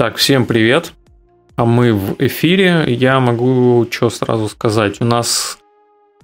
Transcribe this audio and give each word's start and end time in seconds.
Так, 0.00 0.16
всем 0.16 0.46
привет. 0.46 0.94
А 1.56 1.66
мы 1.66 1.92
в 1.92 2.16
эфире. 2.20 2.86
Я 2.86 3.20
могу 3.20 3.86
что 3.90 4.08
сразу 4.08 4.48
сказать. 4.48 4.98
У 5.02 5.04
нас 5.04 5.58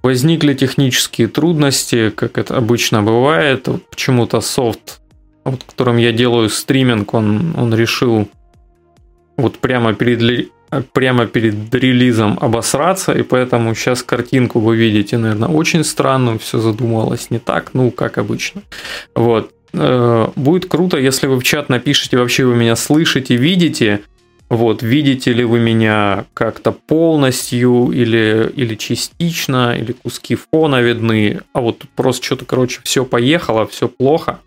возникли 0.02 0.54
технические 0.54 1.28
трудности, 1.28 2.08
как 2.08 2.38
это 2.38 2.56
обычно 2.56 3.02
бывает. 3.02 3.68
Почему-то 3.90 4.40
софт, 4.40 5.02
вот, 5.44 5.62
которым 5.62 5.98
я 5.98 6.12
делаю 6.12 6.48
стриминг, 6.48 7.12
он, 7.12 7.54
он 7.54 7.74
решил 7.74 8.30
вот 9.36 9.58
прямо 9.58 9.92
перед, 9.92 10.48
прямо 10.94 11.26
перед 11.26 11.74
релизом 11.74 12.38
обосраться, 12.40 13.12
и 13.12 13.22
поэтому 13.22 13.74
сейчас 13.74 14.02
картинку 14.02 14.58
вы 14.58 14.76
видите, 14.76 15.18
наверное, 15.18 15.50
очень 15.50 15.84
странную, 15.84 16.38
все 16.38 16.60
задумалось 16.60 17.30
не 17.30 17.38
так, 17.38 17.74
ну, 17.74 17.90
как 17.90 18.16
обычно. 18.16 18.62
Вот. 19.14 19.52
Э, 19.72 20.28
будет 20.36 20.66
круто, 20.66 20.98
если 20.98 21.26
вы 21.26 21.38
в 21.38 21.42
чат 21.42 21.68
напишите, 21.68 22.16
вообще 22.16 22.44
вы 22.44 22.54
меня 22.54 22.76
слышите, 22.76 23.36
видите, 23.36 24.02
вот, 24.48 24.82
видите 24.82 25.32
ли 25.32 25.44
вы 25.44 25.58
меня 25.58 26.26
как-то 26.32 26.70
полностью 26.70 27.90
или, 27.90 28.52
или 28.54 28.76
частично, 28.76 29.76
или 29.76 29.92
куски 29.92 30.36
фона 30.36 30.80
видны, 30.80 31.40
а 31.52 31.60
вот 31.60 31.80
тут 31.80 31.90
просто 31.90 32.24
что-то, 32.24 32.44
короче, 32.44 32.80
все 32.84 33.04
поехало, 33.04 33.66
все 33.66 33.88
плохо. 33.88 34.40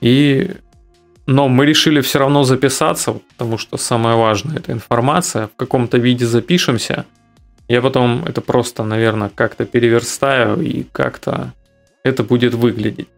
И... 0.00 0.50
Но 1.24 1.48
мы 1.48 1.66
решили 1.66 2.00
все 2.00 2.18
равно 2.18 2.42
записаться, 2.42 3.20
потому 3.30 3.56
что 3.56 3.76
самое 3.76 4.16
важное 4.16 4.56
это 4.56 4.72
информация. 4.72 5.46
В 5.46 5.54
каком-то 5.54 5.98
виде 5.98 6.26
запишемся. 6.26 7.06
Я 7.68 7.80
потом 7.80 8.24
это 8.24 8.40
просто, 8.40 8.82
наверное, 8.82 9.30
как-то 9.32 9.64
переверстаю 9.64 10.60
и 10.60 10.82
как-то 10.90 11.52
это 12.02 12.24
будет 12.24 12.54
выглядеть. 12.54 13.08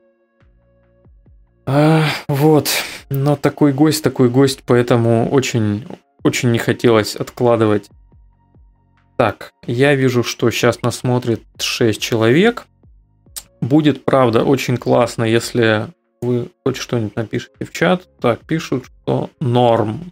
А, 1.67 2.05
вот. 2.29 2.69
Но 3.11 3.37
такой 3.37 3.73
гость, 3.73 4.03
такой 4.03 4.29
гость, 4.29 4.63
поэтому 4.67 5.29
очень, 5.31 5.87
очень 6.23 6.51
не 6.51 6.59
хотелось 6.59 7.17
откладывать. 7.17 7.89
Так, 9.17 9.53
я 9.67 9.95
вижу, 9.95 10.23
что 10.23 10.51
сейчас 10.51 10.83
нас 10.83 10.97
смотрит 10.97 11.43
6 11.59 12.01
человек. 12.01 12.67
Будет, 13.61 14.05
правда, 14.05 14.45
очень 14.45 14.77
классно, 14.77 15.25
если 15.25 15.89
вы 16.21 16.51
хоть 16.65 16.77
что-нибудь 16.77 17.17
напишите 17.17 17.65
в 17.65 17.73
чат. 17.73 18.09
Так, 18.21 18.41
пишут, 18.41 18.87
что 18.87 19.31
норм. 19.41 20.11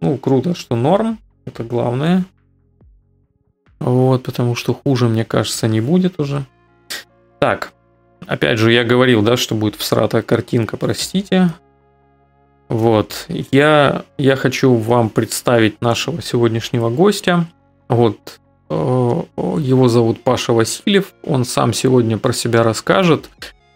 Ну, 0.00 0.16
круто, 0.16 0.54
что 0.54 0.76
норм. 0.76 1.18
Это 1.44 1.64
главное. 1.64 2.24
Вот, 3.78 4.22
потому 4.22 4.54
что 4.54 4.74
хуже, 4.74 5.08
мне 5.08 5.24
кажется, 5.24 5.68
не 5.68 5.80
будет 5.80 6.18
уже. 6.20 6.46
Так, 7.38 7.72
Опять 8.30 8.60
же, 8.60 8.70
я 8.70 8.84
говорил, 8.84 9.22
да, 9.22 9.36
что 9.36 9.56
будет 9.56 9.74
всратая 9.74 10.22
картинка, 10.22 10.76
простите. 10.76 11.50
Вот, 12.68 13.26
я, 13.28 14.04
я 14.18 14.36
хочу 14.36 14.72
вам 14.72 15.10
представить 15.10 15.80
нашего 15.80 16.22
сегодняшнего 16.22 16.90
гостя. 16.90 17.48
Вот, 17.88 18.38
э, 18.68 18.74
его 18.74 19.88
зовут 19.88 20.22
Паша 20.22 20.52
Васильев, 20.52 21.12
он 21.24 21.44
сам 21.44 21.72
сегодня 21.72 22.18
про 22.18 22.32
себя 22.32 22.62
расскажет. 22.62 23.28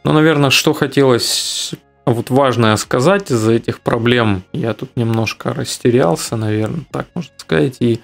Но, 0.05 0.13
наверное, 0.13 0.51
что 0.51 0.73
хотелось 0.73 1.75
вот 2.07 2.31
важное 2.31 2.77
сказать 2.77 3.33
из-за 3.33 3.55
этих 3.55 3.81
проблем, 3.81 4.45
я 4.53 4.73
тут 4.73 4.91
немножко 4.95 5.53
растерялся, 5.53 6.37
наверное, 6.37 6.85
так 6.93 7.09
можно 7.17 7.33
сказать, 7.39 7.79
и 7.81 8.03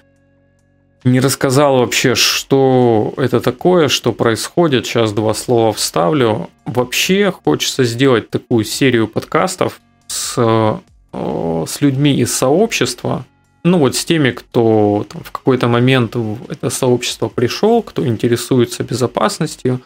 не 1.03 1.19
рассказал 1.19 1.77
вообще, 1.77 2.15
что 2.15 3.13
это 3.17 3.39
такое, 3.39 3.87
что 3.87 4.11
происходит. 4.11 4.85
Сейчас 4.85 5.13
два 5.13 5.33
слова 5.33 5.73
вставлю. 5.73 6.49
Вообще 6.65 7.31
хочется 7.31 7.83
сделать 7.83 8.29
такую 8.29 8.65
серию 8.65 9.07
подкастов 9.07 9.81
с, 10.07 10.35
э, 10.37 11.65
с 11.67 11.81
людьми 11.81 12.15
из 12.15 12.33
сообщества. 12.33 13.25
Ну 13.63 13.79
вот 13.79 13.95
с 13.95 14.05
теми, 14.05 14.31
кто 14.31 15.05
там, 15.09 15.23
в 15.23 15.31
какой-то 15.31 15.67
момент 15.67 16.15
в 16.15 16.49
это 16.49 16.69
сообщество 16.69 17.29
пришел, 17.29 17.81
кто 17.81 18.05
интересуется 18.05 18.83
безопасностью. 18.83 19.81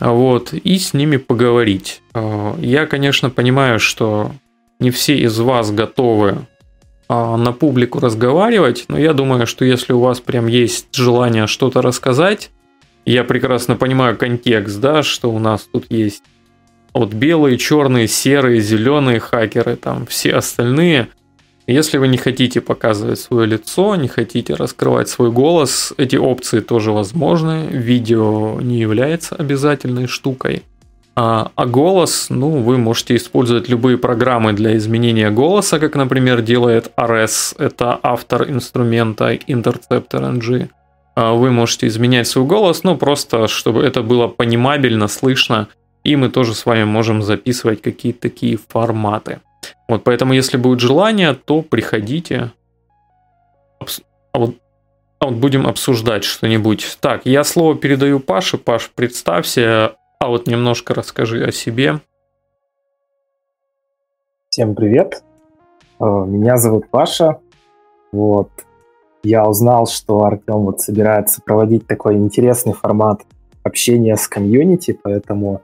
Вот, 0.00 0.52
и 0.52 0.78
с 0.78 0.92
ними 0.92 1.18
поговорить. 1.18 2.02
Э, 2.14 2.54
я, 2.60 2.86
конечно, 2.86 3.30
понимаю, 3.30 3.78
что 3.78 4.32
не 4.80 4.90
все 4.90 5.16
из 5.18 5.38
вас 5.38 5.70
готовы 5.70 6.30
а, 6.30 6.44
на 7.08 7.52
публику 7.52 8.00
разговаривать, 8.00 8.86
но 8.88 8.98
я 8.98 9.12
думаю, 9.12 9.46
что 9.46 9.64
если 9.64 9.92
у 9.92 10.00
вас 10.00 10.20
прям 10.20 10.46
есть 10.46 10.94
желание 10.94 11.46
что-то 11.46 11.82
рассказать, 11.82 12.50
я 13.04 13.24
прекрасно 13.24 13.76
понимаю 13.76 14.16
контекст, 14.16 14.80
да, 14.80 15.02
что 15.02 15.30
у 15.30 15.38
нас 15.38 15.68
тут 15.70 15.86
есть 15.90 16.22
вот 16.94 17.12
белые, 17.12 17.58
черные, 17.58 18.08
серые, 18.08 18.60
зеленые 18.60 19.20
хакеры, 19.20 19.76
там 19.76 20.06
все 20.06 20.34
остальные. 20.36 21.08
Если 21.66 21.98
вы 21.98 22.08
не 22.08 22.18
хотите 22.18 22.60
показывать 22.60 23.18
свое 23.18 23.46
лицо, 23.46 23.96
не 23.96 24.06
хотите 24.06 24.54
раскрывать 24.54 25.08
свой 25.08 25.30
голос, 25.30 25.92
эти 25.96 26.16
опции 26.16 26.60
тоже 26.60 26.92
возможны. 26.92 27.66
Видео 27.70 28.60
не 28.60 28.78
является 28.78 29.34
обязательной 29.34 30.06
штукой. 30.06 30.62
А, 31.16 31.52
а 31.54 31.66
голос, 31.66 32.26
ну, 32.28 32.50
вы 32.50 32.76
можете 32.76 33.14
использовать 33.14 33.68
любые 33.68 33.98
программы 33.98 34.52
для 34.52 34.76
изменения 34.76 35.30
голоса, 35.30 35.78
как, 35.78 35.94
например, 35.94 36.42
делает 36.42 36.90
RS, 36.96 37.54
это 37.58 37.98
автор 38.02 38.50
инструмента 38.50 39.32
Interceptor 39.32 40.38
NG. 40.38 40.70
А 41.14 41.34
вы 41.34 41.52
можете 41.52 41.86
изменять 41.86 42.26
свой 42.26 42.44
голос, 42.46 42.82
ну, 42.82 42.96
просто 42.96 43.46
чтобы 43.46 43.84
это 43.84 44.02
было 44.02 44.26
понимабельно, 44.26 45.06
слышно, 45.06 45.68
и 46.02 46.16
мы 46.16 46.30
тоже 46.30 46.54
с 46.54 46.66
вами 46.66 46.82
можем 46.82 47.22
записывать 47.22 47.80
какие-то 47.80 48.22
такие 48.22 48.58
форматы. 48.68 49.40
Вот, 49.88 50.02
поэтому, 50.02 50.32
если 50.32 50.56
будет 50.56 50.80
желание, 50.80 51.34
то 51.34 51.62
приходите. 51.62 52.50
А 54.32 54.38
вот, 54.38 54.56
а 55.20 55.26
вот 55.26 55.34
будем 55.36 55.66
обсуждать 55.66 56.24
что-нибудь. 56.24 56.98
Так, 57.00 57.22
я 57.24 57.44
слово 57.44 57.76
передаю 57.76 58.18
Паше. 58.18 58.58
Паш, 58.58 58.90
представься, 58.94 59.94
а 60.24 60.28
вот 60.28 60.46
немножко 60.46 60.94
расскажи 60.94 61.44
о 61.44 61.52
себе. 61.52 62.00
Всем 64.48 64.74
привет. 64.74 65.22
Э, 66.00 66.04
меня 66.04 66.56
зовут 66.56 66.88
Паша. 66.88 67.40
Вот. 68.10 68.48
Я 69.22 69.46
узнал, 69.46 69.86
что 69.86 70.24
Артем 70.24 70.64
вот 70.64 70.80
собирается 70.80 71.42
проводить 71.42 71.86
такой 71.86 72.14
интересный 72.14 72.72
формат 72.72 73.20
общения 73.64 74.16
с 74.16 74.26
комьюнити, 74.26 74.98
поэтому 75.02 75.60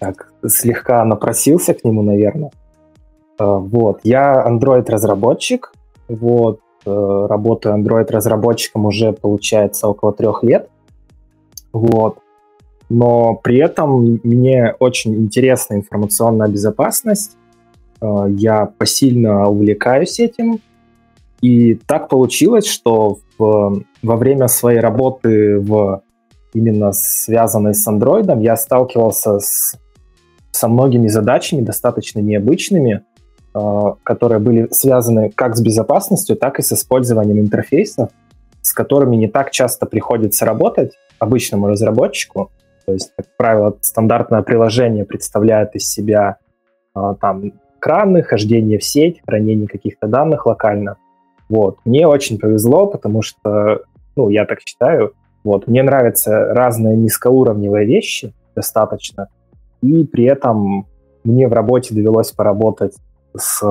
так 0.00 0.32
слегка 0.44 1.04
напросился 1.04 1.72
к 1.74 1.84
нему, 1.84 2.02
наверное. 2.02 2.50
Э, 3.38 3.44
вот. 3.44 4.00
Я 4.02 4.44
Android-разработчик. 4.44 5.72
Вот. 6.08 6.58
Э, 6.84 7.26
работаю 7.28 7.76
Android-разработчиком 7.76 8.86
уже, 8.86 9.12
получается, 9.12 9.86
около 9.86 10.12
трех 10.12 10.42
лет. 10.42 10.68
Вот 11.72 12.18
но 12.90 13.36
при 13.36 13.58
этом 13.58 14.20
мне 14.24 14.74
очень 14.80 15.14
интересна 15.14 15.74
информационная 15.74 16.48
безопасность. 16.48 17.36
Э, 18.02 18.26
я 18.28 18.66
посильно 18.66 19.48
увлекаюсь 19.48 20.18
этим. 20.18 20.58
И 21.40 21.74
так 21.86 22.08
получилось, 22.08 22.66
что 22.66 23.18
в, 23.38 23.82
во 24.02 24.16
время 24.16 24.48
своей 24.48 24.80
работы 24.80 25.58
в 25.60 26.02
именно 26.52 26.90
связанной 26.92 27.74
с 27.74 27.86
андроидом 27.86 28.40
я 28.40 28.56
сталкивался 28.56 29.38
с, 29.38 29.78
со 30.50 30.68
многими 30.68 31.06
задачами 31.06 31.60
достаточно 31.60 32.18
необычными, 32.18 33.04
э, 33.54 33.82
которые 34.02 34.40
были 34.40 34.66
связаны 34.72 35.30
как 35.30 35.56
с 35.56 35.60
безопасностью, 35.60 36.34
так 36.34 36.58
и 36.58 36.62
с 36.62 36.72
использованием 36.72 37.38
интерфейсов, 37.38 38.10
с 38.62 38.72
которыми 38.72 39.14
не 39.14 39.28
так 39.28 39.52
часто 39.52 39.86
приходится 39.86 40.44
работать 40.44 40.94
обычному 41.20 41.68
разработчику. 41.68 42.50
То 42.90 42.94
есть, 42.94 43.12
как 43.16 43.26
правило, 43.36 43.76
стандартное 43.82 44.42
приложение 44.42 45.04
представляет 45.04 45.76
из 45.76 45.88
себя 45.88 46.38
а, 46.92 47.14
там 47.14 47.52
краны, 47.78 48.24
хождение 48.24 48.80
в 48.80 48.84
сеть, 48.84 49.22
хранение 49.24 49.68
каких-то 49.68 50.08
данных 50.08 50.44
локально. 50.46 50.96
Вот. 51.48 51.78
Мне 51.84 52.08
очень 52.08 52.40
повезло, 52.40 52.88
потому 52.88 53.22
что, 53.22 53.82
ну, 54.16 54.28
я 54.28 54.44
так 54.44 54.58
считаю, 54.66 55.12
вот, 55.44 55.68
мне 55.68 55.84
нравятся 55.84 56.52
разные 56.52 56.96
низкоуровневые 56.96 57.86
вещи 57.86 58.34
достаточно, 58.56 59.28
и 59.80 60.04
при 60.04 60.24
этом 60.24 60.88
мне 61.22 61.46
в 61.46 61.52
работе 61.52 61.94
довелось 61.94 62.32
поработать 62.32 62.96
с 63.36 63.62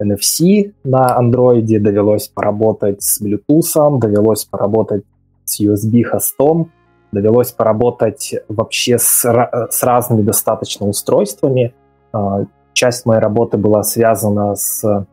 NFC 0.00 0.74
на 0.84 1.16
андроиде, 1.16 1.80
довелось 1.80 2.28
поработать 2.28 3.02
с 3.02 3.20
Bluetooth, 3.20 3.98
довелось 3.98 4.44
поработать 4.44 5.02
с 5.44 5.60
USB-хостом, 5.60 6.70
довелось 7.12 7.52
поработать 7.52 8.34
вообще 8.48 8.98
с, 8.98 9.24
с 9.70 9.82
разными 9.82 10.22
достаточно 10.22 10.86
устройствами. 10.86 11.74
А, 12.12 12.44
часть 12.72 13.06
моей 13.06 13.20
работы 13.20 13.58
была 13.58 13.82
связана 13.82 14.56
с 14.56 15.06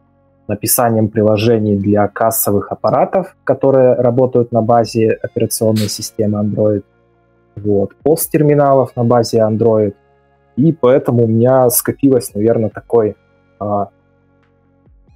написанием 0.47 1.09
приложений 1.09 1.77
для 1.77 2.07
кассовых 2.07 2.71
аппаратов, 2.71 3.35
которые 3.43 3.93
работают 3.95 4.51
на 4.51 4.61
базе 4.61 5.11
операционной 5.11 5.89
системы 5.89 6.39
Android. 6.39 6.83
Вот, 7.55 7.93
пост-терминалов 8.03 8.95
на 8.95 9.03
базе 9.03 9.39
Android. 9.39 9.93
И 10.55 10.71
поэтому 10.71 11.25
у 11.25 11.27
меня 11.27 11.69
скопилось, 11.69 12.33
наверное, 12.33 12.69
такой, 12.69 13.15
а, 13.59 13.89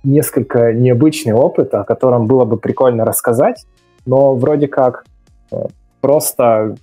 несколько 0.03 0.73
необычный 0.73 1.33
опыт, 1.33 1.73
о 1.73 1.83
котором 1.83 2.27
было 2.27 2.45
бы 2.45 2.57
прикольно 2.57 3.05
рассказать, 3.05 3.65
но 4.05 4.35
вроде 4.35 4.67
как 4.67 5.05
э, 5.51 5.65
просто 6.03 6.75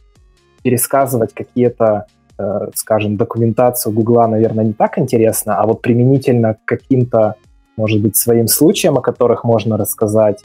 пересказывать 0.63 1.35
какие-то, 1.35 2.07
э, 2.39 2.69
скажем, 2.75 3.19
документацию 3.19 3.93
Гугла, 3.93 4.27
наверное, 4.27 4.65
не 4.65 4.73
так 4.73 4.99
интересно, 4.99 5.59
а 5.59 5.67
вот 5.67 5.83
применительно 5.83 6.55
к 6.55 6.65
каким-то, 6.65 7.35
может 7.77 8.01
быть, 8.01 8.17
своим 8.17 8.49
случаям, 8.49 8.97
о 8.97 9.03
которых 9.03 9.45
можно 9.45 9.77
рассказать, 9.77 10.43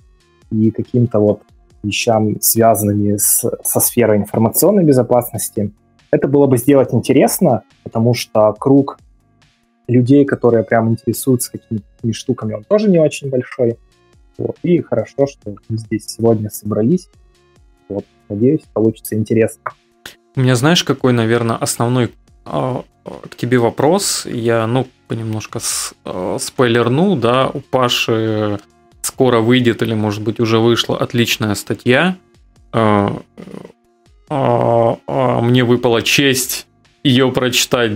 и 0.51 0.71
каким-то 0.71 1.19
вот 1.19 1.41
вещам, 1.83 2.41
связанными 2.41 3.15
с, 3.15 3.49
со 3.63 3.79
сферой 3.79 4.17
информационной 4.17 4.83
безопасности, 4.83 5.71
это 6.11 6.27
было 6.27 6.45
бы 6.45 6.57
сделать 6.57 6.93
интересно, 6.93 7.61
потому 7.83 8.13
что 8.13 8.53
круг 8.59 8.99
людей, 9.87 10.25
которые 10.25 10.65
прям 10.65 10.89
интересуются 10.89 11.53
какими-то 11.53 12.11
штуками, 12.11 12.55
он 12.55 12.65
тоже 12.65 12.89
не 12.89 12.99
очень 12.99 13.29
большой. 13.29 13.77
Вот. 14.37 14.57
И 14.63 14.81
хорошо, 14.81 15.27
что 15.27 15.55
мы 15.69 15.77
здесь 15.77 16.07
сегодня 16.07 16.49
собрались. 16.49 17.07
Вот. 17.89 18.05
Надеюсь, 18.29 18.61
получится 18.73 19.15
интересно. 19.15 19.71
У 20.35 20.41
меня, 20.41 20.55
знаешь, 20.55 20.83
какой, 20.83 21.13
наверное, 21.13 21.55
основной 21.55 22.11
э, 22.45 22.81
к 23.29 23.35
тебе 23.35 23.57
вопрос. 23.57 24.25
Я, 24.25 24.67
ну, 24.67 24.87
понемножко 25.07 25.59
с, 25.59 25.93
э, 26.03 26.37
спойлерну, 26.39 27.15
да, 27.15 27.47
у 27.47 27.61
Паши 27.61 28.59
скоро 29.01 29.39
выйдет 29.39 29.81
или, 29.81 29.93
может 29.93 30.23
быть, 30.23 30.39
уже 30.39 30.59
вышла 30.59 30.97
отличная 30.97 31.55
статья. 31.55 32.17
Э, 32.73 33.09
мне 34.27 35.63
выпала 35.63 36.01
честь 36.01 36.65
ее 37.03 37.31
прочитать 37.31 37.91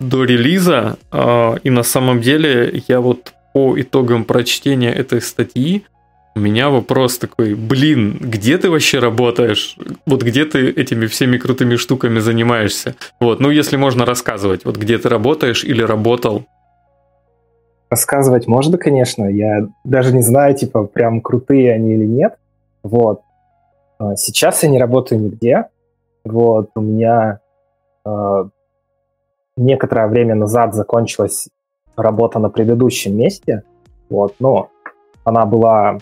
до 0.00 0.24
релиза, 0.24 0.96
и 1.12 1.70
на 1.70 1.82
самом 1.82 2.22
деле 2.22 2.82
я 2.88 3.02
вот 3.02 3.34
по 3.52 3.78
итогам 3.78 4.24
прочтения 4.24 4.90
этой 4.90 5.20
статьи 5.20 5.84
у 6.36 6.40
меня 6.40 6.68
вопрос 6.68 7.18
такой, 7.18 7.54
блин, 7.54 8.18
где 8.20 8.58
ты 8.58 8.68
вообще 8.68 8.98
работаешь? 8.98 9.76
Вот 10.04 10.22
где 10.22 10.44
ты 10.44 10.68
этими 10.70 11.06
всеми 11.06 11.38
крутыми 11.38 11.76
штуками 11.76 12.18
занимаешься? 12.18 12.96
Вот, 13.20 13.40
ну 13.40 13.50
если 13.50 13.76
можно 13.76 14.04
рассказывать, 14.04 14.64
вот 14.64 14.76
где 14.76 14.98
ты 14.98 15.08
работаешь 15.08 15.64
или 15.64 15.82
работал? 15.82 16.44
Рассказывать 17.88 18.48
можно, 18.48 18.78
конечно. 18.78 19.26
Я 19.26 19.68
даже 19.84 20.12
не 20.12 20.22
знаю, 20.22 20.56
типа, 20.56 20.84
прям 20.84 21.20
крутые 21.20 21.72
они 21.72 21.94
или 21.94 22.06
нет. 22.06 22.34
Вот. 22.82 23.20
А, 23.98 24.16
сейчас 24.16 24.64
я 24.64 24.68
не 24.68 24.80
работаю 24.80 25.20
нигде. 25.20 25.66
Вот, 26.24 26.70
у 26.74 26.80
меня 26.80 27.38
э, 28.04 28.44
некоторое 29.56 30.08
время 30.08 30.34
назад 30.34 30.74
закончилась 30.74 31.48
работа 31.94 32.40
на 32.40 32.48
предыдущем 32.48 33.16
месте. 33.16 33.62
Вот, 34.08 34.34
но 34.40 34.70
она 35.22 35.44
была 35.46 35.98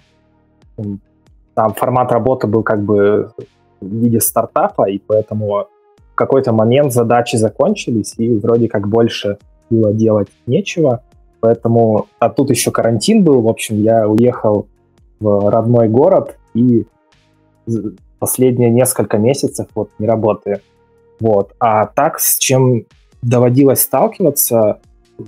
там 1.55 1.75
формат 1.75 2.13
работы 2.13 2.47
был 2.47 2.63
как 2.63 2.83
бы 2.83 3.33
в 3.81 3.87
виде 3.87 4.21
стартапа, 4.21 4.89
и 4.89 4.99
поэтому 4.99 5.67
в 6.13 6.15
какой-то 6.15 6.53
момент 6.53 6.93
задачи 6.93 7.37
закончились, 7.37 8.15
и 8.17 8.35
вроде 8.37 8.69
как 8.69 8.89
больше 8.89 9.39
было 9.71 9.93
делать 9.93 10.29
нечего. 10.47 11.03
Поэтому, 11.41 12.07
а 12.21 12.29
тут 12.29 12.51
еще 12.51 12.71
карантин 12.71 13.25
был, 13.25 13.41
в 13.41 13.49
общем, 13.49 13.77
я 13.83 14.09
уехал 14.09 14.67
в 15.19 15.51
родной 15.51 15.89
город 15.89 16.37
и 16.55 16.87
последние 18.19 18.71
несколько 18.71 19.19
месяцев 19.19 19.67
вот 19.75 19.91
не 19.99 20.07
работаю. 20.07 20.61
Вот. 21.19 21.55
А 21.59 21.87
так, 21.87 22.21
с 22.21 22.39
чем 22.39 22.85
доводилось 23.23 23.83
сталкиваться 23.83 24.81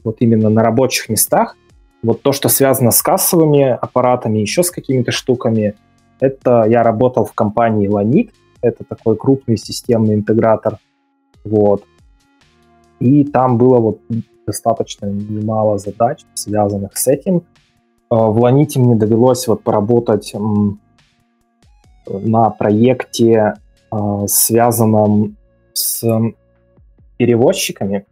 вот 0.04 0.16
именно 0.20 0.50
на 0.50 0.62
рабочих 0.62 1.08
местах, 1.08 1.56
вот 2.04 2.22
то, 2.22 2.32
что 2.32 2.48
связано 2.48 2.90
с 2.90 3.02
кассовыми 3.02 3.70
аппаратами, 3.70 4.38
еще 4.38 4.62
с 4.62 4.70
какими-то 4.70 5.10
штуками, 5.10 5.74
это 6.20 6.64
я 6.68 6.82
работал 6.82 7.24
в 7.24 7.32
компании 7.32 7.88
Lanit, 7.88 8.30
это 8.60 8.84
такой 8.84 9.16
крупный 9.16 9.56
системный 9.56 10.14
интегратор, 10.14 10.78
вот. 11.44 11.84
И 13.00 13.24
там 13.24 13.58
было 13.58 13.78
вот 13.78 14.00
достаточно 14.46 15.06
немало 15.06 15.78
задач, 15.78 16.20
связанных 16.34 16.96
с 16.96 17.08
этим. 17.08 17.42
А, 18.10 18.28
в 18.28 18.38
Ланите 18.38 18.80
мне 18.80 18.94
довелось 18.94 19.48
вот 19.48 19.62
поработать 19.62 20.34
на 22.06 22.50
проекте, 22.50 23.54
а, 23.90 24.26
связанном 24.26 25.36
с 25.72 26.06
перевозчиками. 27.16 28.06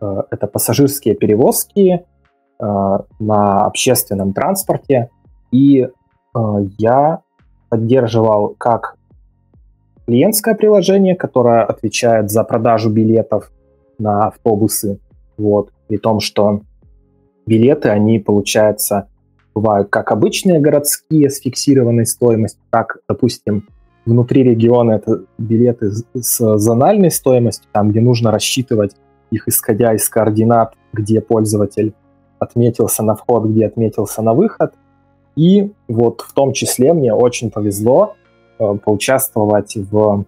А, 0.00 0.24
это 0.30 0.46
пассажирские 0.46 1.14
перевозки, 1.14 2.04
Э, 2.04 2.11
на 2.62 3.64
общественном 3.66 4.32
транспорте, 4.32 5.10
и 5.50 5.80
э, 5.82 5.88
я 6.78 7.20
поддерживал 7.68 8.54
как 8.58 8.96
клиентское 10.06 10.54
приложение, 10.54 11.16
которое 11.16 11.64
отвечает 11.64 12.30
за 12.30 12.44
продажу 12.44 12.90
билетов 12.90 13.50
на 13.98 14.28
автобусы, 14.28 14.98
вот, 15.36 15.70
при 15.88 15.96
том, 15.96 16.20
что 16.20 16.60
билеты, 17.46 17.88
они, 17.88 18.18
получается, 18.18 19.08
бывают 19.54 19.88
как 19.90 20.12
обычные 20.12 20.60
городские 20.60 21.30
с 21.30 21.40
фиксированной 21.40 22.06
стоимостью, 22.06 22.62
так, 22.70 22.98
допустим, 23.08 23.68
внутри 24.04 24.42
региона 24.42 24.92
это 24.92 25.24
билеты 25.38 25.90
с 26.14 26.58
зональной 26.58 27.10
стоимостью, 27.10 27.68
там, 27.72 27.90
где 27.90 28.00
нужно 28.00 28.30
рассчитывать 28.30 28.94
их 29.30 29.48
исходя 29.48 29.94
из 29.94 30.08
координат, 30.08 30.74
где 30.92 31.20
пользователь 31.20 31.94
отметился 32.42 33.02
на 33.02 33.14
вход, 33.14 33.44
где 33.46 33.66
отметился 33.66 34.22
на 34.22 34.34
выход. 34.34 34.74
И 35.36 35.72
вот 35.88 36.20
в 36.20 36.32
том 36.32 36.52
числе 36.52 36.92
мне 36.92 37.14
очень 37.14 37.50
повезло 37.50 38.14
э, 38.58 38.74
поучаствовать 38.84 39.76
в 39.76 40.24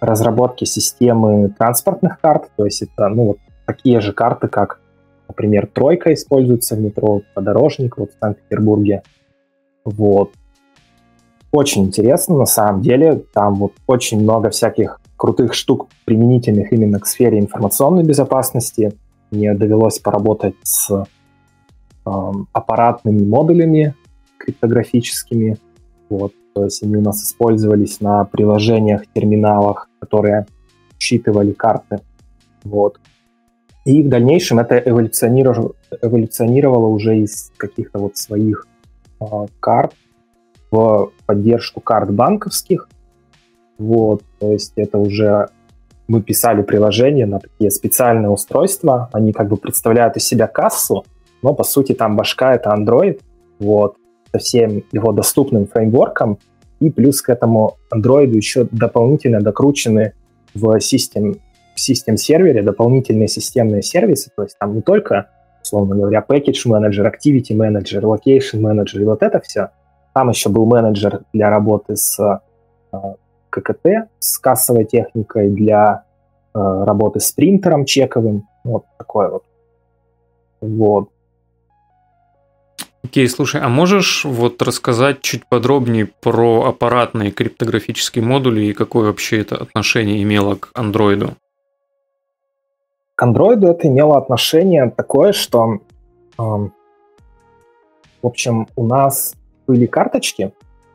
разработке 0.00 0.66
системы 0.66 1.54
транспортных 1.56 2.20
карт. 2.20 2.50
То 2.56 2.64
есть 2.64 2.82
это 2.82 3.08
ну, 3.08 3.24
вот 3.24 3.38
такие 3.66 4.00
же 4.00 4.12
карты, 4.12 4.48
как, 4.48 4.80
например, 5.28 5.66
тройка 5.66 6.12
используется 6.12 6.74
в 6.74 6.80
метро, 6.80 7.22
подорожник 7.34 7.96
вот 7.96 8.10
в 8.10 8.18
Санкт-Петербурге. 8.20 9.02
Вот. 9.84 10.32
Очень 11.52 11.84
интересно, 11.84 12.36
на 12.36 12.46
самом 12.46 12.82
деле. 12.82 13.22
Там 13.32 13.54
вот 13.54 13.72
очень 13.86 14.20
много 14.20 14.50
всяких 14.50 15.00
крутых 15.16 15.54
штук, 15.54 15.88
применительных 16.04 16.72
именно 16.72 16.98
к 16.98 17.06
сфере 17.06 17.38
информационной 17.38 18.02
безопасности. 18.02 18.92
Мне 19.32 19.54
довелось 19.54 19.98
поработать 19.98 20.54
с 20.62 20.90
э, 20.90 22.32
аппаратными 22.52 23.24
модулями 23.24 23.94
криптографическими. 24.36 25.56
Вот, 26.10 26.34
то 26.54 26.64
есть 26.64 26.82
они 26.82 26.96
у 26.96 27.00
нас 27.00 27.24
использовались 27.24 28.00
на 28.00 28.24
приложениях, 28.24 29.04
терминалах, 29.14 29.88
которые 30.00 30.46
считывали 30.98 31.52
карты. 31.52 32.00
Вот. 32.62 33.00
И 33.86 34.02
в 34.02 34.08
дальнейшем 34.10 34.58
это 34.58 34.78
эволюционировало, 34.78 35.72
эволюционировало 36.02 36.86
уже 36.88 37.18
из 37.18 37.52
каких-то 37.56 38.00
вот 38.00 38.18
своих 38.18 38.66
э, 39.18 39.24
карт 39.60 39.94
в 40.70 41.10
поддержку 41.24 41.80
карт 41.80 42.12
банковских. 42.12 42.88
Вот, 43.78 44.22
то 44.38 44.52
есть 44.52 44.74
это 44.76 44.98
уже 44.98 45.48
мы 46.08 46.22
писали 46.22 46.62
приложение 46.62 47.26
на 47.26 47.40
такие 47.40 47.70
специальные 47.70 48.30
устройства. 48.30 49.08
Они 49.12 49.32
как 49.32 49.48
бы 49.48 49.56
представляют 49.56 50.16
из 50.16 50.24
себя 50.24 50.46
кассу, 50.46 51.04
но 51.42 51.54
по 51.54 51.64
сути 51.64 51.92
там 51.92 52.16
башка 52.16 52.54
это 52.54 52.70
Android, 52.70 53.20
вот, 53.58 53.96
со 54.32 54.38
всем 54.38 54.82
его 54.92 55.12
доступным 55.12 55.66
фреймворком, 55.66 56.38
и 56.80 56.90
плюс 56.90 57.22
к 57.22 57.28
этому 57.28 57.76
Android 57.94 58.28
еще 58.28 58.66
дополнительно 58.70 59.40
докручены 59.40 60.14
в 60.54 60.80
систем, 60.80 61.36
в 61.74 61.80
систем 61.80 62.16
сервере 62.16 62.62
дополнительные 62.62 63.28
системные 63.28 63.82
сервисы, 63.82 64.30
то 64.34 64.42
есть 64.42 64.56
там 64.58 64.74
не 64.74 64.82
только, 64.82 65.30
условно 65.62 65.96
говоря, 65.96 66.24
package 66.26 66.66
manager, 66.66 67.10
activity 67.10 67.52
manager, 67.52 68.00
location 68.02 68.60
manager 68.60 69.00
и 69.00 69.04
вот 69.04 69.22
это 69.22 69.40
все, 69.40 69.68
там 70.14 70.30
еще 70.30 70.48
был 70.48 70.66
менеджер 70.66 71.22
для 71.32 71.50
работы 71.50 71.96
с 71.96 72.18
а, 72.90 73.14
ККТ 73.52 74.08
с 74.18 74.38
кассовой 74.38 74.86
техникой 74.86 75.50
для 75.50 76.04
э, 76.54 76.58
работы 76.58 77.20
с 77.20 77.30
принтером 77.32 77.84
чековым. 77.84 78.48
Вот 78.64 78.84
такое 78.98 79.28
вот. 79.28 79.44
Вот. 80.60 81.08
Окей, 83.04 83.28
слушай, 83.28 83.60
а 83.60 83.68
можешь 83.68 84.24
вот 84.24 84.62
рассказать 84.62 85.20
чуть 85.20 85.46
подробнее 85.46 86.06
про 86.06 86.64
аппаратные 86.66 87.30
криптографические 87.30 88.24
модули 88.24 88.62
и 88.62 88.72
какое 88.72 89.08
вообще 89.08 89.40
это 89.40 89.56
отношение 89.56 90.22
имело 90.22 90.54
к 90.54 90.70
андроиду? 90.74 91.34
К 93.16 93.22
андроиду 93.24 93.66
это 93.66 93.88
имело 93.88 94.16
отношение 94.16 94.90
такое, 94.90 95.32
что, 95.32 95.80
э, 96.38 96.42
в 96.42 96.70
общем, 98.22 98.68
у 98.76 98.86
нас 98.86 99.34
были 99.66 99.86
карточки 99.86 100.52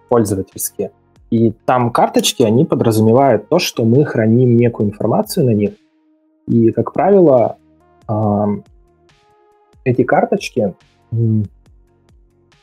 пользовательские, 0.09 0.91
и 1.29 1.51
там 1.65 1.91
карточки, 1.91 2.43
они 2.43 2.65
подразумевают 2.65 3.49
то, 3.49 3.59
что 3.59 3.83
мы 3.83 4.05
храним 4.05 4.55
некую 4.55 4.89
информацию 4.89 5.45
на 5.45 5.51
них. 5.51 5.71
И, 6.47 6.71
как 6.71 6.93
правило, 6.93 7.57
эти 9.83 10.03
карточки 10.03 10.73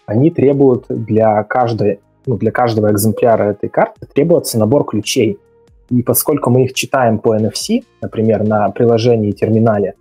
они 0.07 0.31
требуют 0.31 0.87
для 0.89 1.43
каждой, 1.45 2.01
ну, 2.27 2.37
для 2.37 2.51
каждого 2.51 2.91
экземпляра 2.93 3.51
этой 3.51 3.69
карты 3.69 4.07
требуется 4.07 4.59
набор 4.59 4.85
ключей. 4.85 5.39
И 5.91 6.03
поскольку 6.03 6.51
мы 6.51 6.65
их 6.65 6.73
читаем 6.73 7.19
по 7.19 7.37
NFC, 7.37 7.85
например, 8.01 8.47
на 8.47 8.71
приложении 8.71 9.33
терминале, 9.33 9.95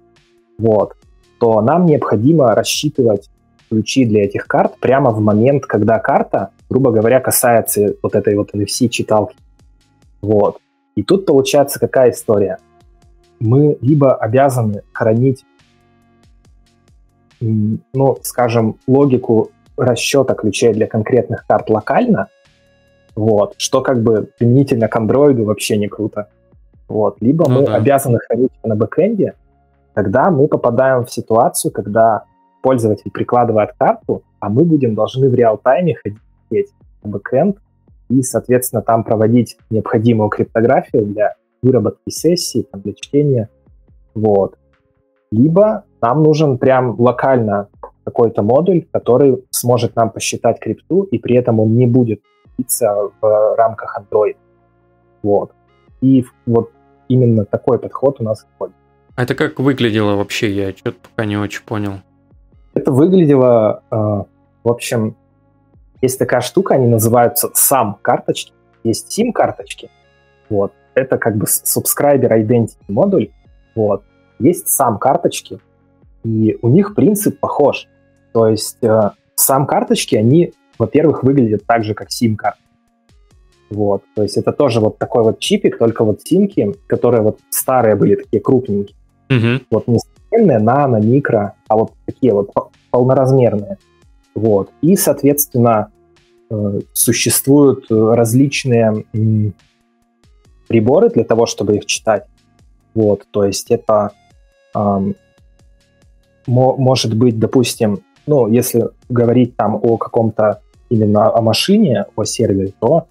вот, 0.58 0.96
то 1.40 1.62
нам 1.62 1.86
необходимо 1.86 2.56
рассчитывать 2.56 3.30
ключи 3.70 4.06
для 4.06 4.24
этих 4.24 4.48
карт 4.48 4.78
прямо 4.80 5.12
в 5.12 5.20
момент, 5.20 5.66
когда 5.66 6.00
карта, 6.00 6.52
грубо 6.74 6.92
говоря, 6.92 7.20
касается 7.20 7.96
вот 8.02 8.16
этой 8.16 8.36
вот 8.36 8.56
NFC-читалки. 8.56 9.36
Вот. 10.22 10.58
И 10.96 11.04
тут 11.04 11.26
получается 11.26 11.80
какая 11.80 12.12
история? 12.12 12.58
Мы 13.40 13.78
либо 13.82 14.16
обязаны 14.16 14.82
хранить, 14.92 15.46
ну, 17.40 18.18
скажем, 18.24 18.78
логику 18.88 19.52
расчета 19.78 20.34
ключей 20.34 20.74
для 20.74 20.88
конкретных 20.88 21.46
карт 21.46 21.70
локально, 21.70 22.28
вот, 23.16 23.54
что 23.58 23.82
как 23.82 24.02
бы 24.02 24.30
применительно 24.40 24.88
к 24.88 24.96
андроиду 24.96 25.46
вообще 25.46 25.78
не 25.78 25.88
круто. 25.88 26.28
Вот. 26.88 27.18
Либо 27.22 27.48
ну, 27.48 27.62
мы 27.62 27.66
да. 27.68 27.76
обязаны 27.76 28.20
хранить 28.20 28.52
на 28.64 28.76
бэкэнде, 28.76 29.34
тогда 29.94 30.32
мы 30.32 30.48
попадаем 30.48 31.06
в 31.06 31.12
ситуацию, 31.12 31.72
когда 31.72 32.24
пользователь 32.64 33.12
прикладывает 33.12 33.74
карту, 33.78 34.24
а 34.40 34.50
мы 34.50 34.64
будем 34.64 34.96
должны 34.96 35.30
в 35.30 35.36
реал-тайме 35.36 35.96
ходить 35.96 36.18
в 37.02 37.10
бэкэнд 37.10 37.58
и, 38.10 38.22
соответственно, 38.22 38.82
там 38.82 39.04
проводить 39.04 39.58
необходимую 39.70 40.30
криптографию 40.30 41.06
для 41.06 41.36
выработки 41.62 42.10
сессий, 42.10 42.64
там, 42.64 42.82
для 42.82 42.94
чтения. 42.94 43.50
Вот. 44.14 44.58
Либо 45.32 45.86
нам 46.02 46.22
нужен 46.22 46.58
прям 46.58 47.00
локально 47.00 47.70
какой-то 48.04 48.44
модуль, 48.44 48.86
который 48.92 49.44
сможет 49.50 49.96
нам 49.96 50.10
посчитать 50.10 50.60
крипту, 50.60 51.04
и 51.04 51.18
при 51.18 51.38
этом 51.38 51.60
он 51.60 51.76
не 51.76 51.88
будет 51.88 52.22
находиться 52.46 53.10
в 53.22 53.56
рамках 53.56 54.00
Android. 54.00 54.36
Вот. 55.24 55.52
И 56.02 56.26
вот 56.46 56.72
именно 57.08 57.46
такой 57.46 57.80
подход 57.80 58.18
у 58.20 58.24
нас 58.24 58.46
входит. 58.56 58.76
А 59.16 59.24
это 59.24 59.36
как 59.36 59.60
выглядело 59.60 60.16
вообще? 60.16 60.52
Я 60.52 60.72
что-то 60.72 60.98
пока 61.02 61.26
не 61.26 61.38
очень 61.38 61.64
понял. 61.64 61.94
Это 62.74 62.92
выглядело, 62.92 63.84
э, 63.92 63.96
в 63.96 64.26
общем, 64.70 65.16
есть 66.04 66.20
такая 66.20 66.42
штука, 66.42 66.76
они 66.76 66.88
называются 66.88 67.50
сам 67.54 67.98
карточки. 68.02 68.52
Есть 68.84 69.18
SIM 69.18 69.32
карточки. 69.32 69.90
Вот. 70.50 70.74
Это 70.96 71.18
как 71.18 71.38
бы 71.38 71.46
subscriber 71.46 72.30
identity 72.30 72.76
модуль. 72.90 73.30
Вот. 73.74 74.04
Есть 74.38 74.68
сам 74.68 75.00
карточки. 75.00 75.60
И 76.26 76.58
у 76.62 76.68
них 76.68 76.94
принцип 76.94 77.40
похож. 77.40 77.88
То 78.34 78.50
есть 78.50 78.84
э, 78.84 79.12
сам 79.36 79.66
карточки, 79.66 80.18
они, 80.18 80.54
во-первых, 80.78 81.24
выглядят 81.24 81.66
так 81.66 81.86
же, 81.86 81.94
как 81.94 82.10
SIM-карта. 82.10 82.60
Вот, 83.70 84.04
то 84.14 84.22
есть 84.22 84.38
это 84.38 84.52
тоже 84.52 84.82
вот 84.82 85.00
такой 85.00 85.24
вот 85.24 85.40
чипик, 85.40 85.80
только 85.80 86.04
вот 86.04 86.22
симки, 86.22 86.76
которые 86.86 87.24
вот 87.24 87.40
старые 87.50 87.96
были 87.96 88.16
такие 88.16 88.40
крупненькие. 88.40 88.96
Угу. 89.32 89.66
Вот 89.72 89.88
не 89.88 90.00
современные, 90.00 90.60
нано, 90.60 90.98
микро, 90.98 91.56
а 91.68 91.78
вот 91.78 91.94
такие 92.06 92.34
вот 92.34 92.52
полноразмерные. 92.92 93.80
Вот. 94.36 94.72
И, 94.82 94.96
соответственно, 94.96 95.92
э, 96.50 96.80
существуют 96.94 97.86
различные 97.90 99.06
приборы 100.68 101.10
для 101.10 101.24
того, 101.24 101.46
чтобы 101.46 101.78
их 101.78 101.86
читать. 101.86 102.26
Вот, 102.94 103.26
то 103.32 103.44
есть 103.44 103.72
это 103.72 104.12
эм, 104.76 105.16
может 106.48 107.16
быть, 107.16 107.40
допустим, 107.40 108.00
ну, 108.28 108.48
если 108.48 108.90
говорить 109.10 109.56
там 109.56 109.76
о 109.76 109.98
каком-то 109.98 110.62
именно 110.90 111.36
о 111.36 111.42
машине, 111.42 112.06
о 112.16 112.24
сервере, 112.24 112.74
то 112.80 113.08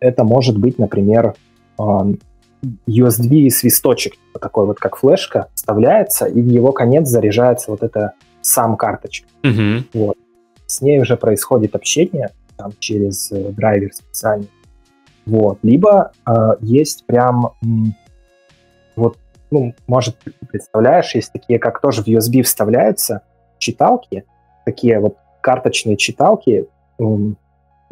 это 0.00 0.24
может 0.24 0.58
быть, 0.58 0.78
например, 0.78 1.34
USB 1.78 3.50
свисточек, 3.50 4.14
такой 4.40 4.66
вот 4.66 4.78
как 4.78 4.96
флешка, 4.96 5.48
вставляется, 5.54 6.26
и 6.26 6.40
в 6.40 6.48
его 6.48 6.72
конец 6.72 7.08
заряжается 7.08 7.70
вот 7.70 7.82
эта 7.82 8.12
сам 8.40 8.76
карточка. 8.76 9.28
Mm-hmm. 9.42 9.84
Вот. 9.94 10.16
С 10.66 10.80
ней 10.80 11.00
уже 11.00 11.16
происходит 11.16 11.74
общение 11.74 12.30
там, 12.56 12.72
через 12.78 13.30
э, 13.32 13.50
драйвер 13.50 13.92
специальный. 13.92 14.50
Вот. 15.24 15.58
Либо 15.62 16.12
э, 16.26 16.32
есть 16.60 17.06
прям 17.06 17.52
вот, 18.96 19.18
ну, 19.50 19.74
может, 19.86 20.18
ты 20.18 20.32
представляешь, 20.48 21.14
есть 21.14 21.32
такие, 21.32 21.58
как 21.58 21.80
тоже 21.80 22.02
в 22.02 22.08
USB 22.08 22.42
вставляются 22.42 23.22
читалки, 23.58 24.24
такие 24.64 24.98
вот 24.98 25.16
карточные 25.42 25.96
читалки, 25.96 26.66
ну 26.98 27.36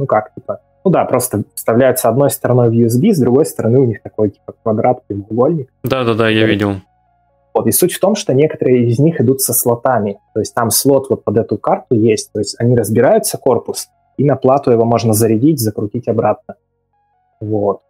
как, 0.08 0.34
типа, 0.34 0.60
ну 0.84 0.90
да, 0.90 1.04
просто 1.04 1.44
вставляются 1.54 2.08
одной 2.08 2.30
стороной 2.30 2.70
в 2.70 2.72
USB, 2.72 3.12
с 3.12 3.18
другой 3.18 3.46
стороны 3.46 3.78
у 3.78 3.84
них 3.84 4.02
такой 4.02 4.30
типа 4.30 4.54
квадрат, 4.62 5.06
прямоугольник. 5.06 5.70
Да-да-да, 5.82 6.28
я 6.28 6.46
видел. 6.46 6.76
Вот, 7.54 7.68
и 7.68 7.72
суть 7.72 7.92
в 7.92 8.00
том, 8.00 8.16
что 8.16 8.34
некоторые 8.34 8.88
из 8.88 8.98
них 8.98 9.20
идут 9.20 9.40
со 9.40 9.54
слотами. 9.54 10.18
То 10.34 10.40
есть 10.40 10.52
там 10.54 10.70
слот 10.70 11.08
вот 11.08 11.22
под 11.22 11.36
эту 11.36 11.56
карту 11.56 11.94
есть, 11.94 12.32
то 12.32 12.40
есть 12.40 12.56
они 12.58 12.76
разбираются 12.76 13.38
корпус, 13.38 13.86
и 14.16 14.24
на 14.24 14.34
плату 14.34 14.72
его 14.72 14.84
можно 14.84 15.12
зарядить, 15.12 15.60
закрутить 15.60 16.08
обратно. 16.08 16.56
Вот. 17.40 17.80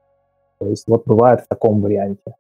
То 0.59 0.69
есть 0.69 0.85
вот 0.87 1.05
бывает 1.07 1.41
в 1.41 1.49
таком 1.49 1.81
варианте. 1.81 2.35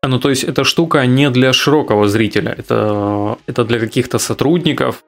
А, 0.00 0.08
ну, 0.08 0.18
то 0.18 0.30
есть 0.30 0.44
эта 0.44 0.64
штука 0.64 1.06
не 1.06 1.30
для 1.30 1.52
широкого 1.52 2.08
зрителя, 2.08 2.54
это, 2.56 3.36
это 3.46 3.64
для 3.64 3.78
каких-то 3.78 4.18
сотрудников, 4.18 5.04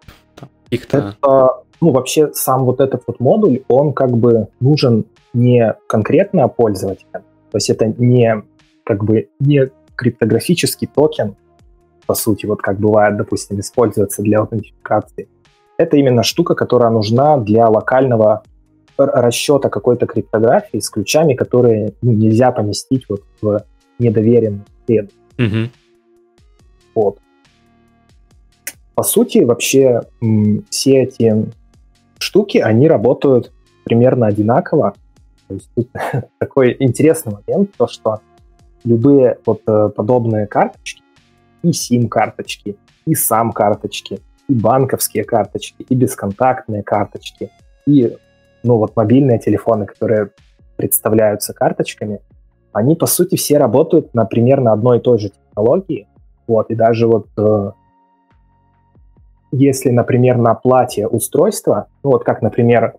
каких-то... 0.64 1.16
Это, 1.20 1.62
ну, 1.80 1.90
вообще 1.90 2.32
сам 2.32 2.64
вот 2.64 2.80
этот 2.80 3.02
вот 3.06 3.18
модуль, 3.20 3.62
он 3.68 3.92
как 3.92 4.16
бы 4.16 4.48
нужен 4.60 5.04
не 5.32 5.74
конкретно 5.88 6.46
пользователям, 6.48 7.22
то 7.50 7.56
есть 7.56 7.70
это 7.70 7.86
не 7.86 8.42
как 8.84 9.04
бы 9.04 9.28
не 9.40 9.70
криптографический 9.96 10.86
токен, 10.86 11.36
по 12.06 12.14
сути, 12.14 12.46
вот 12.46 12.60
как 12.60 12.78
бывает, 12.78 13.16
допустим, 13.16 13.60
используется 13.60 14.22
для 14.22 14.40
аутентификации. 14.40 15.28
Это 15.78 15.96
именно 15.96 16.22
штука, 16.22 16.54
которая 16.54 16.90
нужна 16.90 17.38
для 17.38 17.68
локального 17.68 18.42
расчета 18.96 19.68
какой-то 19.68 20.06
криптографии 20.06 20.78
с 20.78 20.88
ключами, 20.88 21.34
которые 21.34 21.94
ну, 22.02 22.12
нельзя 22.12 22.52
поместить 22.52 23.08
вот 23.08 23.22
в 23.40 23.64
недоверенный 23.98 24.62
среду. 24.86 25.10
Угу. 25.38 25.70
Вот. 26.94 27.18
По 28.94 29.02
сути, 29.02 29.38
вообще 29.38 30.02
все 30.70 31.02
эти 31.02 31.50
штуки, 32.18 32.58
они 32.58 32.86
работают 32.86 33.52
примерно 33.84 34.26
одинаково. 34.26 34.94
То 35.48 35.54
есть 35.54 35.70
тут 35.74 35.88
такой 36.38 36.76
интересный 36.78 37.32
момент, 37.32 37.72
то 37.76 37.88
что 37.88 38.20
любые 38.84 39.38
вот 39.46 39.62
э, 39.66 39.88
подобные 39.94 40.46
карточки, 40.46 41.02
и 41.62 41.70
SIM-карточки, 41.70 42.76
и 43.06 43.14
сам-карточки, 43.14 44.20
и 44.48 44.54
банковские 44.54 45.24
карточки, 45.24 45.84
и 45.88 45.94
бесконтактные 45.94 46.82
карточки, 46.82 47.50
и 47.86 48.16
ну 48.62 48.76
вот 48.76 48.94
мобильные 48.96 49.38
телефоны, 49.38 49.86
которые 49.86 50.30
представляются 50.76 51.54
карточками, 51.54 52.20
они, 52.72 52.96
по 52.96 53.06
сути, 53.06 53.36
все 53.36 53.58
работают 53.58 54.14
на 54.14 54.24
примерно 54.24 54.72
одной 54.72 54.98
и 54.98 55.00
той 55.00 55.18
же 55.18 55.30
технологии. 55.30 56.08
Вот, 56.46 56.70
и 56.70 56.74
даже 56.74 57.06
вот 57.06 57.28
э, 57.38 57.70
если, 59.52 59.90
например, 59.90 60.36
на 60.36 60.54
плате 60.54 61.06
устройства, 61.06 61.86
ну 62.02 62.10
вот 62.10 62.24
как, 62.24 62.42
например, 62.42 62.94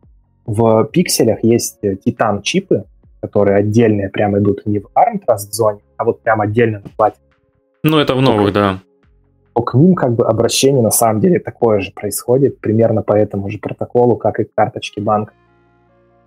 в 0.45 0.85
пикселях 0.85 1.43
есть 1.43 1.79
титан-чипы, 1.81 2.85
которые 3.25 3.57
отдельные 3.57 4.09
прямо 4.09 4.37
идут 4.37 4.65
не 4.65 4.79
в 4.79 4.85
ARM 4.95 5.19
Trust 5.25 5.51
зоне, 5.51 5.79
а 5.97 6.05
вот 6.05 6.21
прямо 6.21 6.43
отдельно 6.43 6.81
на 6.83 6.89
плате. 6.95 7.17
Ну, 7.83 7.97
это 7.97 8.13
в 8.13 8.21
новых, 8.21 8.53
да. 8.53 8.79
То 9.53 9.61
к 9.61 9.73
ним 9.73 9.95
как 9.95 10.13
бы 10.13 10.27
обращение 10.27 10.83
на 10.83 10.91
самом 10.91 11.21
деле 11.21 11.39
такое 11.39 11.79
же 11.79 11.91
происходит, 11.91 12.59
примерно 12.59 13.01
по 13.01 13.13
этому 13.13 13.49
же 13.49 13.57
протоколу, 13.57 14.15
как 14.15 14.39
и 14.39 14.43
карточки 14.43 14.99
банка. 14.99 15.33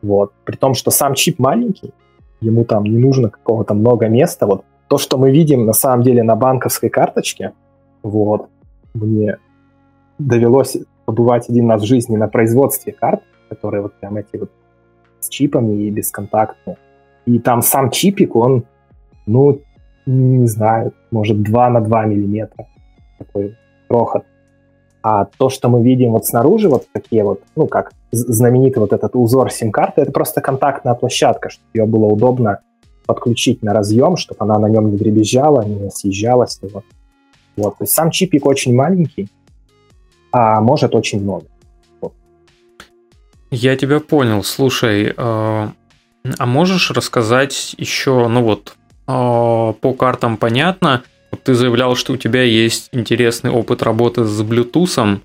Вот. 0.03 0.33
При 0.45 0.57
том, 0.57 0.75
что 0.75 0.91
сам 0.91 1.15
чип 1.15 1.39
маленький, 1.39 1.93
ему 2.41 2.65
там 2.65 2.85
не 2.85 2.99
нужно 2.99 3.31
какого-то 3.31 3.75
много 3.75 4.09
места. 4.09 4.47
Вот 4.47 4.65
то, 4.89 4.99
что 4.99 5.19
мы 5.19 5.31
видим 5.31 5.67
на 5.67 5.73
самом 5.73 6.03
деле 6.03 6.23
на 6.23 6.37
банковской 6.37 6.89
карточке, 6.89 7.53
вот, 8.03 8.49
мне 8.95 9.39
довелось 10.19 10.77
побывать 11.05 11.49
один 11.49 11.71
раз 11.71 11.83
в 11.83 11.87
жизни 11.87 12.17
на 12.17 12.29
производстве 12.29 12.93
карт, 12.93 13.23
которые 13.49 13.83
вот 13.83 13.95
прям 13.95 14.17
эти 14.17 14.37
вот 14.37 14.51
с 15.21 15.29
чипами 15.29 15.87
и 15.87 15.91
бесконтактные. 15.91 16.77
И 17.29 17.39
там 17.39 17.61
сам 17.61 17.91
чипик, 17.91 18.35
он, 18.37 18.65
ну, 19.27 19.61
не 20.07 20.47
знаю, 20.47 20.95
может 21.11 21.43
2 21.43 21.71
на 21.71 21.81
2 21.83 22.07
миллиметра. 22.07 22.67
Такой 23.19 23.55
крохот. 23.87 24.25
А 25.03 25.27
то, 25.27 25.51
что 25.51 25.69
мы 25.69 25.83
видим 25.83 26.13
вот 26.13 26.25
снаружи, 26.25 26.71
вот 26.71 26.87
такие 26.91 27.25
вот, 27.25 27.43
ну, 27.55 27.67
как 27.67 27.93
знаменитый 28.13 28.81
вот 28.81 28.95
этот 28.95 29.15
узор 29.15 29.53
сим-карты, 29.53 30.01
это 30.01 30.11
просто 30.11 30.41
контактная 30.41 30.95
площадка, 30.95 31.51
чтобы 31.51 31.69
ее 31.75 31.85
было 31.85 32.07
удобно 32.07 32.61
подключить 33.05 33.63
на 33.63 33.75
разъем, 33.75 34.17
чтобы 34.17 34.39
она 34.41 34.59
на 34.59 34.69
нем 34.71 34.91
не 34.91 34.97
дребезжала, 34.97 35.63
не 35.67 35.91
съезжала 35.91 36.47
с 36.47 36.63
него. 36.63 36.83
Вот. 37.57 37.77
То 37.77 37.85
есть 37.85 37.93
сам 37.93 38.11
чипик 38.11 38.47
очень 38.47 38.75
маленький, 38.75 39.29
а 40.33 40.63
может 40.63 40.95
очень 40.95 41.21
много. 41.23 41.45
Вот. 42.01 42.15
Я 43.51 43.77
тебя 43.77 44.01
понял. 44.01 44.43
Слушай, 44.43 45.15
а 46.37 46.47
можешь 46.47 46.91
рассказать 46.91 47.75
еще, 47.79 48.29
ну 48.29 48.43
вот, 48.43 48.77
по 49.07 49.95
картам 49.99 50.37
понятно, 50.37 51.03
ты 51.45 51.55
заявлял, 51.55 51.95
что 51.95 52.13
у 52.13 52.17
тебя 52.17 52.43
есть 52.43 52.89
интересный 52.93 53.51
опыт 53.51 53.83
работы 53.83 54.25
с 54.25 54.43
Bluetooth. 54.43 55.21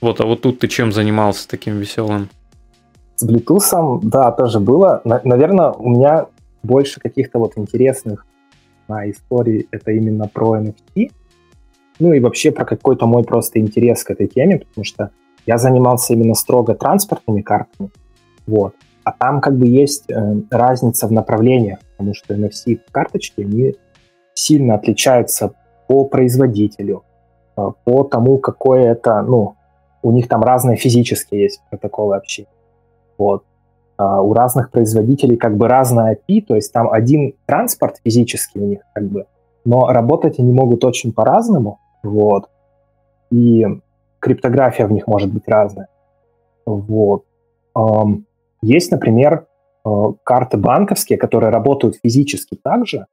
Вот, 0.00 0.20
а 0.20 0.26
вот 0.26 0.42
тут 0.42 0.58
ты 0.58 0.68
чем 0.68 0.92
занимался 0.92 1.48
таким 1.48 1.78
веселым? 1.78 2.28
С 3.16 3.26
Bluetooth, 3.26 4.00
да, 4.02 4.32
тоже 4.32 4.60
было. 4.60 5.00
Наверное, 5.04 5.70
у 5.70 5.88
меня 5.88 6.26
больше 6.62 7.00
каких-то 7.00 7.38
вот 7.38 7.52
интересных 7.56 8.26
на 8.88 9.10
истории 9.10 9.66
это 9.70 9.92
именно 9.92 10.28
про 10.28 10.58
NFT. 10.58 11.10
Ну 12.00 12.12
и 12.12 12.20
вообще 12.20 12.50
про 12.50 12.64
какой-то 12.64 13.06
мой 13.06 13.22
просто 13.22 13.60
интерес 13.60 14.02
к 14.04 14.10
этой 14.10 14.26
теме, 14.26 14.58
потому 14.58 14.84
что 14.84 15.10
я 15.46 15.58
занимался 15.58 16.14
именно 16.14 16.34
строго 16.34 16.74
транспортными 16.74 17.40
картами. 17.40 17.90
Вот. 18.46 18.74
А 19.04 19.12
там 19.12 19.40
как 19.40 19.56
бы 19.56 19.66
есть 19.66 20.10
э, 20.10 20.34
разница 20.50 21.06
в 21.06 21.12
направлениях, 21.12 21.78
потому 21.92 22.14
что 22.14 22.34
NFC-карточки, 22.34 23.42
они 23.42 23.74
сильно 24.32 24.74
отличаются 24.74 25.52
по 25.86 26.04
производителю, 26.04 27.04
э, 27.56 27.70
по 27.84 28.04
тому, 28.04 28.38
какое 28.38 28.92
это, 28.92 29.20
ну, 29.22 29.56
у 30.02 30.10
них 30.10 30.28
там 30.28 30.42
разные 30.42 30.76
физические 30.76 31.42
есть 31.42 31.60
протоколы 31.70 32.16
общения. 32.16 32.48
Вот. 33.18 33.44
А 33.96 34.22
у 34.22 34.32
разных 34.32 34.70
производителей 34.70 35.36
как 35.36 35.56
бы 35.56 35.68
разная 35.68 36.18
API, 36.28 36.42
то 36.42 36.54
есть 36.56 36.72
там 36.72 36.90
один 36.90 37.34
транспорт 37.46 37.96
физический 38.02 38.58
у 38.58 38.66
них 38.66 38.80
как 38.94 39.04
бы, 39.04 39.26
но 39.64 39.88
работать 39.92 40.38
они 40.38 40.52
могут 40.52 40.84
очень 40.84 41.12
по-разному, 41.12 41.78
вот. 42.02 42.48
И 43.30 43.66
криптография 44.18 44.86
в 44.86 44.92
них 44.92 45.06
может 45.06 45.32
быть 45.32 45.46
разная. 45.46 45.88
Вот. 46.64 47.24
Есть, 48.64 48.90
например, 48.90 49.46
э, 49.84 49.90
карты 50.22 50.56
банковские, 50.56 51.18
которые 51.18 51.50
работают 51.50 51.98
физически 52.02 52.56
также, 52.56 53.06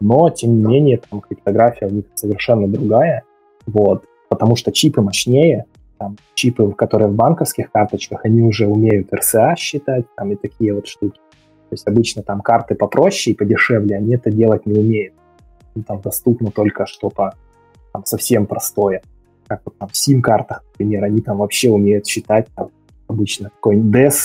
но, 0.00 0.30
тем 0.30 0.56
не 0.56 0.64
менее, 0.64 0.98
там 0.98 1.20
криптография 1.20 1.88
у 1.88 1.92
них 1.92 2.04
совершенно 2.14 2.68
другая, 2.68 3.24
вот, 3.66 4.04
потому 4.28 4.54
что 4.54 4.70
чипы 4.70 5.00
мощнее, 5.00 5.64
там, 5.98 6.16
чипы, 6.34 6.70
которые 6.72 7.08
в 7.08 7.14
банковских 7.14 7.72
карточках, 7.72 8.24
они 8.24 8.42
уже 8.42 8.68
умеют 8.68 9.12
РСА 9.12 9.56
считать, 9.58 10.06
там, 10.16 10.30
и 10.30 10.36
такие 10.36 10.72
вот 10.72 10.86
штуки. 10.86 11.18
То 11.18 11.74
есть 11.74 11.88
обычно 11.88 12.22
там 12.22 12.40
карты 12.40 12.76
попроще 12.76 13.34
и 13.34 13.36
подешевле, 13.36 13.96
они 13.96 14.14
это 14.14 14.30
делать 14.30 14.66
не 14.66 14.78
умеют. 14.78 15.14
Там 15.86 16.00
доступно 16.00 16.52
только 16.52 16.86
что-то 16.86 17.32
там 17.92 18.04
совсем 18.04 18.46
простое. 18.46 19.02
Как 19.48 19.62
вот 19.64 19.76
там 19.78 19.88
в 19.88 19.94
SIM-картах, 19.94 20.62
например, 20.72 21.04
они 21.04 21.20
там 21.20 21.38
вообще 21.38 21.70
умеют 21.70 22.06
считать 22.06 22.46
там, 22.54 22.68
обычно 23.08 23.50
какой-нибудь 23.50 23.94
DES, 23.94 24.16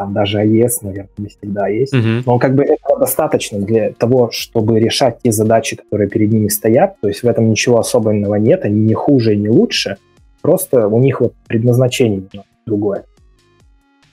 там 0.00 0.14
даже 0.14 0.42
AES, 0.42 0.78
наверное, 0.80 1.10
не 1.18 1.26
всегда 1.26 1.68
есть. 1.68 1.92
Uh-huh. 1.92 2.22
Но 2.24 2.38
как 2.38 2.54
бы 2.54 2.64
этого 2.64 2.98
достаточно 2.98 3.58
для 3.58 3.92
того, 3.92 4.30
чтобы 4.32 4.80
решать 4.80 5.18
те 5.22 5.30
задачи, 5.30 5.76
которые 5.76 6.08
перед 6.08 6.32
ними 6.32 6.48
стоят. 6.48 6.98
То 7.02 7.08
есть 7.08 7.22
в 7.22 7.28
этом 7.28 7.50
ничего 7.50 7.78
особенного 7.78 8.36
нет, 8.36 8.64
они 8.64 8.80
не 8.80 8.94
хуже 8.94 9.34
и 9.34 9.36
не 9.36 9.50
лучше. 9.50 9.98
Просто 10.40 10.88
у 10.88 10.98
них 11.00 11.20
вот 11.20 11.34
предназначение 11.46 12.22
другое. 12.64 13.04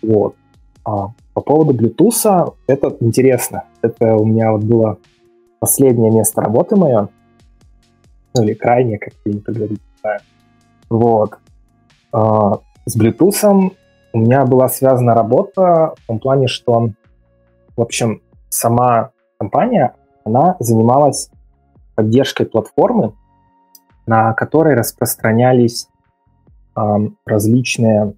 Вот. 0.01 0.35
А 0.83 1.13
по 1.33 1.39
поводу 1.39 1.73
Bluetooth, 1.73 2.53
это 2.67 2.97
интересно. 2.99 3.63
Это 3.81 4.13
у 4.17 4.25
меня 4.25 4.51
вот 4.51 4.65
было 4.65 4.97
последнее 5.61 6.11
место 6.11 6.41
работы 6.41 6.75
мое. 6.75 7.07
Ну 8.35 8.43
или 8.43 8.53
крайнее, 8.53 8.99
как 8.99 9.13
принято 9.23 9.53
говорить. 9.53 9.79
Вот. 10.89 11.37
А, 12.11 12.59
с 12.85 12.99
Bluetooth 12.99 13.71
у 14.17 14.19
меня 14.19 14.45
была 14.45 14.67
связана 14.67 15.13
работа 15.13 15.93
в 15.95 16.07
том 16.07 16.19
плане, 16.19 16.47
что, 16.47 16.89
в 17.75 17.81
общем, 17.81 18.21
сама 18.49 19.11
компания, 19.37 19.93
она 20.23 20.55
занималась 20.59 21.29
поддержкой 21.93 22.47
платформы, 22.47 23.13
на 24.07 24.33
которой 24.33 24.73
распространялись 24.73 25.87
э, 26.75 26.81
различные, 27.27 28.13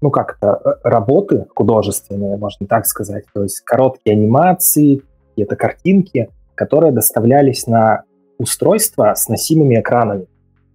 ну 0.00 0.10
как-то, 0.10 0.60
э, 0.64 0.70
работы 0.82 1.46
художественные, 1.54 2.36
можно 2.36 2.66
так 2.66 2.84
сказать, 2.84 3.24
то 3.32 3.44
есть 3.44 3.60
короткие 3.60 4.16
анимации, 4.16 5.02
какие-то 5.28 5.54
картинки, 5.54 6.28
которые 6.56 6.90
доставлялись 6.90 7.68
на 7.68 8.02
устройства 8.38 9.14
с 9.14 9.28
носимыми 9.28 9.78
экранами. 9.78 10.26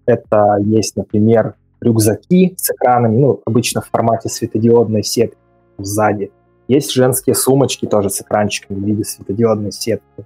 Это 0.05 0.57
есть, 0.61 0.95
например, 0.95 1.55
рюкзаки 1.83 2.55
с 2.57 2.71
экранами, 2.71 3.17
ну, 3.17 3.41
обычно 3.45 3.81
в 3.81 3.89
формате 3.89 4.29
светодиодной 4.29 5.03
сетки 5.03 5.37
сзади. 5.77 6.31
Есть 6.67 6.91
женские 6.93 7.35
сумочки 7.35 7.85
тоже 7.85 8.09
с 8.09 8.21
экранчиками 8.21 8.79
в 8.79 8.83
виде 8.83 9.03
светодиодной 9.03 9.71
сетки. 9.71 10.25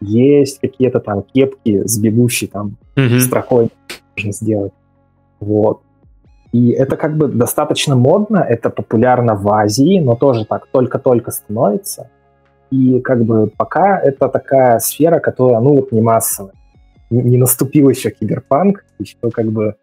Есть 0.00 0.60
какие-то 0.60 1.00
там 1.00 1.22
кепки 1.22 1.86
с 1.86 1.98
бегущей 1.98 2.48
там 2.48 2.76
mm-hmm. 2.96 3.20
строкой 3.20 3.70
можно 4.16 4.32
сделать. 4.32 4.72
Вот. 5.38 5.82
И 6.52 6.70
это 6.70 6.96
как 6.96 7.16
бы 7.16 7.28
достаточно 7.28 7.94
модно, 7.94 8.38
это 8.38 8.70
популярно 8.70 9.36
в 9.36 9.48
Азии, 9.52 10.00
но 10.00 10.16
тоже 10.16 10.44
так 10.44 10.66
только-только 10.66 11.30
становится. 11.30 12.10
И 12.70 13.00
как 13.00 13.24
бы 13.24 13.50
пока 13.56 13.98
это 13.98 14.28
такая 14.28 14.78
сфера, 14.80 15.20
которая, 15.20 15.60
ну 15.60 15.74
вот 15.74 15.92
не 15.92 16.00
массовая. 16.00 16.54
Не, 17.10 17.22
не 17.22 17.36
наступил 17.36 17.88
еще 17.88 18.10
киберпанк, 18.10 18.84
еще 18.98 19.16
как 19.32 19.46
бы 19.50 19.76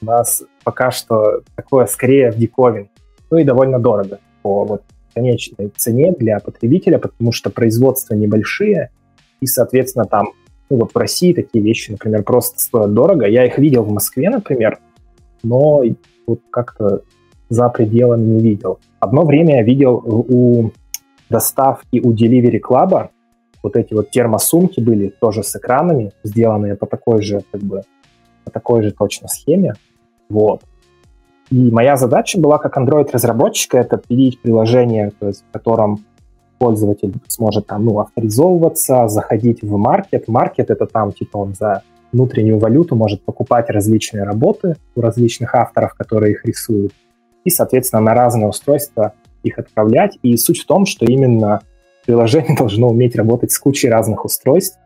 у 0.00 0.04
нас 0.04 0.42
пока 0.64 0.90
что 0.90 1.42
такое 1.54 1.86
скорее 1.86 2.30
в 2.30 2.36
диковин. 2.36 2.88
Ну 3.30 3.38
и 3.38 3.44
довольно 3.44 3.78
дорого 3.78 4.20
по 4.42 4.64
вот 4.64 4.82
конечной 5.14 5.72
цене 5.76 6.12
для 6.12 6.38
потребителя, 6.38 6.98
потому 6.98 7.32
что 7.32 7.50
производства 7.50 8.14
небольшие, 8.14 8.90
и, 9.40 9.46
соответственно, 9.46 10.04
там, 10.04 10.32
ну 10.70 10.78
вот 10.78 10.92
в 10.92 10.96
России 10.96 11.32
такие 11.32 11.62
вещи, 11.62 11.90
например, 11.90 12.22
просто 12.22 12.58
стоят 12.60 12.94
дорого. 12.94 13.26
Я 13.26 13.44
их 13.44 13.58
видел 13.58 13.82
в 13.82 13.92
Москве, 13.92 14.30
например, 14.30 14.78
но 15.42 15.82
вот 16.26 16.40
как-то 16.50 17.02
за 17.48 17.68
пределами 17.68 18.22
не 18.22 18.40
видел. 18.40 18.78
Одно 19.00 19.24
время 19.24 19.56
я 19.56 19.62
видел 19.62 20.02
у 20.04 20.72
доставки 21.30 22.00
у 22.00 22.12
Delivery 22.12 22.60
Club 22.60 23.10
вот 23.62 23.76
эти 23.76 23.92
вот 23.94 24.10
термосумки 24.10 24.80
были 24.80 25.08
тоже 25.08 25.42
с 25.42 25.54
экранами, 25.56 26.12
сделанные 26.22 26.76
по 26.76 26.86
такой 26.86 27.22
же, 27.22 27.42
как 27.50 27.60
бы, 27.60 27.82
по 28.44 28.50
такой 28.50 28.82
же 28.82 28.92
точно 28.92 29.28
схеме. 29.28 29.74
Вот. 30.28 30.62
И 31.50 31.70
моя 31.70 31.96
задача 31.96 32.38
была 32.38 32.58
как 32.58 32.76
Android-разработчика 32.76 33.78
это 33.78 33.96
пилить 33.96 34.40
приложение, 34.40 35.12
то 35.18 35.28
есть, 35.28 35.44
в 35.48 35.52
котором 35.52 36.04
пользователь 36.58 37.14
сможет 37.28 37.66
там, 37.66 37.84
ну, 37.84 38.00
авторизовываться, 38.00 39.08
заходить 39.08 39.62
в 39.62 39.76
маркет. 39.76 40.28
Маркет— 40.28 40.70
это 40.70 40.86
там, 40.86 41.12
типа, 41.12 41.38
он 41.38 41.54
за 41.54 41.82
внутреннюю 42.12 42.58
валюту 42.58 42.96
может 42.96 43.22
покупать 43.22 43.70
различные 43.70 44.24
работы 44.24 44.76
у 44.94 45.00
различных 45.00 45.54
авторов, 45.54 45.94
которые 45.94 46.32
их 46.32 46.44
рисуют, 46.44 46.92
и, 47.44 47.50
соответственно, 47.50 48.02
на 48.02 48.14
разные 48.14 48.48
устройства 48.48 49.14
их 49.42 49.58
отправлять. 49.58 50.18
И 50.22 50.36
суть 50.36 50.60
в 50.60 50.66
том, 50.66 50.84
что 50.84 51.06
именно 51.06 51.60
приложение 52.04 52.56
должно 52.58 52.88
уметь 52.88 53.16
работать 53.16 53.52
с 53.52 53.58
кучей 53.58 53.88
разных 53.88 54.24
устройств. 54.24 54.78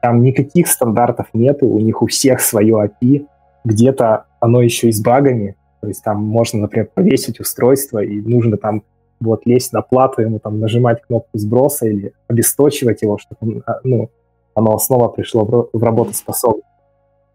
Там 0.00 0.22
никаких 0.22 0.68
стандартов 0.68 1.26
нету, 1.32 1.66
у 1.66 1.80
них 1.80 2.02
у 2.02 2.06
всех 2.06 2.40
свое 2.40 2.90
API, 3.02 3.26
где-то 3.64 4.26
оно 4.40 4.62
еще 4.62 4.88
и 4.88 4.92
с 4.92 5.00
багами, 5.00 5.56
то 5.80 5.88
есть 5.88 6.02
там 6.02 6.22
можно, 6.22 6.60
например, 6.60 6.88
повесить 6.92 7.40
устройство, 7.40 8.02
и 8.02 8.20
нужно 8.20 8.56
там 8.56 8.82
вот 9.20 9.46
лезть 9.46 9.72
на 9.72 9.82
плату, 9.82 10.22
ему 10.22 10.38
там 10.38 10.60
нажимать 10.60 11.02
кнопку 11.02 11.38
сброса 11.38 11.86
или 11.86 12.12
обесточивать 12.28 13.02
его, 13.02 13.18
чтобы 13.18 13.62
а, 13.66 13.80
ну, 13.84 14.10
оно 14.54 14.78
снова 14.78 15.08
пришло 15.08 15.44
в, 15.44 15.70
в 15.72 15.82
работоспособность. 15.82 16.64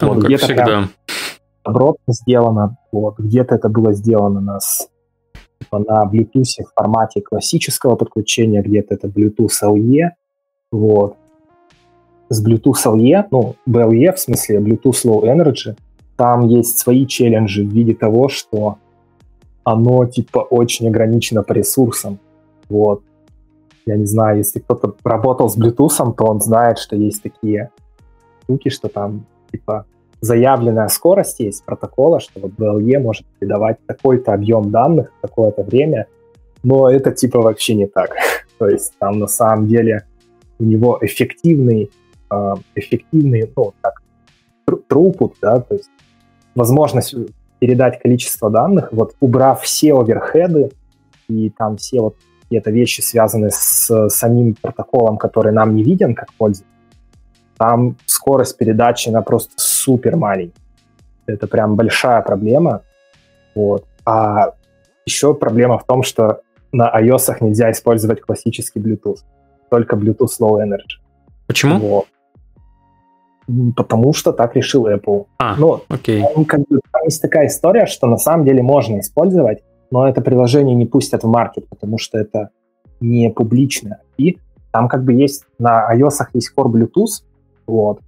Ну, 0.02 0.14
вот, 0.14 0.24
где-то 0.24 0.46
всегда. 0.46 0.90
оборотно 1.64 2.14
сделано, 2.14 2.78
вот, 2.92 3.18
где-то 3.18 3.56
это 3.56 3.70
было 3.70 3.94
сделано 3.94 4.42
на, 4.42 4.60
типа, 5.60 5.80
на 5.80 6.04
Bluetooth 6.04 6.64
в 6.66 6.74
формате 6.74 7.22
классического 7.22 7.96
подключения, 7.96 8.62
где-то 8.62 8.96
это 8.96 9.08
Bluetooth 9.08 9.62
LE, 9.64 10.10
вот. 10.72 11.16
С 12.30 12.46
Bluetooth 12.46 12.86
LE, 12.86 13.26
ну, 13.32 13.56
BLE 13.70 14.14
в 14.14 14.20
смысле 14.20 14.60
Bluetooth 14.60 15.06
Low 15.06 15.24
Energy, 15.24 15.78
там 16.16 16.48
есть 16.48 16.78
свои 16.78 17.06
челленджи 17.06 17.64
в 17.64 17.70
виде 17.70 17.94
того, 17.94 18.30
что 18.30 18.78
оно 19.64 20.06
типа 20.06 20.40
очень 20.40 20.88
ограничено 20.88 21.44
по 21.44 21.54
ресурсам. 21.54 22.20
Вот. 22.70 23.02
Я 23.86 23.98
не 23.98 24.06
знаю, 24.06 24.38
если 24.38 24.60
кто-то 24.60 24.96
работал 25.04 25.50
с 25.50 25.58
Bluetooth, 25.58 26.16
то 26.16 26.26
он 26.26 26.42
знает, 26.42 26.78
что 26.78 26.96
есть 26.96 27.22
такие 27.22 27.70
штуки, 28.44 28.70
что 28.70 28.88
там 28.88 29.26
типа 29.52 29.86
заявленная 30.22 30.88
скорость 30.88 31.40
есть 31.40 31.66
протокола, 31.66 32.20
что 32.20 32.40
вот 32.40 32.52
BLE 32.52 33.00
может 33.00 33.26
передавать 33.40 33.78
такой-то 33.86 34.34
объем 34.34 34.72
данных 34.72 35.12
в 35.18 35.22
такое-то 35.22 35.64
время, 35.64 36.08
но 36.64 36.90
это 36.90 37.12
типа 37.12 37.42
вообще 37.42 37.76
не 37.76 37.88
так. 37.88 38.12
То 38.58 38.68
есть 38.70 38.94
там 39.00 39.20
на 39.20 39.28
самом 39.28 39.68
деле 39.68 40.06
у 40.60 40.64
него 40.64 40.98
эффективный, 41.02 41.92
э, 42.32 42.54
эффективный, 42.76 43.52
ну, 43.56 43.74
так, 43.82 44.03
throughput, 44.68 45.34
да, 45.42 45.60
то 45.60 45.76
есть 45.76 45.90
возможность 46.56 47.16
передать 47.60 48.02
количество 48.02 48.50
данных, 48.50 48.90
вот 48.92 49.16
убрав 49.20 49.62
все 49.62 49.98
оверхеды 49.98 50.72
и 51.28 51.50
там 51.50 51.78
все 51.78 52.02
вот 52.02 52.16
какие-то 52.42 52.72
вещи, 52.72 53.02
связанные 53.02 53.52
с 53.52 54.10
самим 54.10 54.56
протоколом, 54.62 55.18
который 55.18 55.54
нам 55.54 55.76
не 55.76 55.84
виден 55.84 56.14
как 56.14 56.34
пользователь, 56.34 56.70
там 57.58 57.96
скорость 58.06 58.58
передачи, 58.58 59.10
она 59.10 59.22
просто 59.22 59.54
супер 59.56 60.18
маленькая. 60.18 60.62
Это 61.26 61.48
прям 61.48 61.76
большая 61.76 62.22
проблема. 62.22 62.82
Вот. 63.56 63.86
А 64.06 64.54
еще 65.06 65.34
проблема 65.34 65.78
в 65.80 65.86
том, 65.86 66.04
что 66.04 66.42
на 66.72 66.92
iOS 67.00 67.38
нельзя 67.40 67.72
использовать 67.72 68.22
классический 68.22 68.80
Bluetooth, 68.80 69.20
только 69.70 69.96
Bluetooth 69.96 70.38
Low 70.42 70.62
Energy. 70.62 71.00
Почему? 71.48 71.78
Вот. 71.80 72.08
Потому 73.76 74.14
что 74.14 74.32
так 74.32 74.56
решил 74.56 74.88
Apple. 74.88 75.26
А, 75.38 75.56
ну, 75.58 75.82
окей. 75.90 76.24
Там, 76.34 76.46
как 76.46 76.62
бы, 76.62 76.80
там 76.92 77.04
есть 77.06 77.22
такая 77.22 77.48
история, 77.48 77.86
что 77.86 78.08
на 78.08 78.18
самом 78.18 78.46
деле 78.46 78.64
можно 78.64 79.00
использовать, 79.00 79.64
но 79.92 80.08
это 80.08 80.22
приложение 80.22 80.76
не 80.76 80.86
пустят 80.86 81.24
в 81.24 81.28
маркет, 81.28 81.68
потому 81.70 81.98
что 81.98 82.18
это 82.18 82.50
не 83.00 83.30
публичное 83.30 84.00
И 84.18 84.38
Там 84.72 84.88
как 84.88 85.04
бы 85.04 85.14
есть, 85.14 85.44
на 85.60 85.94
iOS 85.94 86.28
есть 86.34 86.54
Core 86.56 86.72
Bluetooth, 86.72 87.24
вот, 87.68 88.00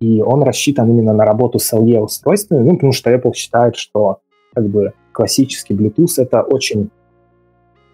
и 0.00 0.20
он 0.20 0.42
рассчитан 0.42 0.90
именно 0.90 1.12
на 1.12 1.24
работу 1.24 1.60
с 1.60 1.72
LE 1.72 2.00
устройствами, 2.00 2.68
ну, 2.68 2.74
потому 2.74 2.92
что 2.92 3.10
Apple 3.14 3.34
считает, 3.34 3.76
что 3.76 4.18
как 4.52 4.66
бы 4.68 4.94
классический 5.12 5.74
Bluetooth 5.74 6.14
это 6.16 6.42
очень 6.42 6.90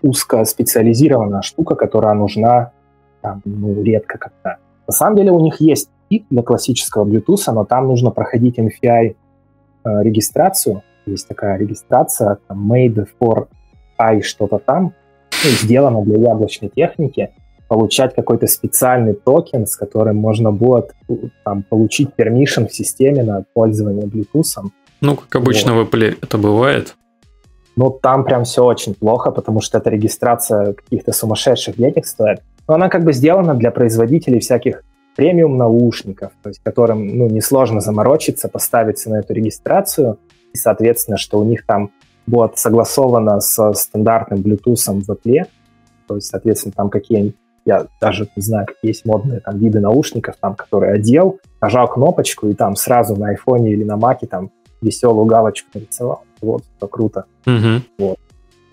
узко 0.03 0.44
специализированная 0.44 1.42
штука, 1.42 1.74
которая 1.74 2.14
нужна 2.14 2.72
там, 3.20 3.42
ну, 3.44 3.83
редко 3.83 4.16
когда. 4.18 4.57
На 4.87 4.92
самом 4.92 5.16
деле 5.16 5.33
у 5.33 5.40
них 5.40 5.61
есть 5.61 5.90
кит 6.09 6.27
для 6.31 6.42
классического 6.42 7.05
Bluetooth, 7.05 7.53
но 7.53 7.64
там 7.64 7.87
нужно 7.87 8.11
проходить 8.11 8.59
MFI 8.59 8.83
э, 8.85 10.03
регистрацию. 10.03 10.83
Есть 11.07 11.29
такая 11.29 11.59
регистрация, 11.59 12.38
там, 12.47 12.73
made 12.73 13.07
for 13.21 13.49
i 13.99 14.23
что-то 14.23 14.59
там, 14.59 14.94
ну, 15.44 15.51
сделано 15.51 16.03
для 16.03 16.18
яблочной 16.18 16.68
техники, 16.68 17.31
получать 17.68 18.14
какой-то 18.14 18.47
специальный 18.47 19.14
токен, 19.14 19.66
с 19.66 19.77
которым 19.77 20.16
можно 20.16 20.53
будет 20.53 20.94
там, 21.44 21.62
получить 21.62 22.11
permission 22.16 22.66
в 22.66 22.75
системе 22.75 23.23
на 23.23 23.44
пользование 23.53 24.07
Bluetooth. 24.07 24.71
Ну, 25.01 25.16
как 25.16 25.37
обычно 25.37 25.75
вот. 25.75 25.92
в 25.92 25.94
Apple 25.94 26.16
это 26.21 26.38
бывает. 26.38 26.97
Ну, 27.77 27.90
там 27.90 28.25
прям 28.25 28.44
все 28.44 28.64
очень 28.64 28.94
плохо, 28.94 29.31
потому 29.31 29.61
что 29.61 29.79
эта 29.79 29.90
регистрация 29.90 30.73
каких-то 30.73 31.12
сумасшедших 31.12 31.77
денег 31.77 32.07
стоит. 32.07 32.40
Но 32.66 32.75
она 32.75 32.88
как 32.88 33.05
бы 33.05 33.12
сделана 33.12 33.55
для 33.55 33.71
производителей 33.71 34.40
всяких 34.40 34.83
премиум 35.18 35.57
наушников, 35.57 36.31
то 36.44 36.48
есть 36.48 36.61
которым 36.62 37.09
ну, 37.09 37.28
несложно 37.28 37.81
заморочиться, 37.81 38.48
поставиться 38.48 39.11
на 39.11 39.16
эту 39.16 39.35
регистрацию, 39.35 40.16
и, 40.52 40.57
соответственно, 40.57 41.16
что 41.18 41.40
у 41.40 41.44
них 41.44 41.66
там 41.66 41.90
будет 42.28 42.57
согласовано 42.57 43.40
с 43.40 43.72
стандартным 43.74 44.42
Bluetooth 44.42 45.02
в 45.02 45.11
Apple, 45.11 45.46
то 46.07 46.14
есть, 46.14 46.28
соответственно, 46.28 46.72
там 46.76 46.88
какие 46.88 47.35
я 47.64 47.87
даже 48.00 48.28
не 48.37 48.42
знаю, 48.42 48.66
какие 48.66 48.90
есть 48.90 49.04
модные 49.04 49.40
там 49.40 49.59
виды 49.59 49.81
наушников, 49.81 50.37
там, 50.40 50.54
которые 50.54 50.94
одел, 50.94 51.40
нажал 51.61 51.88
кнопочку, 51.88 52.46
и 52.46 52.54
там 52.54 52.76
сразу 52.76 53.16
на 53.16 53.31
айфоне 53.31 53.72
или 53.72 53.83
на 53.83 53.96
маке 53.96 54.28
там 54.28 54.52
веселую 54.81 55.26
галочку 55.26 55.68
нарисовал. 55.74 56.22
Вот, 56.40 56.62
это 56.76 56.87
круто. 56.87 57.24
Mm-hmm. 57.44 57.81
Вот. 57.98 58.18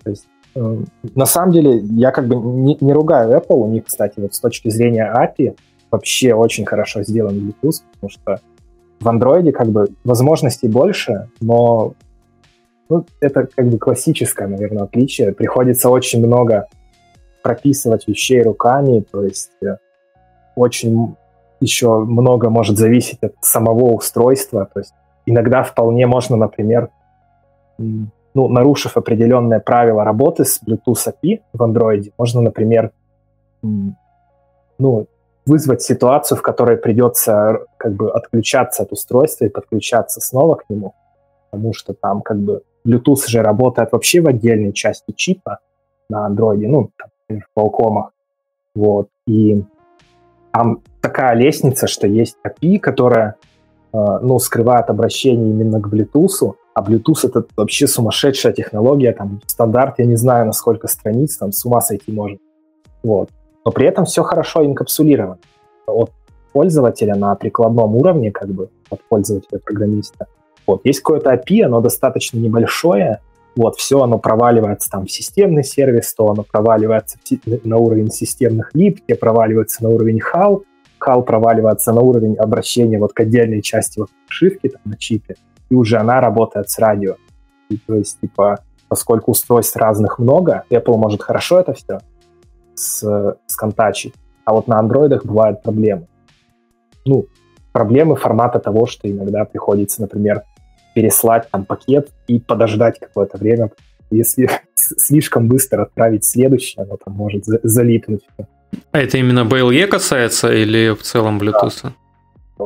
То 0.04 0.10
есть, 0.10 0.26
э, 0.54 0.78
на 1.16 1.26
самом 1.26 1.52
деле, 1.52 1.78
я 1.78 2.12
как 2.12 2.28
бы 2.28 2.36
не, 2.36 2.78
не 2.80 2.92
ругаю 2.92 3.36
Apple, 3.36 3.56
у 3.56 3.66
них, 3.66 3.86
кстати, 3.86 4.14
вот 4.18 4.32
с 4.32 4.38
точки 4.38 4.68
зрения 4.68 5.12
API 5.12 5.56
вообще 5.90 6.34
очень 6.34 6.66
хорошо 6.66 7.02
сделан 7.02 7.34
Bluetooth, 7.34 7.82
потому 7.92 8.10
что 8.10 8.40
в 9.00 9.06
Android 9.08 9.50
как 9.52 9.68
бы 9.68 9.88
возможностей 10.04 10.68
больше, 10.68 11.28
но 11.40 11.94
ну, 12.88 13.04
это 13.20 13.46
как 13.46 13.68
бы 13.68 13.78
классическое, 13.78 14.48
наверное, 14.48 14.84
отличие. 14.84 15.32
Приходится 15.32 15.90
очень 15.90 16.24
много 16.24 16.68
прописывать 17.42 18.06
вещей 18.06 18.42
руками, 18.42 19.04
то 19.10 19.22
есть 19.22 19.50
э, 19.62 19.76
очень 20.54 21.16
еще 21.60 21.98
много 21.98 22.50
может 22.50 22.76
зависеть 22.76 23.22
от 23.22 23.34
самого 23.40 23.92
устройства. 23.92 24.68
То 24.72 24.80
есть 24.80 24.94
иногда 25.26 25.62
вполне 25.62 26.06
можно, 26.06 26.36
например, 26.36 26.90
ну, 27.78 28.48
нарушив 28.48 28.96
определенные 28.96 29.60
правила 29.60 30.04
работы 30.04 30.44
с 30.44 30.60
Bluetooth 30.62 31.06
API 31.06 31.40
в 31.52 31.62
Android, 31.62 32.12
можно, 32.18 32.40
например, 32.40 32.92
ну, 33.62 35.06
вызвать 35.46 35.82
ситуацию, 35.82 36.36
в 36.36 36.42
которой 36.42 36.76
придется 36.76 37.60
как 37.78 37.94
бы 37.94 38.10
отключаться 38.10 38.82
от 38.82 38.92
устройства 38.92 39.44
и 39.44 39.48
подключаться 39.48 40.20
снова 40.20 40.56
к 40.56 40.68
нему, 40.68 40.94
потому 41.50 41.72
что 41.72 41.94
там 41.94 42.20
как 42.20 42.38
бы 42.38 42.62
Bluetooth 42.86 43.28
же 43.28 43.42
работает 43.42 43.92
вообще 43.92 44.20
в 44.20 44.26
отдельной 44.26 44.72
части 44.72 45.12
чипа 45.12 45.60
на 46.08 46.28
Android, 46.28 46.66
ну, 46.66 46.90
там, 46.98 47.40
в 47.40 47.58
Qualcomm. 47.58 48.08
Вот. 48.74 49.08
И 49.26 49.62
там 50.52 50.82
такая 51.00 51.34
лестница, 51.34 51.86
что 51.86 52.06
есть 52.06 52.36
API, 52.46 52.78
которая 52.78 53.36
э, 53.92 53.98
ну, 54.22 54.38
скрывает 54.38 54.90
обращение 54.90 55.50
именно 55.50 55.80
к 55.80 55.88
Bluetooth, 55.88 56.54
а 56.74 56.82
Bluetooth 56.82 57.28
это 57.28 57.44
вообще 57.56 57.86
сумасшедшая 57.86 58.52
технология, 58.52 59.12
там 59.12 59.40
стандарт, 59.46 59.98
я 59.98 60.04
не 60.04 60.16
знаю, 60.16 60.46
на 60.46 60.52
сколько 60.52 60.88
страниц, 60.88 61.36
там 61.38 61.52
с 61.52 61.64
ума 61.64 61.80
сойти 61.80 62.12
можно. 62.12 62.38
Вот. 63.02 63.30
Но 63.66 63.72
при 63.72 63.88
этом 63.88 64.04
все 64.04 64.22
хорошо 64.22 64.64
инкапсулировано. 64.64 65.40
От 65.88 66.12
пользователя 66.52 67.16
на 67.16 67.34
прикладном 67.34 67.96
уровне, 67.96 68.30
как 68.30 68.48
бы, 68.48 68.70
от 68.90 69.02
пользователя-программиста. 69.08 70.28
Вот, 70.68 70.82
есть 70.84 71.00
какое-то 71.00 71.34
API, 71.34 71.64
оно 71.64 71.80
достаточно 71.80 72.38
небольшое, 72.38 73.20
вот, 73.56 73.74
все 73.76 74.00
оно 74.00 74.18
проваливается 74.18 74.88
там 74.88 75.06
в 75.06 75.10
системный 75.10 75.64
сервис, 75.64 76.14
то 76.14 76.30
оно 76.30 76.44
проваливается 76.44 77.18
на 77.64 77.78
уровень 77.78 78.12
системных 78.12 78.70
лип, 78.72 79.00
те 79.04 79.16
проваливаются 79.16 79.82
на 79.82 79.88
уровень 79.88 80.20
HAL, 80.20 80.62
HAL 81.04 81.22
проваливается 81.24 81.92
на 81.92 82.02
уровень 82.02 82.36
обращения 82.36 83.00
вот 83.00 83.14
к 83.14 83.20
отдельной 83.20 83.62
части 83.62 83.98
вот 83.98 84.10
шивки 84.28 84.68
там 84.68 84.82
на 84.84 84.96
чипе, 84.96 85.34
и 85.70 85.74
уже 85.74 85.96
она 85.96 86.20
работает 86.20 86.70
с 86.70 86.78
радио. 86.78 87.16
И, 87.68 87.78
то 87.78 87.96
есть, 87.96 88.20
типа, 88.20 88.60
поскольку 88.86 89.32
устройств 89.32 89.74
разных 89.76 90.20
много, 90.20 90.62
Apple 90.70 90.96
может 90.96 91.22
хорошо 91.22 91.58
это 91.58 91.74
все 91.74 91.98
с, 92.76 93.36
сконтачить, 93.46 94.14
а 94.44 94.54
вот 94.54 94.68
на 94.68 94.78
андроидах 94.78 95.24
бывают 95.24 95.62
проблемы. 95.62 96.06
Ну, 97.04 97.26
проблемы 97.72 98.16
формата 98.16 98.58
того, 98.58 98.86
что 98.86 99.10
иногда 99.10 99.44
приходится, 99.44 100.02
например, 100.02 100.42
переслать 100.94 101.48
там 101.50 101.64
пакет 101.64 102.10
и 102.26 102.38
подождать 102.38 102.98
какое-то 102.98 103.38
время. 103.38 103.70
Если 104.10 104.48
слишком 104.74 105.48
быстро 105.48 105.82
отправить 105.82 106.24
следующее, 106.24 106.84
оно 106.84 106.96
там 106.96 107.14
может 107.14 107.44
залипнуть. 107.44 108.22
А 108.92 108.98
это 108.98 109.18
именно 109.18 109.40
BLE 109.40 109.86
касается 109.86 110.52
или 110.52 110.94
в 110.94 111.02
целом 111.02 111.38
Bluetooth? 111.38 111.90
Да. 112.58 112.64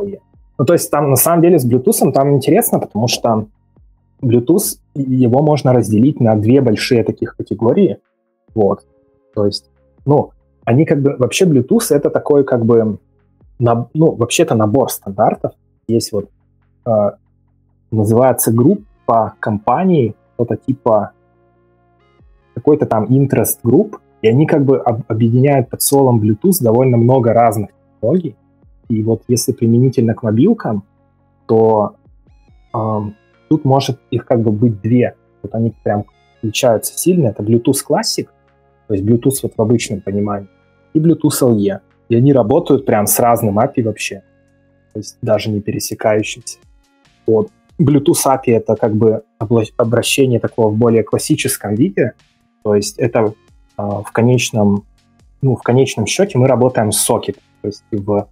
Ну, 0.59 0.64
то 0.66 0.75
есть 0.75 0.90
там 0.90 1.11
на 1.11 1.16
самом 1.16 1.42
деле 1.42 1.59
с 1.59 1.66
Bluetooth 1.66 2.12
там 2.12 2.35
интересно, 2.35 2.79
потому 2.79 3.09
что 3.09 3.46
Bluetooth, 4.23 4.79
его 4.94 5.42
можно 5.42 5.73
разделить 5.73 6.20
на 6.20 6.37
две 6.37 6.61
большие 6.61 7.05
таких 7.05 7.37
категории. 7.37 7.99
Вот. 8.55 8.85
То 9.35 9.46
есть, 9.46 9.69
ну, 10.04 10.30
они 10.64 10.84
как 10.84 11.00
бы... 11.02 11.16
Вообще 11.16 11.44
Bluetooth 11.44 11.94
это 11.94 12.10
такой 12.10 12.44
как 12.44 12.64
бы... 12.64 12.98
На, 13.58 13.88
ну, 13.92 14.12
вообще-то 14.12 14.54
набор 14.54 14.90
стандартов. 14.90 15.52
Есть 15.86 16.12
вот 16.12 16.30
а, 16.84 17.16
называется 17.90 18.52
группа 18.52 19.34
компаний, 19.40 20.14
что-то 20.34 20.56
типа 20.56 21.12
какой-то 22.54 22.86
там 22.86 23.04
interest 23.04 23.58
group, 23.64 23.96
и 24.22 24.28
они 24.28 24.46
как 24.46 24.64
бы 24.64 24.78
объединяют 24.78 25.68
под 25.68 25.82
солом 25.82 26.20
Bluetooth 26.20 26.62
довольно 26.62 26.96
много 26.96 27.32
разных 27.32 27.70
технологий. 27.94 28.36
И 28.88 29.02
вот 29.02 29.22
если 29.28 29.52
применительно 29.52 30.14
к 30.14 30.22
мобилкам, 30.22 30.84
то 31.46 31.96
эм, 32.74 33.14
тут 33.48 33.64
может 33.64 33.98
их 34.10 34.26
как 34.26 34.40
бы 34.40 34.50
быть 34.50 34.80
две. 34.80 35.14
Вот 35.42 35.54
они 35.54 35.72
прям 35.82 36.04
отличаются 36.38 36.98
сильно. 36.98 37.28
Это 37.28 37.42
Bluetooth 37.42 37.78
Classic, 37.88 38.28
то 38.90 38.94
есть 38.94 39.07
Bluetooth 39.07 39.38
вот 39.44 39.53
в 39.57 39.62
обычном 39.62 40.00
понимании, 40.00 40.48
и 40.94 40.98
Bluetooth 40.98 41.42
LE. 41.42 41.79
И 42.09 42.16
они 42.16 42.33
работают 42.33 42.87
прям 42.87 43.07
с 43.07 43.20
разным 43.20 43.61
API 43.61 43.85
вообще, 43.85 44.24
то 44.92 44.98
есть 44.98 45.16
даже 45.22 45.48
не 45.48 45.61
пересекающимся. 45.61 46.59
Вот. 47.24 47.50
Bluetooth 47.81 48.26
API 48.26 48.57
это 48.57 48.74
как 48.74 48.96
бы 48.96 49.22
обращение 49.76 50.40
такого 50.40 50.70
в 50.70 50.76
более 50.76 51.05
классическом 51.05 51.76
виде, 51.76 52.14
то 52.64 52.74
есть 52.74 52.98
это 52.98 53.33
э, 53.79 53.83
в 53.83 54.11
конечном, 54.11 54.83
ну, 55.40 55.55
в 55.55 55.62
конечном 55.62 56.07
счете 56.07 56.37
мы 56.37 56.48
работаем 56.48 56.90
с 56.90 57.09
Socket, 57.09 57.37
то 57.62 57.68
есть 57.68 57.85
в 57.92 58.26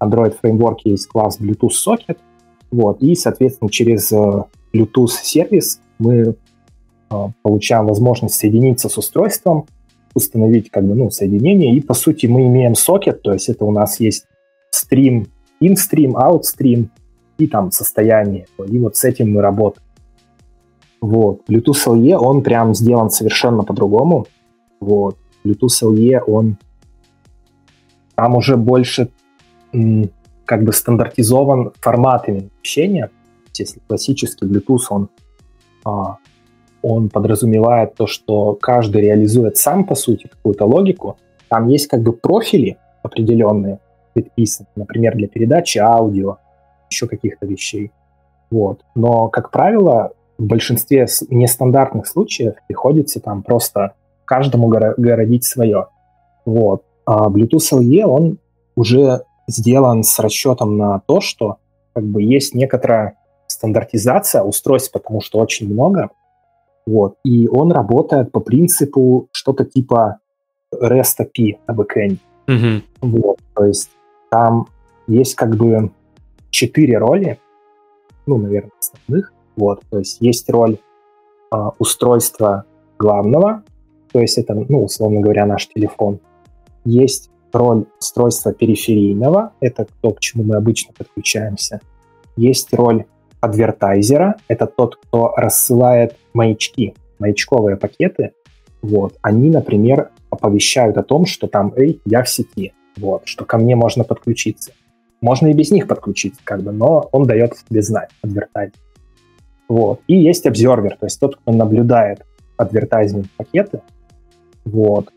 Android 0.00 0.34
Framework 0.42 0.78
есть 0.82 1.06
класс 1.06 1.38
Bluetooth 1.40 1.70
Socket, 1.86 2.18
вот, 2.72 3.00
и, 3.00 3.14
соответственно, 3.14 3.70
через 3.70 4.10
э, 4.10 4.42
Bluetooth 4.74 5.22
сервис 5.22 5.80
мы 6.00 6.34
э, 7.10 7.26
получаем 7.42 7.86
возможность 7.86 8.34
соединиться 8.34 8.88
с 8.88 8.98
устройством, 8.98 9.66
установить 10.14 10.70
как 10.70 10.84
бы, 10.84 10.94
ну, 10.94 11.10
соединение, 11.10 11.74
и, 11.74 11.80
по 11.80 11.94
сути, 11.94 12.26
мы 12.26 12.46
имеем 12.46 12.74
сокет, 12.74 13.22
то 13.22 13.32
есть 13.32 13.48
это 13.48 13.64
у 13.64 13.70
нас 13.70 14.00
есть 14.00 14.26
стрим, 14.70 15.28
in-stream, 15.60 16.12
out-stream, 16.12 16.88
и 17.38 17.46
там 17.46 17.70
состояние. 17.70 18.46
И 18.66 18.78
вот 18.78 18.96
с 18.96 19.04
этим 19.04 19.32
мы 19.32 19.40
работаем. 19.40 19.86
Вот. 21.00 21.48
Bluetooth 21.48 21.86
LE, 21.86 22.14
он 22.16 22.42
прям 22.42 22.74
сделан 22.74 23.10
совершенно 23.10 23.62
по-другому. 23.62 24.26
Вот. 24.80 25.16
Bluetooth 25.44 25.82
LE, 25.82 26.20
он 26.20 26.58
там 28.14 28.36
уже 28.36 28.56
больше 28.56 29.08
как 30.44 30.64
бы 30.64 30.72
стандартизован 30.72 31.72
форматами 31.80 32.50
общения. 32.58 33.10
Если 33.54 33.80
классический 33.86 34.46
Bluetooth, 34.46 34.84
он, 34.90 35.08
а, 35.84 36.18
он 36.82 37.08
подразумевает 37.08 37.94
то, 37.94 38.06
что 38.06 38.54
каждый 38.54 39.02
реализует 39.02 39.56
сам, 39.56 39.84
по 39.84 39.94
сути, 39.94 40.28
какую-то 40.28 40.64
логику. 40.64 41.16
Там 41.48 41.68
есть 41.68 41.88
как 41.88 42.02
бы 42.02 42.12
профили 42.12 42.78
определенные, 43.02 43.78
предписаны, 44.14 44.68
например, 44.76 45.16
для 45.16 45.28
передачи 45.28 45.78
аудио, 45.78 46.36
еще 46.90 47.06
каких-то 47.06 47.46
вещей. 47.46 47.92
Вот. 48.50 48.80
Но, 48.94 49.28
как 49.28 49.50
правило, 49.50 50.12
в 50.38 50.44
большинстве 50.44 51.06
нестандартных 51.28 52.06
случаев 52.06 52.54
приходится 52.66 53.20
там 53.20 53.42
просто 53.42 53.92
каждому 54.24 54.68
городить 54.68 55.44
свое. 55.44 55.88
Вот. 56.44 56.82
А 57.04 57.28
Bluetooth 57.28 57.72
LE, 57.72 58.04
он 58.04 58.38
уже 58.76 59.22
сделан 59.46 60.02
с 60.02 60.18
расчетом 60.18 60.76
на 60.76 61.00
то, 61.00 61.20
что 61.20 61.56
как 61.92 62.04
бы 62.04 62.22
есть 62.22 62.54
некоторая 62.54 63.14
стандартизация 63.46 64.42
устройств, 64.42 64.92
потому 64.92 65.20
что 65.20 65.38
очень 65.38 65.72
много. 65.72 66.10
Вот. 66.86 67.16
И 67.24 67.48
он 67.48 67.72
работает 67.72 68.32
по 68.32 68.40
принципу 68.40 69.28
что-то 69.32 69.64
типа 69.64 70.18
REST 70.74 71.20
API 71.20 71.58
на 71.66 71.74
бэкэнде. 71.74 72.18
Mm-hmm. 72.46 72.82
Вот. 73.02 73.38
То 73.54 73.64
есть 73.64 73.90
там 74.30 74.66
есть 75.06 75.34
как 75.34 75.56
бы 75.56 75.90
четыре 76.50 76.98
роли, 76.98 77.38
ну, 78.26 78.38
наверное, 78.38 78.72
основных. 78.78 79.32
Вот. 79.56 79.82
То 79.90 79.98
есть 79.98 80.18
есть 80.20 80.48
роль 80.50 80.78
э, 81.52 81.56
устройства 81.78 82.64
главного, 82.98 83.62
то 84.12 84.20
есть 84.20 84.38
это, 84.38 84.54
ну, 84.54 84.84
условно 84.84 85.20
говоря, 85.20 85.46
наш 85.46 85.68
телефон. 85.68 86.20
Есть 86.84 87.30
роль 87.52 87.86
устройства 87.98 88.52
периферийного, 88.52 89.52
это 89.60 89.86
то, 90.00 90.10
к 90.10 90.20
чему 90.20 90.44
мы 90.44 90.56
обычно 90.56 90.92
подключаемся. 90.96 91.80
Есть 92.36 92.72
роль 92.72 93.04
адвертайзера, 93.40 94.36
это 94.48 94.66
тот, 94.66 94.96
кто 94.96 95.32
рассылает 95.36 96.16
маячки, 96.32 96.94
маячковые 97.18 97.76
пакеты. 97.76 98.32
Вот. 98.82 99.16
Они, 99.22 99.50
например, 99.50 100.10
оповещают 100.30 100.96
о 100.96 101.02
том, 101.02 101.26
что 101.26 101.46
там, 101.46 101.72
эй, 101.76 102.00
я 102.04 102.22
в 102.22 102.28
сети, 102.28 102.72
вот, 102.96 103.22
что 103.24 103.44
ко 103.44 103.58
мне 103.58 103.76
можно 103.76 104.04
подключиться. 104.04 104.72
Можно 105.20 105.48
и 105.48 105.52
без 105.52 105.70
них 105.70 105.86
подключиться, 105.86 106.40
как 106.44 106.62
бы, 106.62 106.72
но 106.72 107.08
он 107.12 107.24
дает 107.24 107.56
себе 107.56 107.82
знать, 107.82 108.10
адвертайзер. 108.22 108.74
Вот. 109.68 110.00
И 110.06 110.16
есть 110.16 110.46
обзервер, 110.46 110.96
то 110.98 111.06
есть 111.06 111.20
тот, 111.20 111.36
кто 111.36 111.52
наблюдает 111.52 112.24
адвертайзинг 112.56 113.26
пакеты. 113.36 113.82
Вот 114.64 115.10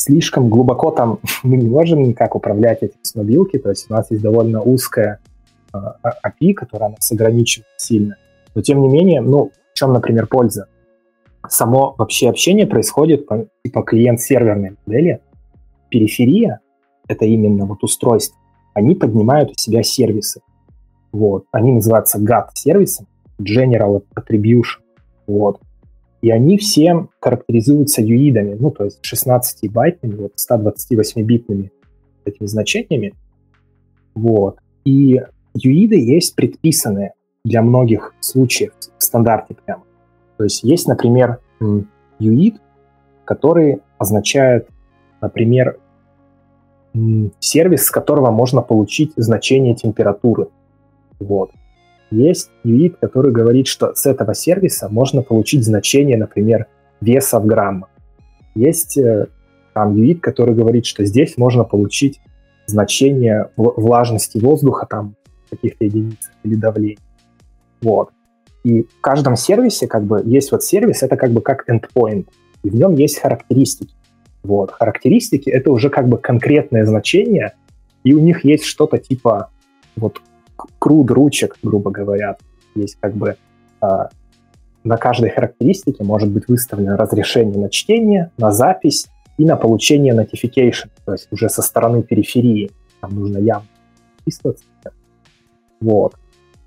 слишком 0.00 0.48
глубоко 0.48 0.90
там 0.90 1.18
мы 1.42 1.56
не 1.56 1.68
можем 1.68 2.02
никак 2.02 2.34
управлять 2.34 2.82
этим 2.82 2.98
с 3.02 3.14
мобилки, 3.14 3.58
то 3.58 3.70
есть 3.70 3.90
у 3.90 3.92
нас 3.92 4.10
есть 4.10 4.22
довольно 4.22 4.62
узкая 4.62 5.20
API, 5.72 6.54
которая 6.54 6.90
нас 6.90 7.10
ограничивает 7.12 7.68
сильно. 7.76 8.16
Но 8.54 8.62
тем 8.62 8.82
не 8.82 8.88
менее, 8.88 9.20
ну, 9.20 9.50
в 9.72 9.76
чем, 9.76 9.92
например, 9.92 10.26
польза? 10.26 10.66
Само 11.48 11.94
вообще 11.96 12.28
общение 12.28 12.66
происходит 12.66 13.26
по 13.26 13.46
типа 13.64 13.82
клиент-серверной 13.82 14.76
модели. 14.84 15.20
Периферия— 15.88 16.60
это 17.08 17.24
именно 17.24 17.64
вот 17.64 17.82
устройство. 17.82 18.36
Они 18.74 18.94
поднимают 18.94 19.50
у 19.50 19.54
себя 19.56 19.82
сервисы. 19.82 20.40
Вот. 21.12 21.44
Они 21.50 21.72
называются 21.72 22.18
GAT-сервисом, 22.20 23.06
General 23.40 24.02
Attribution. 24.14 24.82
Вот 25.26 25.60
и 26.22 26.30
они 26.30 26.58
все 26.58 27.08
характеризуются 27.20 28.02
юидами, 28.02 28.56
ну, 28.58 28.70
то 28.70 28.84
есть 28.84 29.00
16-байтными, 29.02 30.16
вот 30.16 30.32
128-битными 30.36 31.70
этими 32.24 32.46
значениями. 32.46 33.14
Вот. 34.14 34.58
И 34.84 35.20
юиды 35.54 35.96
есть 35.98 36.34
предписанные 36.34 37.14
для 37.44 37.62
многих 37.62 38.14
случаев 38.20 38.72
в 38.98 39.02
стандарте 39.02 39.54
прямо. 39.54 39.82
То 40.36 40.44
есть 40.44 40.62
есть, 40.62 40.86
например, 40.88 41.38
юид, 42.18 42.60
который 43.24 43.80
означает, 43.98 44.68
например, 45.20 45.78
сервис, 47.38 47.84
с 47.84 47.90
которого 47.90 48.30
можно 48.30 48.62
получить 48.62 49.12
значение 49.16 49.74
температуры. 49.74 50.48
Вот. 51.18 51.50
Есть 52.10 52.50
UID, 52.64 52.96
который 53.00 53.30
говорит, 53.30 53.68
что 53.68 53.94
с 53.94 54.06
этого 54.06 54.34
сервиса 54.34 54.88
можно 54.88 55.22
получить 55.22 55.64
значение, 55.64 56.16
например, 56.16 56.66
веса 57.00 57.38
в 57.38 57.46
граммах. 57.46 57.88
Есть 58.56 58.98
э, 58.98 59.28
там 59.74 59.94
UID, 59.94 60.16
который 60.16 60.54
говорит, 60.54 60.86
что 60.86 61.04
здесь 61.04 61.36
можно 61.36 61.62
получить 61.62 62.20
значение 62.66 63.50
влажности 63.56 64.38
воздуха 64.38 64.86
там 64.88 65.14
каких-то 65.50 65.84
единиц 65.84 66.30
или 66.44 66.54
давления. 66.54 66.98
Вот. 67.82 68.10
И 68.64 68.82
в 68.82 69.00
каждом 69.00 69.36
сервисе 69.36 69.86
как 69.86 70.04
бы 70.04 70.22
есть 70.24 70.52
вот 70.52 70.62
сервис, 70.62 71.02
это 71.02 71.16
как 71.16 71.30
бы 71.30 71.40
как 71.40 71.68
endpoint, 71.68 72.26
и 72.62 72.70
в 72.70 72.74
нем 72.74 72.94
есть 72.94 73.18
характеристики. 73.18 73.94
Вот. 74.42 74.70
Характеристики— 74.70 75.50
это 75.50 75.70
уже 75.70 75.90
как 75.90 76.08
бы 76.08 76.18
конкретное 76.18 76.84
значение, 76.84 77.54
и 78.04 78.14
у 78.14 78.18
них 78.18 78.44
есть 78.44 78.64
что-то 78.64 78.98
типа 78.98 79.50
вот 79.96 80.20
круд 80.78 81.10
ручек, 81.10 81.56
грубо 81.62 81.90
говоря. 81.90 82.36
Есть 82.74 82.96
как 83.00 83.14
бы 83.14 83.36
э, 83.82 83.86
на 84.84 84.96
каждой 84.96 85.30
характеристике 85.30 86.04
может 86.04 86.30
быть 86.30 86.48
выставлено 86.48 86.96
разрешение 86.96 87.58
на 87.58 87.68
чтение, 87.68 88.30
на 88.38 88.50
запись 88.50 89.08
и 89.38 89.44
на 89.44 89.56
получение 89.56 90.14
notification, 90.14 90.90
то 91.04 91.12
есть 91.12 91.28
уже 91.30 91.48
со 91.48 91.62
стороны 91.62 92.02
периферии. 92.02 92.70
Там 93.00 93.14
нужно 93.14 93.38
явно 93.38 93.66
подписываться. 94.16 94.64
Вот. 95.80 96.14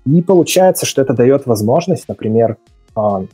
И 0.06 0.22
получается, 0.22 0.86
что 0.86 1.02
это 1.02 1.14
дает 1.14 1.46
возможность, 1.46 2.08
например, 2.08 2.56
э, 2.96 3.26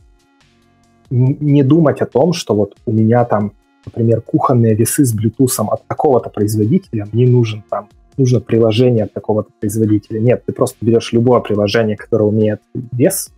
не 1.09 1.63
думать 1.63 2.01
о 2.01 2.05
том, 2.05 2.33
что 2.33 2.55
вот 2.55 2.75
у 2.85 2.91
меня 2.91 3.25
там, 3.25 3.51
например, 3.85 4.21
кухонные 4.21 4.75
весы 4.75 5.03
с 5.03 5.13
Bluetooth 5.15 5.67
от 5.67 5.85
такого-то 5.87 6.29
производителя, 6.29 7.07
мне 7.11 7.27
нужен 7.27 7.63
там 7.69 7.89
нужно 8.17 8.39
приложение 8.39 9.05
от 9.05 9.13
такого-то 9.13 9.51
производителя. 9.59 10.19
Нет, 10.19 10.43
ты 10.45 10.53
просто 10.53 10.77
берешь 10.81 11.11
любое 11.13 11.39
приложение, 11.41 11.97
которое 11.97 12.25
умеет 12.25 12.61
вес 12.73 13.31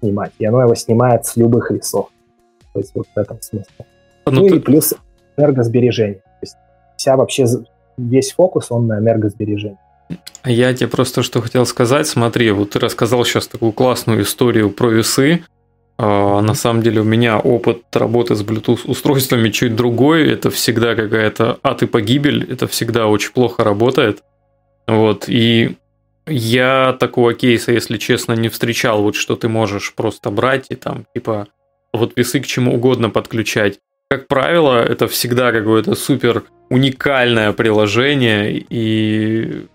снимать, 0.00 0.32
и 0.38 0.44
оно 0.44 0.62
его 0.62 0.74
снимает 0.74 1.24
с 1.26 1.36
любых 1.36 1.70
весов. 1.70 2.08
То 2.72 2.80
есть 2.80 2.92
вот 2.94 3.06
в 3.14 3.18
этом 3.18 3.40
смысле. 3.40 3.86
Ну, 4.26 4.32
ну 4.32 4.48
ты... 4.48 4.56
и 4.56 4.58
плюс 4.58 4.94
энергосбережение. 5.36 6.16
То 6.16 6.38
есть 6.42 6.56
вся 6.96 7.16
вообще 7.16 7.46
весь 7.96 8.32
фокус, 8.32 8.70
он 8.70 8.86
на 8.86 8.98
энергосбережении. 8.98 9.78
Я 10.44 10.74
тебе 10.74 10.88
просто 10.88 11.22
что 11.22 11.40
хотел 11.40 11.64
сказать. 11.66 12.06
Смотри, 12.06 12.50
вот 12.50 12.70
ты 12.70 12.78
рассказал 12.78 13.24
сейчас 13.24 13.48
такую 13.48 13.72
классную 13.72 14.22
историю 14.22 14.70
про 14.70 14.90
весы. 14.90 15.44
А, 15.96 16.40
на 16.42 16.54
самом 16.54 16.82
деле 16.82 17.00
у 17.00 17.04
меня 17.04 17.38
опыт 17.38 17.84
работы 17.92 18.34
с 18.34 18.42
Bluetooth 18.42 18.80
устройствами 18.84 19.48
чуть 19.50 19.74
другой. 19.74 20.30
Это 20.30 20.50
всегда 20.50 20.94
какая-то 20.94 21.58
ад 21.62 21.82
и 21.82 21.86
погибель. 21.86 22.46
Это 22.50 22.66
всегда 22.66 23.06
очень 23.06 23.32
плохо 23.32 23.64
работает. 23.64 24.22
Вот. 24.86 25.28
И 25.28 25.76
я 26.26 26.96
такого 26.98 27.34
кейса, 27.34 27.72
если 27.72 27.96
честно, 27.96 28.34
не 28.34 28.48
встречал. 28.48 29.02
Вот 29.02 29.14
что 29.14 29.36
ты 29.36 29.48
можешь 29.48 29.94
просто 29.94 30.30
брать 30.30 30.66
и 30.68 30.74
там 30.74 31.06
типа 31.14 31.48
вот 31.92 32.12
весы 32.16 32.40
к 32.40 32.46
чему 32.46 32.74
угодно 32.74 33.08
подключать. 33.08 33.78
Как 34.10 34.28
правило, 34.28 34.82
это 34.82 35.08
всегда 35.08 35.52
какое-то 35.52 35.94
супер 35.94 36.44
уникальное 36.68 37.52
приложение, 37.52 38.64
и 38.68 39.66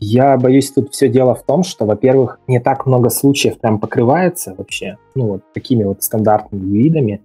я 0.00 0.36
боюсь, 0.36 0.70
тут 0.70 0.92
все 0.92 1.08
дело 1.08 1.34
в 1.34 1.42
том, 1.42 1.62
что, 1.62 1.86
во-первых, 1.86 2.38
не 2.46 2.60
так 2.60 2.86
много 2.86 3.10
случаев 3.10 3.58
прям 3.58 3.78
покрывается 3.78 4.54
вообще, 4.56 4.96
ну 5.14 5.26
вот 5.26 5.42
такими 5.52 5.84
вот 5.84 6.02
стандартными 6.02 6.76
видами, 6.76 7.20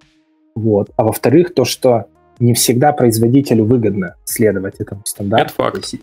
вот. 0.56 0.90
А 0.96 1.04
во-вторых, 1.04 1.54
то, 1.54 1.66
что 1.66 2.06
не 2.40 2.54
всегда 2.54 2.94
производителю 2.94 3.66
выгодно 3.66 4.16
следовать 4.26 4.76
этому 4.80 5.02
стандарту. 5.06 5.46
Это 5.46 5.54
факт. 5.54 5.94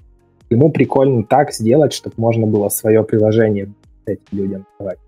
Ему 0.50 0.70
прикольно 0.70 1.24
так 1.24 1.52
сделать, 1.52 1.92
чтобы 1.92 2.14
можно 2.18 2.46
было 2.46 2.68
свое 2.68 3.02
приложение 3.04 3.72
этим 4.04 4.22
людям 4.32 4.66
давать. 4.78 4.98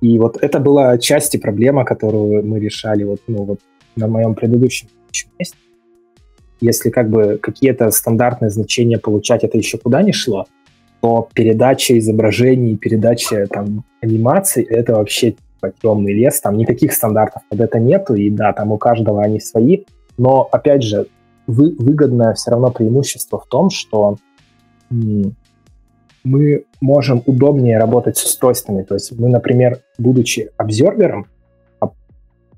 И 0.00 0.18
вот 0.18 0.36
это 0.40 0.58
была 0.58 0.90
отчасти 0.90 1.36
проблема, 1.36 1.84
которую 1.84 2.44
мы 2.44 2.58
решали 2.58 3.04
вот, 3.04 3.20
ну, 3.26 3.44
вот 3.44 3.60
на 3.96 4.08
моем 4.08 4.34
предыдущем 4.34 4.88
месте. 5.38 5.56
Если 6.60 6.90
как 6.90 7.08
бы 7.08 7.38
какие-то 7.42 7.90
стандартные 7.90 8.50
значения 8.50 8.98
получать, 8.98 9.44
это 9.44 9.58
еще 9.58 9.78
куда 9.78 10.02
не 10.02 10.12
шло, 10.12 10.46
то 11.02 11.28
передача 11.34 11.98
изображений, 11.98 12.76
передача 12.76 13.48
там 13.48 13.84
анимаций— 14.00 14.62
это 14.70 14.94
вообще 14.94 15.32
типа, 15.32 15.72
темный 15.82 16.12
лес, 16.12 16.40
там 16.40 16.56
никаких 16.56 16.92
стандартов 16.92 17.42
под 17.48 17.60
это 17.60 17.80
нету, 17.80 18.14
и 18.14 18.30
да, 18.30 18.52
там 18.52 18.70
у 18.70 18.78
каждого 18.78 19.20
они 19.20 19.40
свои, 19.40 19.84
но, 20.16 20.48
опять 20.52 20.84
же, 20.84 21.08
вы, 21.48 21.74
выгодное 21.76 22.34
все 22.34 22.52
равно 22.52 22.70
преимущество 22.70 23.40
в 23.40 23.46
том, 23.46 23.68
что 23.70 24.16
мы 24.90 26.64
можем 26.80 27.22
удобнее 27.26 27.78
работать 27.78 28.16
с 28.16 28.24
устройствами. 28.24 28.84
То 28.84 28.94
есть 28.94 29.10
мы, 29.18 29.28
например, 29.28 29.80
будучи 29.98 30.50
обзервером, 30.56 31.26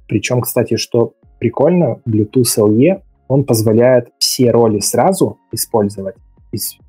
Причем, 0.06 0.42
кстати, 0.42 0.76
что 0.76 1.14
прикольно, 1.38 1.98
Bluetooth 2.06 2.58
LE, 2.58 3.00
он 3.28 3.44
позволяет 3.44 4.10
все 4.18 4.50
роли 4.50 4.80
сразу 4.80 5.38
использовать, 5.50 6.16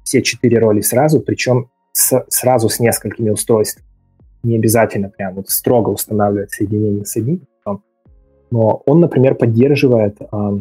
все 0.04 0.22
четыре 0.22 0.60
роли 0.60 0.82
сразу, 0.82 1.22
причем 1.22 1.70
с, 1.92 2.26
сразу 2.30 2.70
с 2.70 2.80
несколькими 2.80 3.30
устройствами. 3.30 3.86
Не 4.44 4.58
обязательно 4.58 5.10
прям 5.10 5.36
вот 5.36 5.50
строго 5.50 5.90
устанавливать 5.90 6.52
соединение 6.52 7.06
с 7.06 7.16
одним, 7.16 7.48
но 8.52 8.84
он, 8.86 9.00
например, 9.00 9.36
поддерживает 9.36 10.18
э, 10.22 10.60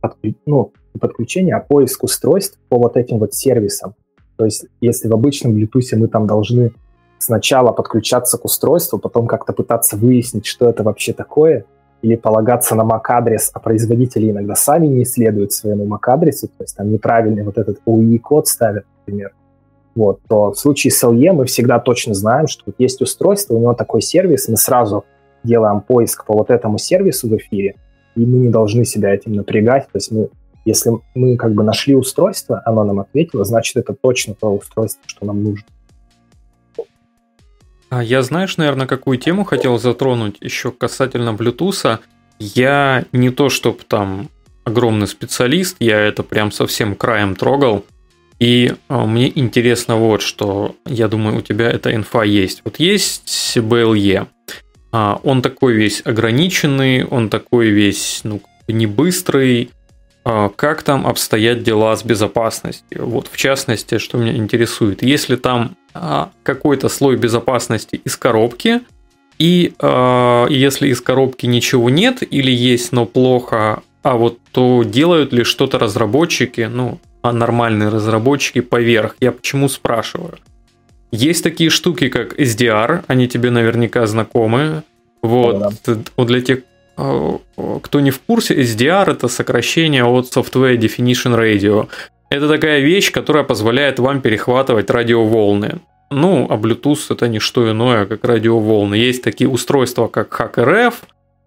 подклю... 0.00 0.34
ну, 0.46 0.72
подключение, 1.00 1.54
а 1.54 1.60
поиск 1.60 2.04
устройств 2.04 2.58
по 2.68 2.78
вот 2.78 2.96
этим 2.96 3.18
вот 3.18 3.34
сервисам. 3.34 3.94
То 4.36 4.44
есть, 4.44 4.66
если 4.80 5.08
в 5.08 5.12
обычном 5.12 5.54
Bluetooth 5.54 5.96
мы 5.96 6.08
там 6.08 6.26
должны 6.26 6.72
сначала 7.18 7.72
подключаться 7.72 8.38
к 8.38 8.44
устройству, 8.44 8.98
потом 8.98 9.26
как-то 9.26 9.52
пытаться 9.52 9.96
выяснить, 9.96 10.46
что 10.46 10.68
это 10.68 10.82
вообще 10.82 11.12
такое, 11.12 11.64
или 12.06 12.14
полагаться 12.14 12.76
на 12.76 12.82
MAC-адрес, 12.82 13.50
а 13.52 13.58
производители 13.58 14.30
иногда 14.30 14.54
сами 14.54 14.86
не 14.86 15.02
исследуют 15.02 15.52
своему 15.52 15.86
MAC-адресу, 15.86 16.46
то 16.46 16.62
есть 16.62 16.76
там 16.76 16.92
неправильный 16.92 17.42
вот 17.42 17.58
этот 17.58 17.78
OE-код 17.84 18.46
ставят, 18.46 18.84
например, 19.00 19.32
вот, 19.96 20.20
то 20.28 20.52
в 20.52 20.56
случае 20.56 20.92
с 20.92 21.02
LE 21.02 21.32
мы 21.32 21.46
всегда 21.46 21.80
точно 21.80 22.14
знаем, 22.14 22.46
что 22.46 22.62
вот 22.66 22.76
есть 22.78 23.02
устройство, 23.02 23.54
у 23.54 23.58
него 23.58 23.74
такой 23.74 24.02
сервис, 24.02 24.48
мы 24.48 24.56
сразу 24.56 25.04
делаем 25.42 25.80
поиск 25.80 26.24
по 26.24 26.34
вот 26.34 26.50
этому 26.50 26.78
сервису 26.78 27.28
в 27.28 27.36
эфире, 27.38 27.74
и 28.14 28.24
мы 28.24 28.38
не 28.38 28.50
должны 28.50 28.84
себя 28.84 29.12
этим 29.12 29.32
напрягать, 29.32 29.86
то 29.86 29.96
есть 29.96 30.12
мы 30.12 30.28
если 30.64 30.90
мы 31.14 31.36
как 31.36 31.54
бы 31.54 31.64
нашли 31.64 31.96
устройство, 31.96 32.62
оно 32.64 32.84
нам 32.84 33.00
ответило, 33.00 33.44
значит, 33.44 33.76
это 33.76 33.94
точно 33.94 34.34
то 34.34 34.54
устройство, 34.54 35.02
что 35.06 35.24
нам 35.26 35.42
нужно. 35.42 35.66
А 37.88 38.02
я, 38.02 38.22
знаешь, 38.22 38.56
наверное, 38.56 38.86
какую 38.86 39.18
тему 39.18 39.44
хотел 39.44 39.78
затронуть 39.78 40.36
еще 40.40 40.72
касательно 40.72 41.30
Bluetooth. 41.30 42.00
Я 42.38 43.04
не 43.12 43.30
то, 43.30 43.48
чтобы 43.48 43.78
там 43.86 44.28
огромный 44.64 45.06
специалист, 45.06 45.76
я 45.78 46.00
это 46.00 46.22
прям 46.22 46.50
совсем 46.50 46.96
краем 46.96 47.36
трогал. 47.36 47.84
И 48.38 48.74
а, 48.88 49.06
мне 49.06 49.32
интересно 49.34 49.96
вот, 49.96 50.20
что 50.20 50.76
я 50.84 51.08
думаю, 51.08 51.38
у 51.38 51.40
тебя 51.40 51.70
эта 51.70 51.94
инфа 51.94 52.24
есть. 52.24 52.60
Вот 52.64 52.78
есть 52.78 53.56
BLE, 53.56 54.26
а, 54.92 55.20
он 55.22 55.42
такой 55.42 55.74
весь 55.74 56.02
ограниченный, 56.04 57.04
он 57.04 57.28
такой 57.28 57.68
весь, 57.68 58.20
ну, 58.24 58.40
не 58.68 58.86
быстрый, 58.86 59.70
как 60.56 60.82
там 60.82 61.06
обстоят 61.06 61.62
дела 61.62 61.94
с 61.94 62.04
безопасностью. 62.04 63.06
Вот 63.06 63.28
в 63.30 63.36
частности, 63.36 63.98
что 63.98 64.18
меня 64.18 64.34
интересует, 64.36 65.02
если 65.02 65.36
там 65.36 65.76
а, 65.94 66.30
какой-то 66.42 66.88
слой 66.88 67.16
безопасности 67.16 68.00
из 68.04 68.16
коробки, 68.16 68.80
и 69.38 69.74
э, 69.78 70.46
если 70.50 70.88
из 70.88 71.00
коробки 71.00 71.46
ничего 71.46 71.90
нет 71.90 72.22
или 72.22 72.50
есть, 72.50 72.92
но 72.92 73.04
плохо, 73.04 73.82
а 74.02 74.16
вот 74.16 74.38
то 74.52 74.82
делают 74.82 75.32
ли 75.32 75.44
что-то 75.44 75.78
разработчики, 75.78 76.68
ну, 76.72 76.98
а 77.22 77.32
нормальные 77.32 77.88
разработчики 77.88 78.60
поверх. 78.60 79.16
Я 79.20 79.32
почему 79.32 79.68
спрашиваю? 79.68 80.38
Есть 81.10 81.42
такие 81.42 81.70
штуки, 81.70 82.08
как 82.08 82.38
SDR, 82.38 83.04
они 83.06 83.28
тебе 83.28 83.50
наверняка 83.50 84.06
знакомы. 84.06 84.82
Вот, 85.22 85.58
да. 85.86 85.96
вот 86.16 86.26
для 86.26 86.40
тех, 86.40 86.60
а, 86.60 86.64
кто 86.96 88.00
не 88.00 88.10
в 88.10 88.20
курсе, 88.20 88.54
SDR 88.54 89.12
это 89.12 89.28
сокращение 89.28 90.04
от 90.04 90.26
Software 90.26 90.76
Definition 90.76 91.36
Radio. 91.36 91.88
Это 92.30 92.48
такая 92.48 92.80
вещь, 92.80 93.12
которая 93.12 93.44
позволяет 93.44 93.98
вам 93.98 94.20
перехватывать 94.20 94.90
радиоволны. 94.90 95.80
Ну, 96.10 96.46
а 96.48 96.56
Bluetooth 96.56 97.00
это 97.10 97.28
не 97.28 97.38
что 97.38 97.70
иное, 97.70 98.06
как 98.06 98.24
радиоволны. 98.24 98.94
Есть 98.94 99.22
такие 99.22 99.48
устройства, 99.48 100.06
как 100.06 100.40
HackRF, 100.40 100.94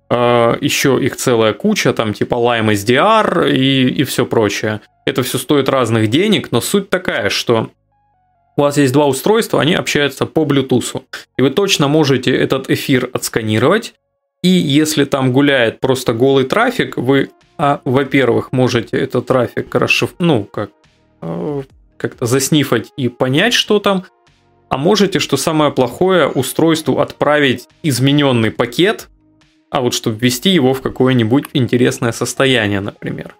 а, 0.10 0.58
еще 0.62 1.00
их 1.02 1.16
целая 1.16 1.54
куча, 1.54 1.94
там 1.94 2.14
типа 2.14 2.36
Lime 2.36 2.74
SDR 2.74 3.52
и, 3.52 3.90
и 3.90 4.04
все 4.04 4.26
прочее. 4.26 4.82
Это 5.06 5.24
все 5.24 5.38
стоит 5.38 5.70
разных 5.70 6.10
денег, 6.10 6.52
но 6.52 6.62
суть 6.62 6.90
такая, 6.90 7.30
что 7.30 7.70
у 8.58 8.62
вас 8.62 8.78
есть 8.78 8.92
два 8.92 9.08
устройства, 9.08 9.62
они 9.62 9.74
общаются 9.74 10.26
по 10.26 10.42
Bluetooth. 10.42 11.02
И 11.38 11.42
вы 11.42 11.50
точно 11.50 11.88
можете 11.88 12.36
этот 12.36 12.70
эфир 12.70 13.10
отсканировать 13.14 13.94
и 14.42 14.50
если 14.50 15.04
там 15.04 15.34
гуляет 15.34 15.80
просто 15.80 16.14
голый 16.14 16.46
трафик, 16.46 16.98
вы, 16.98 17.32
а, 17.58 17.82
во-первых, 17.84 18.52
можете 18.52 18.98
этот 18.98 19.28
трафик 19.28 19.74
расшиф... 19.76 20.16
ну, 20.20 20.46
как, 20.46 20.72
э, 21.22 21.64
как-то 21.98 22.26
заснифать 22.26 22.94
и 22.96 23.10
понять, 23.10 23.54
что 23.54 23.80
там, 23.80 24.06
а 24.70 24.78
можете, 24.78 25.20
что 25.20 25.36
самое 25.36 25.72
плохое, 25.72 26.28
устройству 26.28 27.00
отправить 27.00 27.68
измененный 27.84 28.52
пакет, 28.52 29.10
а 29.70 29.82
вот 29.82 29.94
чтобы 29.94 30.18
ввести 30.18 30.52
его 30.52 30.74
в 30.74 30.82
какое-нибудь 30.82 31.46
интересное 31.54 32.14
состояние, 32.14 32.80
например. 32.80 33.36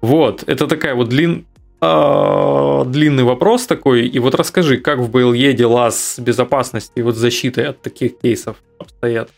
Вот, 0.00 0.44
это 0.46 0.68
такая 0.68 0.94
вот 0.94 1.08
длин, 1.08 1.46
э, 1.80 2.82
длинный 2.86 3.24
вопрос 3.24 3.66
такой. 3.66 4.06
И 4.06 4.20
вот 4.20 4.36
расскажи, 4.36 4.76
как 4.76 5.00
в 5.00 5.10
BLE 5.10 5.52
дела 5.52 5.90
с 5.90 6.20
безопасностью 6.20 6.92
и 6.94 7.02
вот 7.02 7.16
защитой 7.16 7.66
от 7.66 7.82
таких 7.82 8.20
кейсов 8.20 8.58
обстоят? 8.78 9.30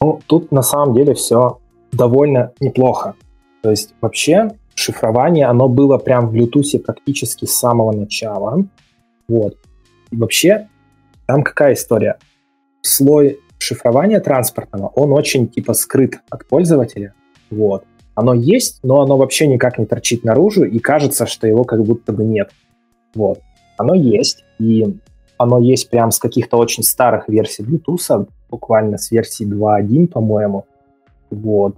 Ну, 0.00 0.20
тут 0.26 0.52
на 0.52 0.62
самом 0.62 0.94
деле 0.94 1.14
все 1.14 1.58
довольно 1.92 2.52
неплохо. 2.60 3.14
То 3.62 3.70
есть 3.70 3.94
вообще 4.00 4.50
шифрование, 4.74 5.46
оно 5.46 5.68
было 5.68 5.98
прям 5.98 6.28
в 6.28 6.34
Bluetooth 6.34 6.78
практически 6.78 7.46
с 7.46 7.56
самого 7.56 7.92
начала. 7.92 8.64
Вот. 9.28 9.56
И 10.10 10.16
вообще, 10.16 10.68
там 11.26 11.42
какая 11.42 11.74
история? 11.74 12.18
Слой 12.82 13.40
шифрования 13.58 14.20
транспортного, 14.20 14.88
он 14.94 15.12
очень 15.12 15.48
типа 15.48 15.72
скрыт 15.72 16.20
от 16.30 16.46
пользователя. 16.46 17.14
Вот. 17.50 17.84
Оно 18.14 18.34
есть, 18.34 18.80
но 18.82 19.00
оно 19.00 19.16
вообще 19.16 19.46
никак 19.46 19.78
не 19.78 19.86
торчит 19.86 20.24
наружу, 20.24 20.64
и 20.64 20.78
кажется, 20.78 21.26
что 21.26 21.46
его 21.46 21.64
как 21.64 21.84
будто 21.84 22.12
бы 22.12 22.24
нет. 22.24 22.50
Вот. 23.14 23.40
Оно 23.76 23.94
есть, 23.94 24.44
и 24.58 24.98
оно 25.38 25.58
есть 25.58 25.90
прям 25.90 26.10
с 26.10 26.18
каких-то 26.18 26.56
очень 26.56 26.82
старых 26.82 27.28
версий 27.28 27.62
Bluetooth, 27.62 28.28
буквально 28.50 28.98
с 28.98 29.10
версии 29.10 29.46
2.1, 29.46 30.08
по-моему. 30.08 30.66
Вот. 31.30 31.76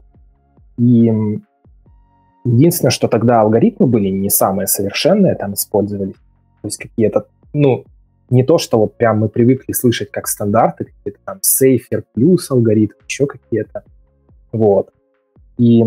И 0.77 1.13
единственное, 2.45 2.91
что 2.91 3.09
тогда 3.09 3.41
алгоритмы 3.41 3.87
были 3.87 4.09
не 4.09 4.31
самые 4.31 4.67
совершенные, 4.67 5.35
там 5.35 5.55
использовались. 5.55 6.15
То 6.63 6.69
есть 6.69 6.79
какие-то, 6.79 7.27
ну, 7.53 7.85
не 8.31 8.45
то, 8.45 8.59
что 8.59 8.79
вот 8.79 8.97
прям 8.97 9.21
мы 9.21 9.29
привыкли 9.29 9.73
слышать 9.73 10.11
как 10.11 10.29
стандарты, 10.29 10.85
какие-то 10.85 11.21
там 11.25 11.39
Safer 11.39 12.05
Plus 12.17 12.51
алгоритм, 12.51 12.95
еще 13.07 13.27
какие-то. 13.27 13.85
Вот. 14.53 14.93
И 15.57 15.85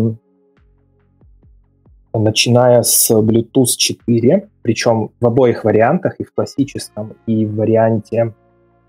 начиная 2.12 2.82
с 2.82 3.10
Bluetooth 3.10 3.76
4, 3.76 4.48
причем 4.62 5.10
в 5.20 5.26
обоих 5.26 5.64
вариантах, 5.64 6.16
и 6.18 6.24
в 6.24 6.32
классическом, 6.32 7.14
и 7.26 7.46
в 7.46 7.56
варианте 7.56 8.34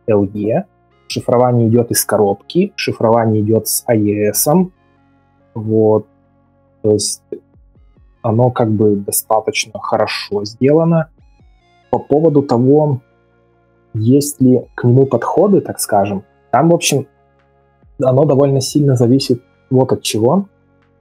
LE, 0.07 0.63
Шифрование 1.13 1.67
идет 1.67 1.91
из 1.91 2.03
коробки, 2.05 2.73
шифрование 2.75 3.43
идет 3.43 3.67
с 3.67 3.85
AES. 3.87 4.71
Вот. 5.53 6.07
То 6.81 6.93
есть 6.93 7.21
оно 8.23 8.49
как 8.49 8.71
бы 8.71 8.95
достаточно 8.95 9.79
хорошо 9.79 10.43
сделано. 10.43 11.09
По 11.91 11.99
поводу 11.99 12.41
того, 12.41 13.01
есть 13.93 14.41
ли 14.41 14.65
к 14.73 14.85
нему 14.85 15.05
подходы, 15.05 15.61
так 15.61 15.79
скажем, 15.79 16.23
там, 16.49 16.69
в 16.69 16.73
общем, 16.73 17.05
оно 18.01 18.25
довольно 18.25 18.59
сильно 18.59 18.95
зависит 18.95 19.43
вот 19.69 19.91
от 19.91 20.01
чего. 20.01 20.47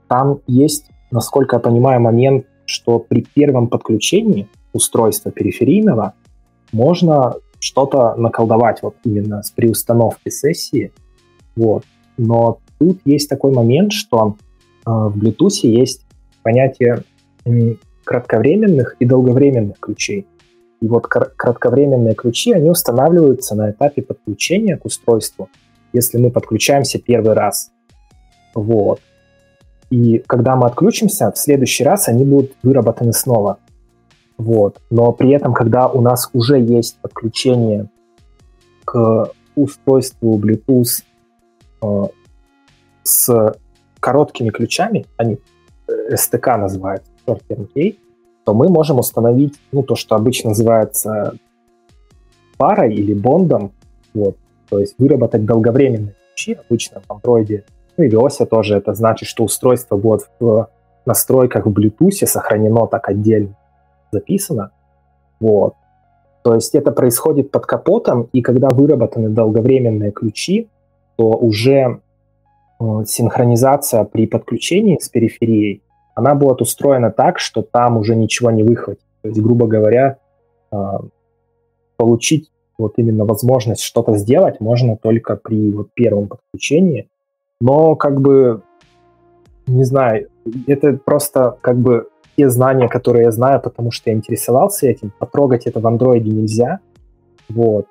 Там 0.07 0.41
есть, 0.45 0.91
насколько 1.09 1.55
я 1.55 1.59
понимаю, 1.59 1.99
момент, 2.01 2.45
что 2.67 2.99
при 2.99 3.25
первом 3.33 3.67
подключении 3.67 4.47
устройства 4.73 5.31
периферийного 5.31 6.13
можно 6.71 7.33
что-то 7.63 8.15
наколдовать 8.15 8.81
вот 8.81 8.95
именно 9.05 9.41
с 9.41 9.49
приустановки 9.51 10.29
сессии. 10.29 10.91
Вот. 11.55 11.85
Но 12.17 12.59
тут 12.77 12.99
есть 13.05 13.29
такой 13.29 13.53
момент, 13.53 13.93
что 13.93 14.35
э, 14.85 14.89
в 14.89 15.17
Bluetooth 15.17 15.61
есть 15.63 16.05
понятие 16.43 17.03
кратковременных 18.03 18.97
и 18.99 19.05
долговременных 19.05 19.79
ключей. 19.79 20.27
И 20.81 20.87
вот 20.89 21.07
кратковременные 21.07 22.15
ключи, 22.15 22.51
они 22.51 22.69
устанавливаются 22.69 23.55
на 23.55 23.71
этапе 23.71 24.01
подключения 24.01 24.75
к 24.75 24.85
устройству, 24.85 25.49
если 25.93 26.17
мы 26.17 26.31
подключаемся 26.31 26.99
первый 26.99 27.33
раз. 27.33 27.71
Вот. 28.53 28.99
И 29.89 30.17
когда 30.27 30.57
мы 30.57 30.67
отключимся, 30.67 31.31
в 31.31 31.37
следующий 31.37 31.85
раз 31.85 32.09
они 32.09 32.25
будут 32.25 32.51
выработаны 32.61 33.13
снова. 33.13 33.59
Вот. 34.37 34.81
Но 34.89 35.11
при 35.11 35.31
этом, 35.31 35.53
когда 35.53 35.87
у 35.87 36.01
нас 36.01 36.29
уже 36.33 36.59
есть 36.59 36.97
подключение 37.01 37.89
к 38.85 39.31
устройству 39.55 40.39
Bluetooth 40.39 41.03
э, 41.81 42.03
с 43.03 43.55
короткими 43.99 44.49
ключами, 44.49 45.05
они 45.17 45.39
STK 45.87 46.57
называют, 46.57 47.03
short 47.25 47.41
key, 47.75 47.97
то 48.43 48.53
мы 48.53 48.69
можем 48.69 48.99
установить 48.99 49.55
ну, 49.71 49.83
то, 49.83 49.95
что 49.95 50.15
обычно 50.15 50.49
называется 50.49 51.35
парой 52.57 52.93
или 52.93 53.13
бондом, 53.13 53.71
вот, 54.13 54.35
то 54.69 54.79
есть 54.79 54.95
выработать 54.97 55.45
долговременные 55.45 56.15
ключи, 56.29 56.53
обычно 56.53 57.01
в 57.01 57.11
Android 57.11 57.63
Ну 57.97 58.03
и 58.03 58.09
VOSA 58.09 58.45
тоже, 58.45 58.75
это 58.75 58.93
значит, 58.93 59.29
что 59.29 59.43
устройство 59.43 59.95
будет 59.95 60.29
в 60.39 60.67
настройках 61.05 61.65
в 61.65 61.71
Bluetooth 61.71 62.25
сохранено 62.25 62.87
так 62.87 63.07
отдельно 63.07 63.55
записано. 64.13 64.71
Вот. 65.39 65.73
То 66.43 66.55
есть 66.55 66.75
это 66.75 66.91
происходит 66.91 67.51
под 67.51 67.65
капотом, 67.65 68.29
и 68.33 68.41
когда 68.41 68.69
выработаны 68.69 69.29
долговременные 69.29 70.11
ключи, 70.11 70.69
то 71.15 71.31
уже 71.31 71.99
э, 72.79 73.03
синхронизация 73.05 74.03
при 74.03 74.27
подключении 74.27 74.97
с 74.99 75.09
периферией, 75.09 75.81
она 76.15 76.35
будет 76.35 76.61
устроена 76.61 77.11
так, 77.11 77.39
что 77.39 77.61
там 77.61 77.97
уже 77.97 78.15
ничего 78.15 78.51
не 78.51 78.63
выхватит. 78.63 79.03
То 79.21 79.29
есть, 79.29 79.41
грубо 79.41 79.67
говоря, 79.67 80.17
э, 80.71 80.77
получить 81.97 82.51
вот 82.77 82.93
именно 82.97 83.25
возможность 83.25 83.81
что-то 83.81 84.17
сделать 84.17 84.59
можно 84.59 84.97
только 84.97 85.35
при 85.37 85.71
вот 85.71 85.89
первом 85.93 86.27
подключении. 86.27 87.07
Но 87.61 87.95
как 87.95 88.19
бы, 88.19 88.61
не 89.67 89.85
знаю, 89.85 90.27
это 90.67 90.99
просто 91.05 91.57
как 91.61 91.77
бы 91.77 92.09
те 92.35 92.49
знания, 92.49 92.87
которые 92.87 93.25
я 93.25 93.31
знаю, 93.31 93.61
потому 93.61 93.91
что 93.91 94.09
я 94.09 94.15
интересовался 94.15 94.87
этим. 94.87 95.11
Потрогать 95.19 95.67
это 95.67 95.79
в 95.79 95.87
андроиде 95.87 96.29
нельзя. 96.29 96.79
Вот. 97.49 97.87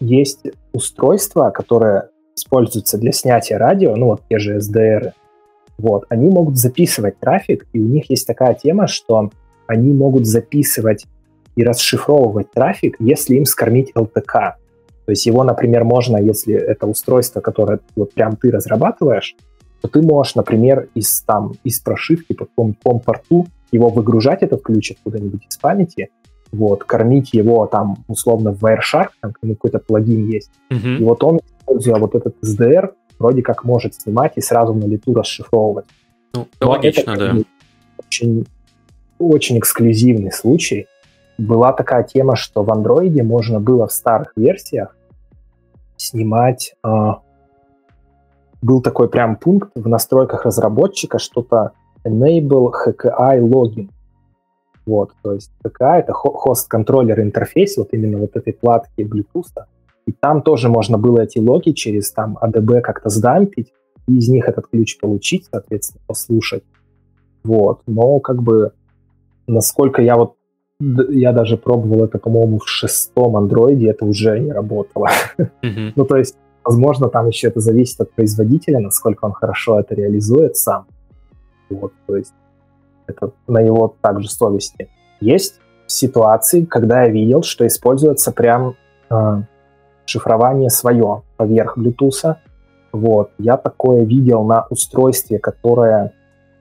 Есть 0.00 0.46
устройства, 0.72 1.50
которые 1.50 2.08
используются 2.34 2.98
для 2.98 3.12
снятия 3.12 3.58
радио, 3.58 3.94
ну 3.96 4.06
вот 4.06 4.22
те 4.28 4.38
же 4.38 4.58
SDR. 4.58 5.12
Вот. 5.78 6.06
Они 6.08 6.30
могут 6.30 6.56
записывать 6.56 7.18
трафик, 7.18 7.66
и 7.72 7.80
у 7.80 7.84
них 7.84 8.10
есть 8.10 8.26
такая 8.26 8.54
тема, 8.54 8.86
что 8.86 9.30
они 9.66 9.92
могут 9.92 10.26
записывать 10.26 11.06
и 11.56 11.64
расшифровывать 11.64 12.50
трафик, 12.50 12.96
если 12.98 13.36
им 13.36 13.44
скормить 13.44 13.92
LTK. 13.94 14.54
То 15.04 15.10
есть 15.10 15.26
его, 15.26 15.44
например, 15.44 15.84
можно, 15.84 16.16
если 16.16 16.54
это 16.54 16.86
устройство, 16.86 17.40
которое 17.40 17.80
вот 17.96 18.12
прям 18.14 18.36
ты 18.36 18.50
разрабатываешь, 18.50 19.36
то 19.82 19.88
ты 19.88 20.00
можешь, 20.00 20.36
например, 20.36 20.88
из, 20.94 21.22
там, 21.22 21.54
из 21.64 21.80
прошивки 21.80 22.32
по 22.32 22.46
какому-то 22.46 22.98
порту 23.00 23.46
его 23.72 23.88
выгружать, 23.88 24.42
этот 24.42 24.62
ключ 24.62 24.92
откуда-нибудь 24.92 25.46
из 25.48 25.56
памяти, 25.56 26.10
вот, 26.52 26.84
кормить 26.84 27.34
его 27.34 27.66
там 27.66 28.04
условно 28.06 28.52
в 28.52 28.62
Wireshark, 28.62 29.08
там 29.20 29.32
какой-то 29.32 29.80
плагин 29.80 30.26
есть, 30.26 30.50
mm-hmm. 30.70 30.98
и 30.98 31.04
вот 31.04 31.24
он, 31.24 31.40
используя 31.58 31.96
вот 31.96 32.14
этот 32.14 32.36
SDR, 32.44 32.92
вроде 33.18 33.42
как 33.42 33.64
может 33.64 33.94
снимать 33.94 34.34
и 34.36 34.40
сразу 34.40 34.72
на 34.72 34.84
лету 34.84 35.14
расшифровывать. 35.14 35.86
Ну, 36.34 36.46
Но 36.60 36.70
логично, 36.70 37.10
это, 37.12 37.34
да. 37.34 37.42
Очень, 37.98 38.46
очень 39.18 39.58
эксклюзивный 39.58 40.32
случай. 40.32 40.86
Была 41.38 41.72
такая 41.72 42.04
тема, 42.04 42.36
что 42.36 42.62
в 42.62 42.70
андроиде 42.70 43.22
можно 43.22 43.58
было 43.58 43.86
в 43.86 43.92
старых 43.92 44.32
версиях 44.36 44.96
снимать 45.96 46.74
а, 46.82 47.20
был 48.62 48.80
такой 48.80 49.08
прям 49.08 49.36
пункт 49.36 49.72
в 49.74 49.88
настройках 49.88 50.46
разработчика, 50.46 51.18
что-то 51.18 51.72
enable 52.06 52.72
HKI 52.86 53.40
login. 53.40 53.90
Вот, 54.86 55.12
то 55.22 55.34
есть 55.34 55.52
HKI— 55.64 55.98
это 56.00 56.12
хост-контроллер 56.12 57.20
интерфейс, 57.20 57.76
вот 57.76 57.88
именно 57.92 58.18
вот 58.18 58.36
этой 58.36 58.52
платки 58.52 59.02
Bluetooth. 59.02 59.64
И 60.06 60.12
там 60.12 60.42
тоже 60.42 60.68
можно 60.68 60.98
было 60.98 61.20
эти 61.20 61.38
логи 61.38 61.70
через 61.70 62.10
там 62.10 62.38
ADB 62.42 62.80
как-то 62.80 63.08
сдампить, 63.08 63.72
и 64.08 64.16
из 64.16 64.28
них 64.28 64.48
этот 64.48 64.66
ключ 64.66 64.98
получить, 64.98 65.46
соответственно, 65.50 66.02
послушать. 66.06 66.64
Вот, 67.44 67.82
но 67.86 68.18
как 68.20 68.42
бы 68.42 68.72
насколько 69.46 70.02
я 70.02 70.16
вот 70.16 70.34
я 71.10 71.32
даже 71.32 71.56
пробовал 71.56 72.04
это, 72.04 72.18
по-моему, 72.18 72.58
в 72.58 72.68
шестом 72.68 73.36
андроиде, 73.36 73.90
это 73.90 74.04
уже 74.04 74.40
не 74.40 74.50
работало. 74.50 75.10
Mm-hmm. 75.38 75.92
ну, 75.96 76.04
то 76.04 76.16
есть 76.16 76.36
Возможно, 76.64 77.08
там 77.08 77.28
еще 77.28 77.48
это 77.48 77.60
зависит 77.60 78.00
от 78.00 78.12
производителя, 78.12 78.78
насколько 78.78 79.24
он 79.24 79.32
хорошо 79.32 79.80
это 79.80 79.94
реализует 79.94 80.56
сам. 80.56 80.86
Вот, 81.68 81.92
то 82.06 82.16
есть 82.16 82.34
это 83.06 83.32
на 83.46 83.60
его 83.60 83.96
также 84.00 84.28
совести. 84.28 84.88
Есть 85.20 85.60
ситуации, 85.86 86.64
когда 86.64 87.04
я 87.04 87.08
видел, 87.08 87.42
что 87.42 87.66
используется 87.66 88.32
прям 88.32 88.76
э, 89.10 89.42
шифрование 90.06 90.70
свое 90.70 91.22
поверх 91.36 91.78
Bluetooth. 91.78 92.36
Вот. 92.92 93.30
Я 93.38 93.56
такое 93.56 94.04
видел 94.04 94.44
на 94.44 94.66
устройстве, 94.70 95.38
которое 95.38 96.12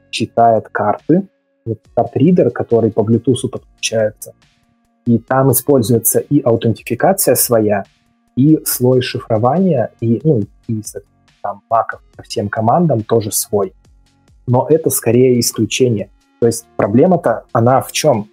читает 0.10 0.70
карты. 0.70 1.28
Вот 1.66 1.80
карт-ридер, 1.96 2.52
который 2.52 2.92
по 2.92 3.02
Bluetooth 3.02 3.50
подключается. 3.50 4.34
И 5.06 5.18
там 5.18 5.52
используется 5.52 6.20
и 6.20 6.42
аутентификация 6.42 7.36
своя, 7.36 7.84
и 8.36 8.60
слой 8.66 9.02
шифрования, 9.02 9.92
и, 10.00 10.22
ну, 10.24 10.42
и 10.68 10.82
там, 11.42 11.62
маков 11.70 12.02
по 12.16 12.24
всем 12.24 12.50
командам 12.50 13.02
тоже 13.04 13.32
свой. 13.32 13.74
Но 14.48 14.68
это 14.70 14.90
скорее 14.90 15.40
исключение. 15.40 16.10
То 16.40 16.48
есть 16.48 16.66
проблема-то, 16.76 17.46
она 17.52 17.82
в 17.82 17.92
чем? 17.92 18.28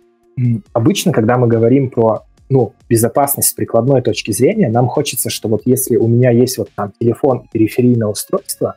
Обычно, 0.72 1.12
когда 1.12 1.36
мы 1.36 1.49
говорим 1.49 1.90
про 1.90 2.24
ну, 2.49 2.72
безопасность 2.88 3.51
с 3.51 3.53
прикладной 3.53 4.03
точки 4.03 4.32
зрения, 4.32 4.70
нам 4.70 4.88
хочется, 4.88 5.30
что 5.30 5.49
вот 5.49 5.62
если 5.64 5.96
у 5.96 6.09
меня 6.09 6.30
есть 6.30 6.59
вот 6.59 6.70
там 6.74 6.92
телефон 6.99 7.40
и 7.40 7.49
периферийное 7.53 8.09
устройство, 8.09 8.76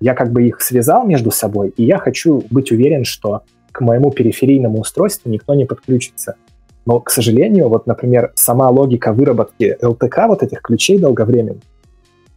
я 0.00 0.14
как 0.14 0.32
бы 0.32 0.46
их 0.46 0.60
связал 0.60 1.06
между 1.06 1.30
собой, 1.30 1.70
и 1.76 1.84
я 1.84 1.98
хочу 1.98 2.44
быть 2.50 2.70
уверен, 2.70 3.04
что 3.04 3.42
к 3.72 3.80
моему 3.80 4.10
периферийному 4.10 4.80
устройству 4.80 5.30
никто 5.30 5.54
не 5.54 5.64
подключится. 5.64 6.36
Но, 6.88 7.00
к 7.00 7.10
сожалению, 7.10 7.68
вот, 7.68 7.86
например, 7.86 8.32
сама 8.34 8.70
логика 8.70 9.12
выработки 9.12 9.76
LTK, 9.82 10.26
вот 10.26 10.42
этих 10.42 10.62
ключей 10.62 10.98
долговременных, 10.98 11.62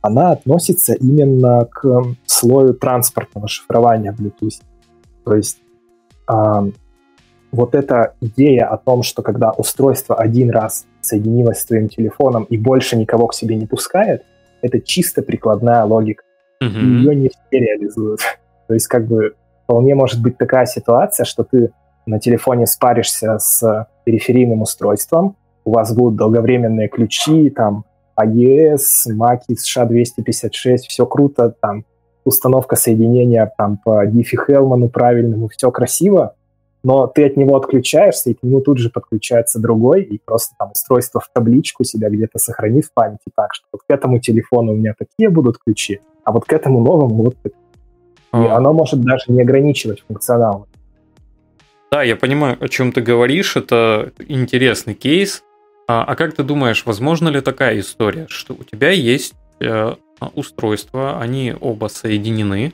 она 0.02 0.32
относится 0.32 0.94
именно 0.94 1.66
к 1.72 2.04
слою 2.26 2.74
транспортного 2.74 3.48
шифрования 3.48 4.12
Bluetooth. 4.14 4.62
То 5.24 5.36
есть 5.36 5.60
э, 6.30 6.72
вот 7.54 7.76
эта 7.76 8.16
идея 8.20 8.68
о 8.68 8.76
том, 8.76 9.04
что 9.04 9.22
когда 9.22 9.52
устройство 9.52 10.18
один 10.18 10.50
раз 10.50 10.86
соединилось 11.00 11.60
с 11.60 11.66
твоим 11.66 11.88
телефоном 11.88 12.44
и 12.44 12.58
больше 12.58 12.98
никого 12.98 13.28
к 13.28 13.34
себе 13.34 13.56
не 13.56 13.68
пускает, 13.68 14.26
это 14.62 14.82
чисто 14.82 15.22
прикладная 15.22 15.86
логика. 15.86 16.24
Mm-hmm. 16.62 16.82
И 16.82 16.86
ее 16.86 17.16
не 17.16 17.30
все 17.30 17.58
реализуют. 17.58 18.20
То 18.68 18.74
есть 18.74 18.88
как 18.88 19.08
бы 19.08 19.34
вполне 19.64 19.96
может 19.96 20.22
быть 20.22 20.38
такая 20.38 20.66
ситуация, 20.66 21.24
что 21.24 21.46
ты 21.46 21.72
на 22.06 22.20
телефоне 22.20 22.66
спаришься 22.68 23.38
с 23.40 23.88
периферийным 24.04 24.62
устройством, 24.62 25.36
у 25.66 25.72
вас 25.72 25.94
будут 25.96 26.16
долговременные 26.16 26.88
ключи, 26.88 27.50
там, 27.50 27.86
AES, 28.20 29.10
Mackie 29.16 29.56
SHA-256, 29.56 30.78
все 30.88 31.06
круто, 31.06 31.54
там, 31.62 31.86
установка 32.24 32.76
соединения 32.76 33.52
там 33.58 33.78
по 33.78 34.06
Диффи 34.06 34.38
Хелману 34.38 34.90
правильному, 34.90 35.48
все 35.48 35.72
красиво, 35.72 36.36
но 36.84 37.08
ты 37.08 37.26
от 37.26 37.38
него 37.38 37.56
отключаешься, 37.56 38.32
и 38.32 38.34
к 38.34 38.44
нему 38.44 38.62
тут 38.62 38.80
же 38.80 38.90
подключается 38.90 39.60
другой, 39.60 40.04
и 40.04 40.20
просто 40.24 40.56
там 40.58 40.72
устройство 40.72 41.20
в 41.22 41.30
табличку 41.34 41.84
себя 41.84 42.10
где-то 42.10 42.40
сохрани 42.40 42.82
в 42.82 42.92
памяти 42.94 43.30
так, 43.36 43.54
что 43.54 43.66
вот 43.72 43.82
к 43.88 43.92
этому 43.92 44.20
телефону 44.20 44.74
у 44.74 44.76
меня 44.76 44.94
такие 44.98 45.30
будут 45.30 45.58
ключи, 45.60 46.00
а 46.24 46.32
вот 46.32 46.46
к 46.46 46.54
этому 46.54 46.82
новому 46.82 47.24
вот 47.24 47.36
такие. 47.42 47.58
И 48.34 48.38
а. 48.38 48.58
оно 48.58 48.74
может 48.74 49.02
даже 49.02 49.26
не 49.28 49.42
ограничивать 49.42 50.04
функционал. 50.08 50.68
Да, 51.92 52.04
я 52.04 52.16
понимаю, 52.16 52.58
о 52.62 52.70
чем 52.70 52.94
ты 52.94 53.02
говоришь. 53.02 53.58
Это 53.58 54.14
интересный 54.18 54.94
кейс. 54.94 55.44
А, 55.90 56.06
а 56.06 56.16
как 56.16 56.34
ты 56.34 56.44
думаешь, 56.44 56.84
возможно 56.86 57.28
ли 57.28 57.42
такая 57.42 57.80
история, 57.80 58.28
что 58.30 58.54
у 58.54 58.64
тебя 58.64 58.92
есть 58.92 59.34
э, 59.60 59.96
устройства, 60.36 61.20
они 61.20 61.54
оба 61.60 61.88
соединены, 61.88 62.72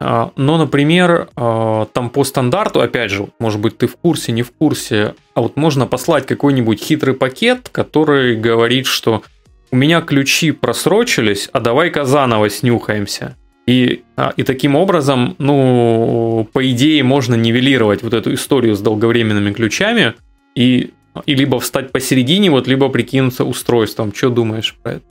э, 0.00 0.28
но, 0.34 0.58
например, 0.58 1.28
э, 1.36 1.86
там 1.92 2.10
по 2.10 2.24
стандарту, 2.24 2.80
опять 2.80 3.12
же, 3.12 3.28
может 3.38 3.60
быть, 3.60 3.78
ты 3.78 3.86
в 3.86 3.96
курсе, 3.96 4.32
не 4.32 4.42
в 4.42 4.50
курсе, 4.50 5.14
а 5.34 5.42
вот 5.42 5.56
можно 5.56 5.86
послать 5.86 6.26
какой-нибудь 6.26 6.82
хитрый 6.82 7.14
пакет, 7.14 7.68
который 7.70 8.34
говорит, 8.34 8.86
что 8.86 9.22
у 9.70 9.76
меня 9.76 10.00
ключи 10.00 10.50
просрочились, 10.50 11.48
а 11.52 11.60
давай-ка 11.60 12.04
заново 12.04 12.50
снюхаемся. 12.50 13.36
И, 13.66 14.02
а, 14.16 14.32
и 14.36 14.42
таким 14.42 14.76
образом, 14.76 15.36
ну, 15.38 16.46
по 16.52 16.70
идее, 16.70 17.02
можно 17.02 17.34
нивелировать 17.34 18.02
вот 18.02 18.12
эту 18.12 18.34
историю 18.34 18.74
с 18.74 18.80
долговременными 18.80 19.52
ключами 19.52 20.14
и, 20.54 20.92
и 21.24 21.34
либо 21.34 21.58
встать 21.60 21.90
посередине, 21.90 22.50
вот, 22.50 22.68
либо 22.68 22.88
прикинуться 22.90 23.44
устройством. 23.44 24.12
Что 24.14 24.30
думаешь 24.30 24.76
про 24.82 24.92
это? 24.92 25.04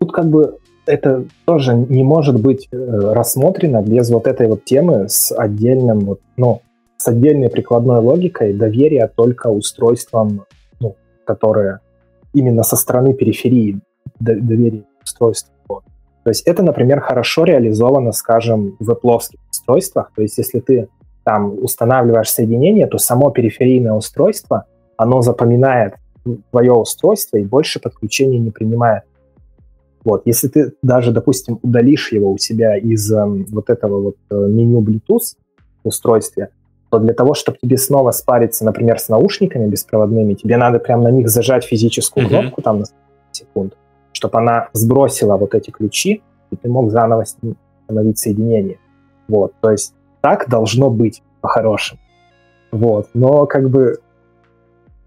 Тут 0.00 0.12
как 0.12 0.28
бы 0.28 0.58
это 0.84 1.24
тоже 1.46 1.74
не 1.74 2.02
может 2.02 2.40
быть 2.40 2.68
э, 2.70 2.76
рассмотрено 2.76 3.82
без 3.82 4.10
вот 4.10 4.26
этой 4.26 4.46
вот 4.46 4.64
темы 4.64 5.08
с 5.08 5.32
отдельным, 5.32 6.16
ну, 6.36 6.62
с 6.96 7.08
отдельной 7.08 7.48
прикладной 7.48 8.00
логикой 8.00 8.52
доверия 8.52 9.10
только 9.14 9.48
устройствам, 9.48 10.44
ну, 10.80 10.96
которые 11.24 11.80
именно 12.34 12.62
со 12.62 12.76
стороны 12.76 13.14
периферии 13.14 13.80
доверия 14.18 14.84
устройств. 15.02 15.50
То 16.28 16.30
есть 16.30 16.42
это, 16.46 16.62
например, 16.62 17.00
хорошо 17.00 17.44
реализовано, 17.44 18.12
скажем, 18.12 18.76
в 18.80 18.90
apple 18.90 19.18
устройствах. 19.50 20.12
То 20.14 20.20
есть 20.20 20.36
если 20.36 20.60
ты 20.60 20.88
там 21.24 21.58
устанавливаешь 21.64 22.28
соединение, 22.28 22.86
то 22.86 22.98
само 22.98 23.30
периферийное 23.30 23.94
устройство, 23.94 24.66
оно 24.98 25.22
запоминает 25.22 25.94
твое 26.50 26.72
устройство 26.74 27.38
и 27.38 27.44
больше 27.44 27.80
подключения 27.80 28.38
не 28.38 28.50
принимает. 28.50 29.04
Вот, 30.04 30.20
если 30.26 30.48
ты 30.48 30.74
даже, 30.82 31.12
допустим, 31.12 31.60
удалишь 31.62 32.12
его 32.12 32.30
у 32.30 32.36
себя 32.36 32.76
из 32.76 33.10
э, 33.10 33.24
вот 33.50 33.70
этого 33.70 33.98
вот 33.98 34.16
э, 34.30 34.34
меню 34.34 34.82
Bluetooth 34.82 35.34
устройстве, 35.82 36.50
то 36.90 36.98
для 36.98 37.14
того, 37.14 37.32
чтобы 37.32 37.56
тебе 37.56 37.78
снова 37.78 38.10
спариться, 38.10 38.66
например, 38.66 38.98
с 38.98 39.08
наушниками 39.08 39.66
беспроводными, 39.66 40.34
тебе 40.34 40.58
надо 40.58 40.78
прям 40.78 41.02
на 41.02 41.10
них 41.10 41.30
зажать 41.30 41.64
физическую 41.64 42.26
mm-hmm. 42.26 42.28
кнопку 42.28 42.60
там 42.60 42.80
на 42.80 42.84
секунд, 43.32 43.78
чтобы 44.18 44.36
она 44.38 44.68
сбросила 44.72 45.36
вот 45.36 45.54
эти 45.54 45.70
ключи, 45.70 46.22
и 46.50 46.56
ты 46.56 46.68
мог 46.68 46.90
заново 46.90 47.22
установить 47.22 48.18
соединение. 48.18 48.78
Вот, 49.28 49.52
то 49.60 49.70
есть 49.70 49.94
так 50.20 50.48
должно 50.48 50.90
быть 50.90 51.22
по-хорошему. 51.40 52.00
Вот, 52.72 53.10
но 53.14 53.46
как 53.46 53.70
бы, 53.70 54.00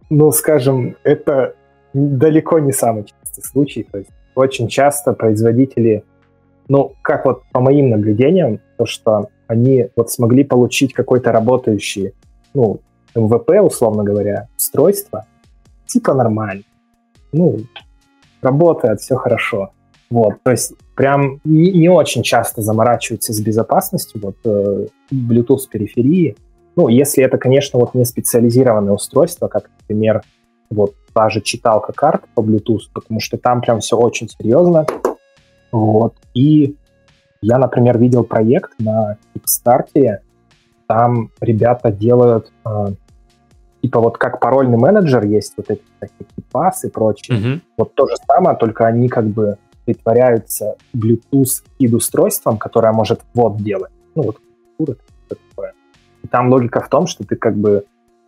ну, 0.10 0.32
скажем, 0.32 0.96
это 1.04 1.56
далеко 1.94 2.60
не 2.60 2.72
самый 2.72 3.04
частый 3.04 3.44
случай. 3.44 3.84
То 3.92 3.98
есть 3.98 4.12
очень 4.34 4.70
часто 4.70 5.12
производители, 5.12 6.06
ну, 6.70 6.94
как 7.02 7.26
вот 7.26 7.44
по 7.52 7.60
моим 7.60 7.90
наблюдениям, 7.90 8.62
то, 8.78 8.86
что 8.86 9.28
они 9.48 9.90
вот 9.98 10.10
смогли 10.10 10.46
получить 10.46 10.94
какой-то 10.94 11.34
работающий, 11.34 12.14
ну, 12.54 12.80
МВП, 13.14 13.62
условно 13.62 14.06
говоря, 14.06 14.48
устройство, 14.56 15.26
типа 15.86 16.14
нормально. 16.14 16.64
Ну, 17.34 17.58
работает, 18.42 19.02
все 19.02 19.16
хорошо. 19.16 19.72
Вот, 20.10 20.44
то 20.44 20.52
есть 20.52 20.74
прям 20.96 21.40
не, 21.46 21.90
очень 21.90 22.22
часто 22.22 22.62
заморачиваются 22.62 23.32
с 23.34 23.40
безопасностью 23.40 24.20
вот 24.22 24.36
э, 24.44 24.88
Bluetooth 25.12 25.70
периферии. 25.72 26.36
Ну, 26.76 26.90
если 26.90 27.24
это, 27.24 27.38
конечно, 27.38 27.80
вот 27.80 27.94
не 27.96 28.04
специализированное 28.04 28.94
устройство, 28.94 29.48
как, 29.48 29.70
например, 29.80 30.22
вот 30.70 30.96
та 31.14 31.30
же 31.30 31.42
читалка 31.42 31.94
карт 31.94 32.24
по 32.36 32.42
Bluetooth, 32.42 32.90
потому 32.94 33.20
что 33.20 33.38
там 33.38 33.62
прям 33.62 33.80
все 33.80 33.98
очень 33.98 34.28
серьезно. 34.30 34.86
Вот. 35.72 36.16
И 36.34 36.76
я, 37.42 37.58
например, 37.58 37.98
видел 37.98 38.24
проект 38.24 38.72
на 38.80 39.18
Kickstarter, 39.34 40.20
там 40.88 41.32
ребята 41.40 41.92
делают 41.92 42.52
э, 42.66 42.88
типа 43.82 44.00
вот 44.00 44.18
как 44.18 44.40
парольный 44.40 44.78
менеджер 44.78 45.26
есть 45.26 45.54
вот 45.58 45.70
эти 45.70 45.82
такие 46.00 46.26
пасы 46.52 46.88
и 46.88 46.92
прочее. 46.92 47.38
Mm-hmm. 47.38 47.60
Вот 47.78 47.96
то 47.96 48.08
же 48.08 48.16
самое, 48.28 48.58
только 48.58 48.86
они 48.86 49.10
как 49.10 49.26
бы 49.26 49.58
притворяются 49.86 50.76
Bluetooth 50.96 51.64
id 51.80 51.96
устройством, 51.96 52.58
которое 52.58 52.94
может 52.94 53.22
вот 53.34 53.58
делать. 53.58 53.92
Ну 54.16 54.24
вот 54.78 54.98
такое. 55.28 55.74
И 56.24 56.28
там 56.28 56.50
логика 56.50 56.82
в 56.82 56.90
том, 56.90 57.08
что 57.08 57.24
ты 57.24 57.36
как 57.36 57.56
бы 57.56 57.86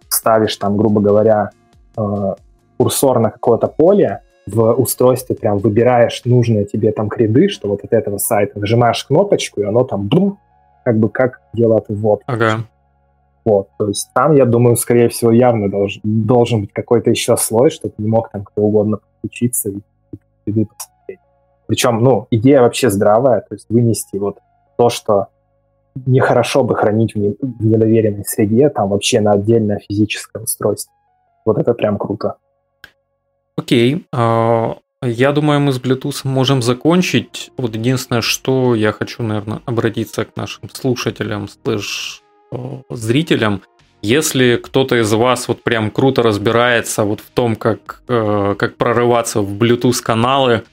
ставишь 0.10 0.56
там, 0.58 0.78
грубо 0.78 1.01
говоря, 1.01 1.51
э, 1.97 2.34
курсор 2.78 3.20
на 3.20 3.30
какое-то 3.30 3.68
поле, 3.68 4.22
в 4.45 4.74
устройстве 4.74 5.36
прям 5.36 5.58
выбираешь 5.58 6.22
нужные 6.26 6.66
тебе 6.66 6.91
там 6.91 7.10
креды, 7.10 7.47
что 7.47 7.70
вот 7.70 7.84
от 7.84 7.93
этого 7.93 8.18
сайта 8.18 8.60
нажимаешь 8.60 9.04
кнопочку, 9.06 9.62
и 9.62 9.64
оно 9.64 9.84
там 9.84 10.08
бум, 10.08 10.39
как 10.84 10.97
бы 10.97 11.10
как 11.10 11.41
делает 11.54 11.86
ввод. 11.88 12.24
Ага. 12.26 12.66
Вот, 13.46 13.68
то 13.78 13.89
есть 13.89 14.10
там, 14.14 14.36
я 14.36 14.46
думаю, 14.46 14.78
скорее 14.78 15.10
всего, 15.10 15.32
явно 15.32 15.70
должен, 15.70 16.02
должен 16.04 16.62
быть 16.62 16.72
какой-то 16.72 17.10
еще 17.10 17.36
слой, 17.36 17.72
чтобы 17.72 17.94
не 17.98 18.08
мог 18.08 18.32
там 18.32 18.46
кто 18.46 18.62
угодно 18.62 18.98
подключиться 18.98 19.70
и 19.70 19.80
креды 20.46 20.66
посмотреть. 20.66 21.20
Причем, 21.68 22.00
ну, 22.00 22.28
идея 22.32 22.62
вообще 22.62 22.89
здравая, 22.89 23.41
то 23.41 23.56
есть 23.56 23.66
вынести 23.70 24.16
вот 24.16 24.38
то, 24.78 24.89
что 24.89 25.28
нехорошо 26.06 26.64
бы 26.64 26.76
хранить 26.76 27.14
в, 27.14 27.18
не, 27.18 27.36
в 27.39 27.66
недоверенной 27.66 28.26
среде, 28.26 28.70
там 28.70 28.89
вообще 28.89 29.20
на 29.22 29.34
отдельное 29.34 29.80
физическое 29.80 30.44
устройство. 30.44 30.94
Вот 31.46 31.58
это 31.58 31.74
прям 31.74 31.98
круто. 31.98 32.38
Окей. 33.58 34.06
А, 34.12 34.78
я 35.04 35.32
думаю, 35.32 35.60
мы 35.60 35.72
с 35.74 35.82
Bluetooth 35.82 36.28
можем 36.28 36.62
закончить. 36.62 37.52
Вот 37.58 37.76
единственное, 37.76 38.22
что 38.22 38.74
я 38.74 38.91
хочу, 38.91 39.22
наверное, 39.22 39.62
обратиться 39.66 40.26
к 40.26 40.36
нашим 40.36 40.70
слушателям, 40.70 41.48
слэш 41.48 42.23
зрителям. 42.89 43.62
Если 44.01 44.58
кто-то 44.58 44.99
из 44.99 45.12
вас 45.14 45.47
вот 45.47 45.64
прям 45.64 45.89
круто 45.89 46.24
разбирается 46.24 47.04
вот 47.04 47.22
в 47.22 47.30
том, 47.30 47.56
как, 47.56 48.01
э, 48.08 48.56
как 48.58 48.76
прорываться 48.76 49.41
в 49.41 49.54
Bluetooth 49.58 50.01
каналы, 50.01 50.64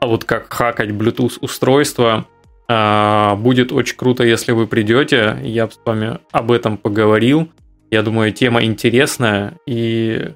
а 0.00 0.06
вот 0.06 0.24
как 0.24 0.52
хакать 0.52 0.90
Bluetooth 0.90 1.38
устройства, 1.40 2.26
э, 2.68 3.34
будет 3.36 3.70
очень 3.70 3.96
круто, 3.96 4.24
если 4.24 4.50
вы 4.52 4.66
придете. 4.66 5.38
Я 5.44 5.68
с 5.68 5.78
вами 5.84 6.18
об 6.32 6.50
этом 6.50 6.76
поговорил. 6.76 7.48
Я 7.90 8.02
думаю, 8.02 8.32
тема 8.32 8.64
интересная 8.64 9.54
и 9.66 10.32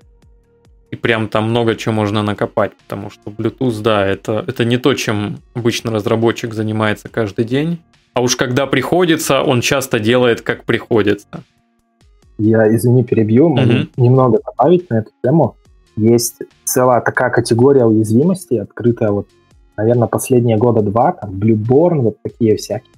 и 0.90 0.96
прям 0.96 1.28
там 1.28 1.50
много 1.50 1.74
чего 1.74 1.94
можно 1.94 2.22
накопать, 2.22 2.76
потому 2.76 3.10
что 3.10 3.30
Bluetooth, 3.30 3.82
да, 3.82 4.06
это, 4.06 4.44
это 4.46 4.64
не 4.64 4.76
то, 4.76 4.94
чем 4.94 5.38
обычно 5.54 5.90
разработчик 5.90 6.54
занимается 6.54 7.08
каждый 7.08 7.44
день. 7.44 7.80
А 8.16 8.22
уж 8.22 8.34
когда 8.34 8.66
приходится, 8.66 9.42
он 9.42 9.60
часто 9.60 9.98
делает, 10.00 10.40
как 10.40 10.64
приходится. 10.64 11.44
Я, 12.38 12.74
извини, 12.74 13.04
перебью, 13.04 13.50
могу 13.50 13.70
mm-hmm. 13.70 13.88
немного 13.98 14.38
добавить 14.42 14.88
на 14.88 15.00
эту 15.00 15.10
тему. 15.22 15.56
Есть 15.96 16.36
целая 16.64 17.02
такая 17.02 17.28
категория 17.28 17.84
уязвимостей, 17.84 18.58
открытая 18.62 19.10
вот, 19.10 19.28
наверное, 19.76 20.08
последние 20.08 20.56
года 20.56 20.80
два, 20.80 21.12
там, 21.12 21.32
Blueborn, 21.32 22.00
вот 22.00 22.16
такие 22.22 22.56
всякие. 22.56 22.90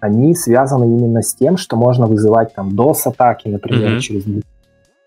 Они 0.00 0.34
связаны 0.34 0.84
именно 0.84 1.22
с 1.22 1.32
тем, 1.32 1.56
что 1.56 1.76
можно 1.76 2.08
вызывать 2.08 2.52
там 2.52 2.70
DOS-атаки, 2.70 3.46
например, 3.46 3.92
mm-hmm. 3.92 4.00
через 4.00 4.26
Bluetooth 4.26 4.44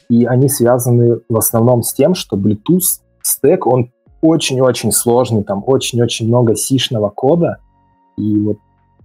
и 0.10 0.26
они 0.26 0.48
связаны 0.48 1.20
в 1.28 1.38
основном 1.38 1.84
с 1.84 1.94
тем, 1.94 2.16
что 2.16 2.38
Bluetooth 2.38 3.02
стек, 3.22 3.68
он 3.68 3.92
очень-очень 4.22 4.94
сложный, 4.94 5.44
там 5.44 5.64
очень-очень 5.66 6.28
много 6.28 6.56
сишного 6.56 7.10
кода, 7.10 7.58
и 8.18 8.38
вот 8.40 8.60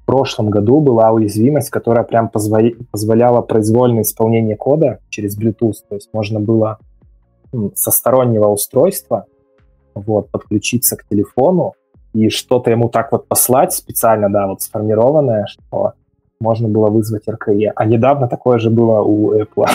прошлом 0.09 0.49
году 0.49 0.81
была 0.81 1.11
уязвимость, 1.11 1.69
которая 1.69 2.03
прям 2.03 2.31
позволя... 2.31 2.73
позволяла 2.91 3.43
произвольное 3.43 4.05
исполнение 4.05 4.57
кода 4.57 5.01
через 5.11 5.39
Bluetooth, 5.39 5.75
то 5.87 5.97
есть 5.97 6.09
можно 6.15 6.41
было 6.41 6.79
со 7.75 7.91
стороннего 7.91 8.47
устройства 8.47 9.27
вот, 9.95 10.31
подключиться 10.31 10.97
к 10.97 11.05
телефону 11.05 11.75
и 12.15 12.31
что-то 12.31 12.71
ему 12.71 12.89
так 12.89 13.13
вот 13.13 13.29
послать 13.29 13.75
специально, 13.75 14.31
да, 14.31 14.47
вот 14.47 14.63
сформированное, 14.63 15.45
что 15.47 15.93
можно 16.41 16.69
было 16.69 16.89
вызвать 16.89 17.29
РКЕ. 17.29 17.73
А 17.77 17.85
недавно 17.85 18.29
такое 18.29 18.59
же 18.59 18.71
было 18.71 19.03
у 19.03 19.35
Apple. 19.35 19.67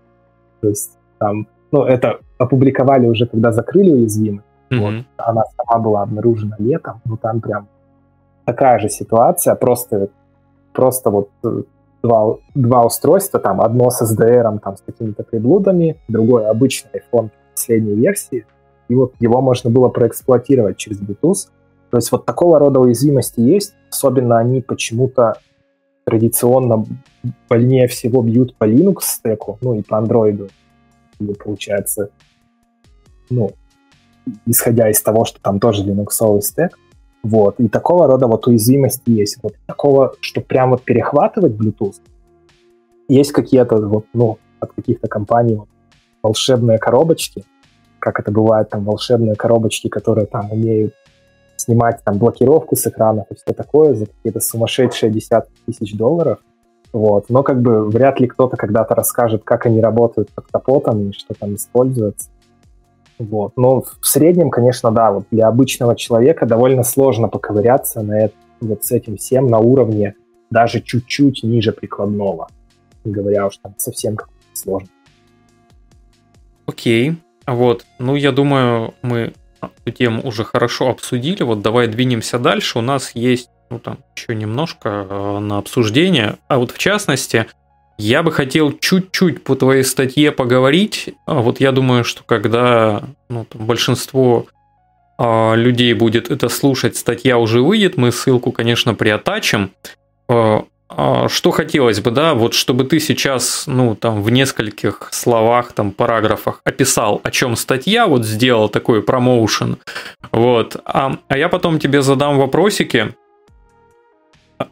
То 0.62 0.68
есть 0.68 0.96
там, 1.18 1.46
ну, 1.72 1.82
это 1.82 2.20
опубликовали 2.38 3.06
уже, 3.06 3.26
когда 3.26 3.52
закрыли 3.52 3.90
уязвимость. 3.90 4.46
Mm-hmm. 4.70 4.80
Вот, 4.80 5.04
она 5.18 5.42
сама 5.58 5.78
была 5.78 6.02
обнаружена 6.02 6.56
летом, 6.58 7.02
но 7.04 7.18
там 7.18 7.42
прям 7.42 7.68
такая 8.44 8.78
же 8.78 8.88
ситуация, 8.88 9.54
просто, 9.54 10.08
просто 10.72 11.10
вот 11.10 11.30
э, 11.44 11.62
два, 12.02 12.36
два 12.54 12.84
устройства, 12.84 13.40
там 13.40 13.60
одно 13.60 13.90
с 13.90 14.02
SDR, 14.02 14.58
там 14.60 14.76
с 14.76 14.82
какими-то 14.82 15.22
приблудами, 15.22 15.96
другое 16.08 16.48
обычный 16.50 16.90
iPhone 16.92 17.30
последней 17.54 17.94
версии, 17.94 18.46
и 18.88 18.94
вот 18.94 19.14
его 19.20 19.40
можно 19.40 19.70
было 19.70 19.88
проэксплуатировать 19.88 20.76
через 20.76 21.00
Bluetooth. 21.00 21.48
То 21.90 21.98
есть 21.98 22.12
вот 22.12 22.26
такого 22.26 22.58
рода 22.58 22.80
уязвимости 22.80 23.40
есть, 23.40 23.74
особенно 23.90 24.38
они 24.38 24.60
почему-то 24.60 25.34
традиционно 26.04 26.84
больнее 27.48 27.88
всего 27.88 28.22
бьют 28.22 28.56
по 28.56 28.64
Linux 28.64 29.00
стеку, 29.02 29.58
ну 29.62 29.74
и 29.74 29.82
по 29.82 29.94
Android. 29.94 30.50
И 31.20 31.24
получается, 31.34 32.10
ну, 33.30 33.52
исходя 34.44 34.90
из 34.90 35.00
того, 35.00 35.24
что 35.24 35.40
там 35.40 35.60
тоже 35.60 35.84
линуксовый 35.84 36.42
стек. 36.42 36.78
Вот. 37.24 37.58
И 37.58 37.68
такого 37.68 38.06
рода 38.06 38.26
вот 38.26 38.46
уязвимости 38.46 39.10
есть. 39.10 39.38
Вот 39.42 39.54
такого, 39.66 40.14
что 40.20 40.42
прям 40.42 40.70
вот 40.70 40.82
перехватывать 40.82 41.52
Bluetooth, 41.52 41.96
есть 43.08 43.32
какие-то 43.32 43.76
вот, 43.76 44.04
ну, 44.12 44.38
от 44.60 44.72
каких-то 44.72 45.08
компаний 45.08 45.56
вот, 45.56 45.68
волшебные 46.22 46.78
коробочки, 46.78 47.44
как 47.98 48.20
это 48.20 48.30
бывает, 48.30 48.68
там 48.68 48.84
волшебные 48.84 49.36
коробочки, 49.36 49.88
которые 49.88 50.26
там 50.26 50.52
умеют 50.52 50.92
снимать 51.56 52.02
там 52.04 52.18
блокировку 52.18 52.76
с 52.76 52.86
экранов 52.86 53.26
и 53.30 53.34
все 53.36 53.54
такое 53.54 53.94
за 53.94 54.04
какие-то 54.06 54.40
сумасшедшие 54.40 55.10
десятки 55.10 55.54
тысяч 55.64 55.96
долларов. 55.96 56.40
Вот. 56.92 57.30
Но 57.30 57.42
как 57.42 57.62
бы 57.62 57.88
вряд 57.88 58.20
ли 58.20 58.26
кто-то 58.26 58.58
когда-то 58.58 58.94
расскажет, 58.94 59.44
как 59.44 59.64
они 59.64 59.80
работают 59.80 60.30
под 60.30 60.46
капотом 60.48 61.08
и 61.08 61.12
что 61.12 61.32
там 61.32 61.54
используется. 61.54 62.28
Вот. 63.18 63.56
Но 63.56 63.82
в 63.82 64.06
среднем, 64.06 64.50
конечно, 64.50 64.90
да, 64.90 65.12
вот 65.12 65.26
для 65.30 65.48
обычного 65.48 65.96
человека 65.96 66.46
довольно 66.46 66.82
сложно 66.82 67.28
поковыряться 67.28 68.02
на 68.02 68.24
это, 68.24 68.34
вот 68.60 68.84
с 68.84 68.92
этим 68.92 69.16
всем 69.16 69.46
на 69.46 69.58
уровне 69.58 70.14
даже 70.50 70.80
чуть-чуть 70.80 71.42
ниже 71.42 71.72
прикладного, 71.72 72.48
говоря 73.04 73.46
уж 73.46 73.56
там 73.58 73.74
совсем 73.76 74.16
как 74.16 74.28
сложно. 74.52 74.88
Окей, 76.66 77.16
вот, 77.46 77.84
ну 77.98 78.16
я 78.16 78.32
думаю, 78.32 78.94
мы 79.02 79.34
эту 79.60 79.96
тему 79.96 80.22
уже 80.24 80.44
хорошо 80.44 80.90
обсудили. 80.90 81.42
Вот 81.42 81.62
давай 81.62 81.88
двинемся 81.88 82.38
дальше. 82.38 82.78
У 82.78 82.82
нас 82.82 83.12
есть 83.14 83.50
ну, 83.70 83.78
там, 83.78 83.98
еще 84.16 84.34
немножко 84.34 85.06
э, 85.08 85.38
на 85.40 85.58
обсуждение. 85.58 86.36
А 86.48 86.58
вот 86.58 86.70
в 86.70 86.78
частности, 86.78 87.46
я 87.98 88.22
бы 88.22 88.32
хотел 88.32 88.72
чуть-чуть 88.72 89.44
по 89.44 89.54
твоей 89.54 89.84
статье 89.84 90.32
поговорить. 90.32 91.10
А 91.26 91.40
вот 91.40 91.60
я 91.60 91.72
думаю, 91.72 92.04
что 92.04 92.22
когда 92.24 93.04
ну, 93.28 93.44
там, 93.44 93.66
большинство 93.66 94.46
э, 95.18 95.56
людей 95.56 95.94
будет 95.94 96.30
это 96.30 96.48
слушать, 96.48 96.96
статья 96.96 97.38
уже 97.38 97.62
выйдет, 97.62 97.96
мы 97.96 98.10
ссылку, 98.10 98.50
конечно, 98.50 98.94
приотачим. 98.94 99.70
Э, 100.28 100.62
э, 100.90 101.28
что 101.28 101.50
хотелось 101.52 102.00
бы, 102.00 102.10
да, 102.10 102.34
вот 102.34 102.54
чтобы 102.54 102.84
ты 102.84 102.98
сейчас, 102.98 103.64
ну, 103.68 103.94
там, 103.94 104.22
в 104.22 104.30
нескольких 104.30 105.08
словах, 105.12 105.72
там, 105.72 105.92
параграфах 105.92 106.60
описал, 106.64 107.20
о 107.22 107.30
чем 107.30 107.54
статья, 107.54 108.08
вот 108.08 108.24
сделал 108.24 108.68
такой 108.68 109.02
промоушен, 109.02 109.78
вот, 110.32 110.76
а, 110.84 111.18
а 111.28 111.38
я 111.38 111.48
потом 111.48 111.78
тебе 111.78 112.02
задам 112.02 112.38
вопросики, 112.38 113.14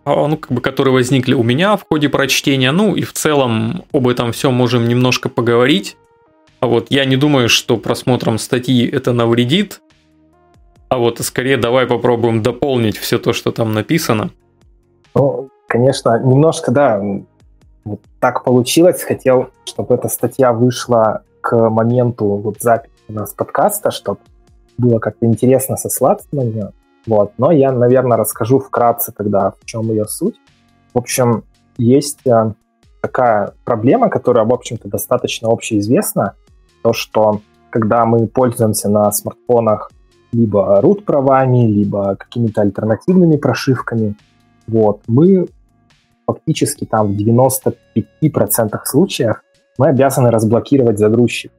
ну, 0.04 0.36
как 0.36 0.52
бы, 0.52 0.60
которые 0.60 0.94
возникли 0.94 1.34
у 1.34 1.42
меня 1.42 1.76
в 1.76 1.84
ходе 1.88 2.08
прочтения. 2.08 2.72
Ну 2.72 2.94
и 2.94 3.02
в 3.02 3.12
целом 3.12 3.84
об 3.92 4.08
этом 4.08 4.32
все 4.32 4.50
можем 4.50 4.88
немножко 4.88 5.28
поговорить. 5.28 5.96
А 6.60 6.66
вот 6.66 6.86
я 6.90 7.04
не 7.04 7.16
думаю, 7.16 7.48
что 7.48 7.76
просмотром 7.76 8.38
статьи 8.38 8.88
это 8.88 9.12
навредит. 9.12 9.80
А 10.88 10.98
вот 10.98 11.18
скорее 11.20 11.56
давай 11.56 11.86
попробуем 11.86 12.42
дополнить 12.42 12.96
все 12.96 13.18
то, 13.18 13.32
что 13.32 13.50
там 13.50 13.72
написано. 13.72 14.30
Ну, 15.14 15.48
конечно, 15.66 16.18
немножко, 16.18 16.70
да, 16.70 17.02
так 18.20 18.44
получилось. 18.44 19.02
Хотел, 19.02 19.50
чтобы 19.64 19.94
эта 19.94 20.08
статья 20.08 20.52
вышла 20.52 21.22
к 21.40 21.56
моменту 21.70 22.26
вот 22.26 22.60
записи 22.60 22.92
у 23.08 23.12
нас 23.14 23.32
подкаста, 23.32 23.90
чтобы 23.90 24.20
было 24.78 24.98
как-то 24.98 25.26
интересно 25.26 25.76
сослаться 25.76 26.26
на 26.32 26.42
нее. 26.42 26.72
Вот. 27.06 27.32
Но 27.38 27.50
я, 27.50 27.72
наверное, 27.72 28.16
расскажу 28.16 28.58
вкратце 28.58 29.12
тогда, 29.12 29.52
в 29.60 29.64
чем 29.64 29.90
ее 29.90 30.06
суть. 30.06 30.36
В 30.94 30.98
общем, 30.98 31.44
есть 31.78 32.26
э, 32.26 32.52
такая 33.00 33.54
проблема, 33.64 34.08
которая, 34.08 34.44
в 34.44 34.52
общем-то, 34.52 34.88
достаточно 34.88 35.48
общеизвестна, 35.50 36.34
то, 36.82 36.92
что 36.92 37.40
когда 37.70 38.04
мы 38.04 38.26
пользуемся 38.26 38.88
на 38.88 39.10
смартфонах 39.10 39.90
либо 40.32 40.80
root-правами, 40.82 41.66
либо 41.66 42.16
какими-то 42.16 42.62
альтернативными 42.62 43.36
прошивками, 43.36 44.16
вот, 44.66 45.02
мы 45.06 45.48
фактически 46.26 46.84
там 46.84 47.14
в 47.14 47.16
95% 47.16 48.80
случаев 48.84 49.42
мы 49.78 49.88
обязаны 49.88 50.30
разблокировать 50.30 50.98
загрузчик. 50.98 51.52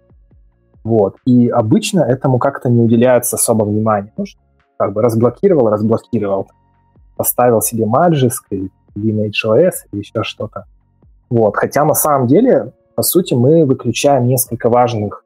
Вот. 0.83 1.17
И 1.25 1.47
обычно 1.49 2.01
этому 2.01 2.39
как-то 2.39 2.69
не 2.69 2.81
уделяется 2.81 3.35
особо 3.37 3.63
внимания. 3.65 4.11
Ну, 4.17 4.25
как 4.83 4.93
бы 4.93 5.01
разблокировал, 5.01 5.69
разблокировал. 5.69 6.47
Поставил 7.15 7.61
себе 7.61 7.85
Magisk 7.85 8.43
или 8.49 8.69
LineageOS 8.97 9.87
или 9.91 9.99
еще 10.01 10.23
что-то. 10.23 10.65
Вот. 11.29 11.55
Хотя 11.55 11.85
на 11.85 11.93
самом 11.93 12.27
деле, 12.27 12.73
по 12.95 13.01
сути, 13.01 13.33
мы 13.33 13.65
выключаем 13.65 14.27
несколько 14.27 14.69
важных 14.69 15.23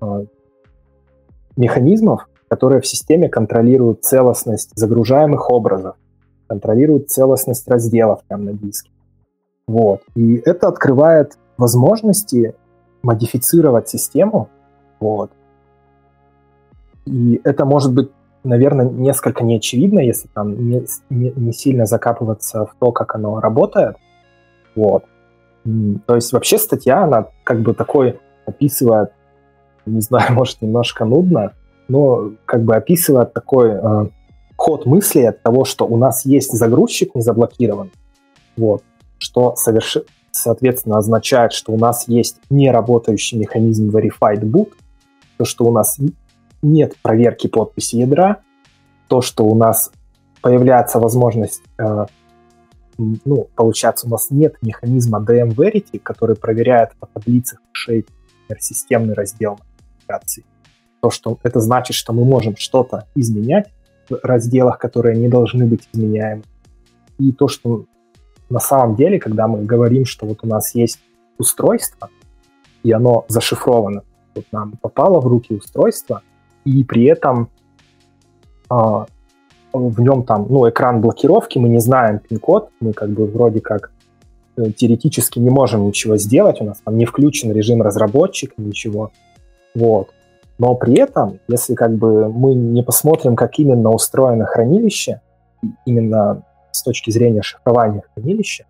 э, 0.00 0.24
механизмов, 1.56 2.28
которые 2.48 2.80
в 2.80 2.86
системе 2.86 3.28
контролируют 3.28 4.04
целостность 4.04 4.70
загружаемых 4.74 5.50
образов, 5.50 5.96
контролируют 6.46 7.10
целостность 7.10 7.68
разделов 7.68 8.20
там 8.26 8.46
на 8.46 8.54
диске. 8.54 8.90
Вот. 9.66 10.00
И 10.14 10.40
это 10.46 10.68
открывает 10.68 11.36
возможности 11.58 12.54
модифицировать 13.02 13.88
систему. 13.90 14.48
Вот. 14.98 15.30
И 17.04 17.40
это 17.44 17.66
может 17.66 17.92
быть 17.92 18.10
наверное, 18.44 18.88
несколько 18.88 19.44
неочевидно, 19.44 20.00
если 20.00 20.28
там 20.28 20.68
не, 20.68 20.84
не, 21.10 21.32
не 21.34 21.52
сильно 21.52 21.86
закапываться 21.86 22.66
в 22.66 22.74
то, 22.78 22.92
как 22.92 23.14
оно 23.14 23.40
работает. 23.40 23.96
Вот. 24.74 25.04
То 26.06 26.14
есть 26.14 26.32
вообще 26.32 26.58
статья, 26.58 27.04
она 27.04 27.26
как 27.44 27.60
бы 27.60 27.74
такой 27.74 28.18
описывает, 28.46 29.12
не 29.86 30.00
знаю, 30.00 30.32
может, 30.34 30.62
немножко 30.62 31.04
нудно, 31.04 31.52
но 31.88 32.32
как 32.44 32.62
бы 32.62 32.76
описывает 32.76 33.32
такой 33.32 33.70
э, 33.70 34.06
ход 34.56 34.86
мысли 34.86 35.22
от 35.22 35.42
того, 35.42 35.64
что 35.64 35.86
у 35.86 35.96
нас 35.96 36.24
есть 36.24 36.52
загрузчик 36.52 37.14
не 37.14 37.22
заблокирован, 37.22 37.90
вот, 38.56 38.82
что 39.18 39.56
соверш... 39.56 39.98
соответственно 40.30 40.98
означает, 40.98 41.52
что 41.52 41.72
у 41.72 41.78
нас 41.78 42.08
есть 42.08 42.36
неработающий 42.50 43.38
механизм 43.38 43.90
verified 43.90 44.40
boot, 44.40 44.72
то, 45.38 45.44
что 45.44 45.64
у 45.64 45.72
нас 45.72 45.98
нет 46.62 46.96
проверки 47.02 47.46
подписи 47.46 47.96
ядра, 47.96 48.42
то, 49.08 49.20
что 49.22 49.44
у 49.44 49.54
нас 49.54 49.90
появляется 50.42 50.98
возможность, 50.98 51.62
э, 51.78 52.06
ну, 52.98 53.48
получается, 53.54 54.06
у 54.06 54.10
нас 54.10 54.30
нет 54.30 54.56
механизма 54.62 55.20
DM 55.20 55.54
Verity, 55.54 55.98
который 55.98 56.36
проверяет 56.36 56.96
по 56.98 57.06
таблицах 57.06 57.60
шей 57.72 58.06
системный 58.58 59.14
раздел 59.14 59.58
модификации. 60.08 60.44
То, 61.00 61.10
что 61.10 61.38
это 61.42 61.60
значит, 61.60 61.94
что 61.94 62.12
мы 62.12 62.24
можем 62.24 62.56
что-то 62.56 63.06
изменять 63.14 63.68
в 64.08 64.18
разделах, 64.22 64.78
которые 64.78 65.16
не 65.16 65.28
должны 65.28 65.66
быть 65.66 65.88
изменяемы. 65.92 66.42
И 67.18 67.32
то, 67.32 67.46
что 67.46 67.84
на 68.48 68.60
самом 68.60 68.96
деле, 68.96 69.18
когда 69.18 69.46
мы 69.46 69.64
говорим, 69.64 70.04
что 70.06 70.26
вот 70.26 70.38
у 70.42 70.46
нас 70.46 70.74
есть 70.74 71.00
устройство, 71.36 72.08
и 72.82 72.90
оно 72.90 73.26
зашифровано, 73.28 74.02
вот 74.34 74.46
нам 74.50 74.72
попало 74.80 75.20
в 75.20 75.26
руки 75.26 75.54
устройство, 75.54 76.22
и 76.68 76.84
при 76.84 77.04
этом 77.04 77.48
а, 78.68 79.06
в 79.72 80.00
нем 80.00 80.24
там, 80.24 80.46
ну, 80.48 80.68
экран 80.68 81.00
блокировки, 81.00 81.58
мы 81.58 81.68
не 81.68 81.78
знаем 81.78 82.18
пин-код, 82.18 82.70
мы 82.80 82.92
как 82.92 83.10
бы 83.10 83.26
вроде 83.26 83.60
как 83.60 83.90
э, 84.56 84.70
теоретически 84.72 85.38
не 85.38 85.50
можем 85.50 85.86
ничего 85.86 86.16
сделать, 86.16 86.60
у 86.60 86.64
нас 86.64 86.80
там 86.84 86.98
не 86.98 87.06
включен 87.06 87.52
режим 87.52 87.82
разработчика, 87.82 88.54
ничего, 88.58 89.10
вот. 89.74 90.10
Но 90.58 90.74
при 90.74 90.98
этом, 90.98 91.38
если 91.48 91.74
как 91.74 91.94
бы 91.96 92.28
мы 92.28 92.54
не 92.54 92.82
посмотрим, 92.82 93.36
как 93.36 93.58
именно 93.58 93.90
устроено 93.90 94.44
хранилище, 94.44 95.20
именно 95.86 96.42
с 96.72 96.82
точки 96.82 97.10
зрения 97.10 97.42
шифрования 97.42 98.02
хранилища, 98.14 98.66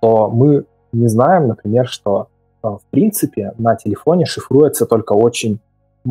то 0.00 0.30
мы 0.30 0.64
не 0.92 1.08
знаем, 1.08 1.48
например, 1.48 1.88
что 1.88 2.28
э, 2.62 2.68
в 2.68 2.82
принципе 2.90 3.52
на 3.58 3.74
телефоне 3.74 4.26
шифруется 4.26 4.86
только 4.86 5.14
очень 5.14 5.60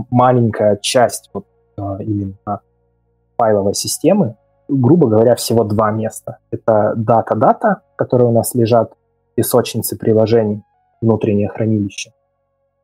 маленькая 0.10 0.78
часть 0.78 1.30
вот, 1.34 1.46
а, 1.78 1.98
именно 2.02 2.62
файловой 3.38 3.74
системы, 3.74 4.36
грубо 4.68 5.08
говоря, 5.08 5.36
всего 5.36 5.64
два 5.64 5.92
места. 5.92 6.40
Это 6.52 6.94
дата-дата, 6.96 7.82
которые 7.96 8.28
у 8.30 8.32
нас 8.32 8.56
лежат 8.56 8.92
в 8.92 9.36
песочнице 9.36 9.98
приложений, 9.98 10.64
внутреннее 11.02 11.50
хранилище. 11.50 12.12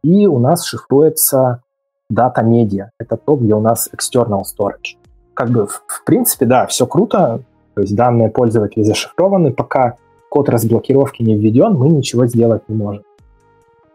И 0.04 0.28
у 0.28 0.40
нас 0.40 0.66
шифруется 0.66 1.64
дата 2.10 2.44
медиа. 2.44 2.92
Это 3.00 3.18
то, 3.18 3.36
где 3.36 3.54
у 3.56 3.62
нас 3.62 3.90
external 3.92 4.42
storage. 4.42 4.98
Как 5.34 5.50
бы, 5.50 5.66
в, 5.66 5.84
в 5.88 6.04
принципе, 6.06 6.46
да, 6.46 6.68
все 6.68 6.86
круто. 6.86 7.42
То 7.74 7.82
есть 7.82 7.96
данные 7.96 8.30
пользователей 8.30 8.84
зашифрованы. 8.84 9.52
Пока 9.52 9.98
код 10.30 10.50
разблокировки 10.50 11.24
не 11.24 11.36
введен, 11.36 11.74
мы 11.74 11.90
ничего 11.90 12.28
сделать 12.28 12.68
не 12.70 12.76
можем. 12.76 13.04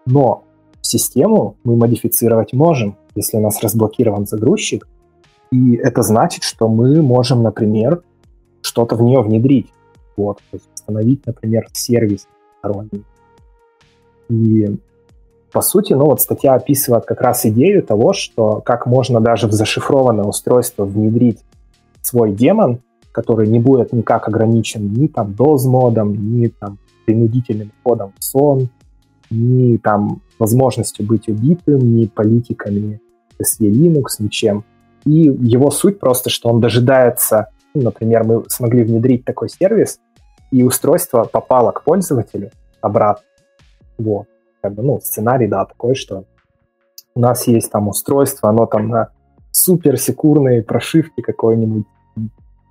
Но 0.07 0.45
систему 0.81 1.57
мы 1.65 1.77
модифицировать 1.77 2.53
можем 2.53 2.97
если 3.15 3.37
у 3.37 3.41
нас 3.41 3.63
разблокирован 3.63 4.27
загрузчик. 4.27 4.87
И 5.51 5.77
это 5.77 6.03
значит, 6.03 6.43
что 6.43 6.69
мы 6.69 7.01
можем, 7.03 7.43
например, 7.43 8.03
что-то 8.61 8.97
в 8.97 9.03
нее 9.03 9.21
внедрить. 9.23 9.73
Вот, 10.17 10.39
то 10.51 10.57
есть 10.57 10.69
установить, 10.75 11.25
например, 11.27 11.67
сервис 11.73 12.27
сторонний. 12.59 13.05
И 14.29 14.79
по 15.53 15.63
сути, 15.63 15.95
ну 15.95 16.07
вот 16.07 16.21
статья 16.21 16.55
описывает 16.55 17.07
как 17.07 17.21
раз 17.21 17.47
идею 17.47 17.83
того, 17.83 18.13
что 18.13 18.61
как 18.61 18.87
можно 18.87 19.21
даже 19.21 19.47
в 19.47 19.53
зашифрованное 19.53 20.25
устройство 20.25 20.85
внедрить 20.85 21.39
свой 22.03 22.33
демон, 22.33 22.81
который 23.13 23.49
не 23.49 23.59
будет 23.59 23.93
никак 23.93 24.29
ограничен 24.29 24.93
ни 24.93 25.07
там 25.07 25.35
DOS-модом, 25.39 26.13
ни 26.13 26.49
там 26.49 26.79
принудительным 27.07 27.73
входом 27.81 28.13
в 28.19 28.25
сон, 28.25 28.69
ни 29.31 29.77
там 29.77 30.23
возможностью 30.39 31.07
быть 31.07 31.29
убитым, 31.29 31.97
ни 31.97 32.07
политиками 32.07 33.01
SE 33.41 33.69
Linux, 33.69 34.17
ничем. 34.19 34.65
И 35.05 35.13
его 35.13 35.71
суть 35.71 36.01
просто, 36.01 36.31
что 36.31 36.49
он 36.49 36.61
дожидается, 36.61 37.49
ну, 37.75 37.83
например, 37.83 38.25
мы 38.25 38.45
смогли 38.49 38.85
внедрить 38.85 39.25
такой 39.25 39.49
сервис, 39.49 40.01
и 40.51 40.63
устройство 40.63 41.25
попало 41.25 41.73
к 41.73 41.85
пользователю 41.85 42.51
обратно. 42.81 43.25
Вот. 43.99 44.27
Как 44.61 44.75
бы, 44.75 44.83
ну, 44.83 45.01
сценарий, 45.01 45.47
да, 45.47 45.65
такой, 45.65 45.95
что 45.95 46.25
у 47.15 47.21
нас 47.21 47.47
есть 47.47 47.71
там 47.71 47.89
устройство, 47.89 48.49
оно 48.49 48.67
там 48.67 48.89
на 48.89 49.11
суперсекурной 49.51 50.63
прошивке 50.63 51.23
какой-нибудь 51.23 51.85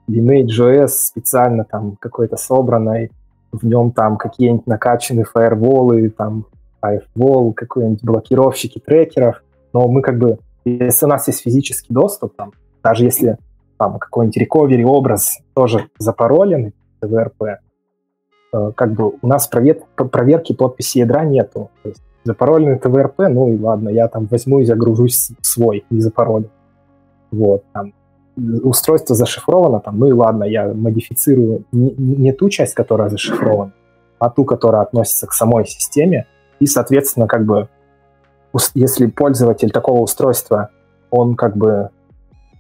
Lineage.js 0.10 0.88
специально 0.88 1.66
там 1.66 1.98
какой-то 1.98 2.38
собранной, 2.38 3.12
в 3.52 3.66
нем 3.66 3.92
там 3.92 4.18
какие-нибудь 4.18 4.68
накачанные 4.68 5.26
фаерволы, 5.26 6.10
там 6.10 6.46
firewall, 6.84 7.54
какие-нибудь 7.54 8.04
блокировщики 8.04 8.80
трекеров, 8.80 9.44
но 9.74 9.88
мы 9.88 10.02
как 10.02 10.18
бы 10.18 10.40
если 10.68 11.06
у 11.06 11.10
нас 11.10 11.28
есть 11.28 11.42
физический 11.42 11.94
доступ, 11.94 12.36
там, 12.36 12.52
даже 12.84 13.06
если 13.06 13.38
там 13.78 14.00
какой-нибудь 14.00 14.38
recovery 14.38 14.84
образ 14.84 15.40
тоже 15.54 15.90
запаролен, 15.98 16.74
ТВРП, 17.00 17.44
э, 18.54 18.72
как 18.76 18.94
бы 18.94 19.14
у 19.22 19.28
нас 19.28 19.48
провер, 19.48 19.78
проверки 19.96 20.54
подписи 20.54 21.00
ядра 21.00 21.24
нету. 21.24 21.70
То 21.84 21.90
есть 21.90 22.02
запароленный 22.24 22.80
ТВРП, 22.80 23.30
ну 23.30 23.50
и 23.50 23.58
ладно, 23.58 23.90
я 23.90 24.08
там 24.08 24.26
возьму 24.26 24.60
и 24.60 24.66
загружусь 24.66 25.32
свой, 25.42 25.86
не 25.90 26.02
запаролен. 26.02 26.50
Вот, 27.32 27.64
там, 27.74 27.94
устройство 28.38 29.16
зашифровано, 29.16 29.80
там, 29.80 29.98
ну 29.98 30.08
и 30.08 30.12
ладно, 30.12 30.44
я 30.44 30.68
модифицирую 30.74 31.66
не, 31.72 31.92
не 31.98 32.32
ту 32.34 32.50
часть, 32.50 32.74
которая 32.74 33.10
зашифрована, 33.10 33.74
а 34.20 34.30
ту, 34.30 34.46
которая 34.46 34.84
относится 34.84 35.28
к 35.28 35.34
самой 35.34 35.66
системе, 35.66 36.28
и, 36.60 36.68
соответственно, 36.68 37.28
как 37.28 37.46
бы, 37.46 37.68
если 38.74 39.08
пользователь 39.08 39.72
такого 39.72 40.02
устройства, 40.02 40.70
он 41.10 41.36
как 41.36 41.58
бы 41.58 41.90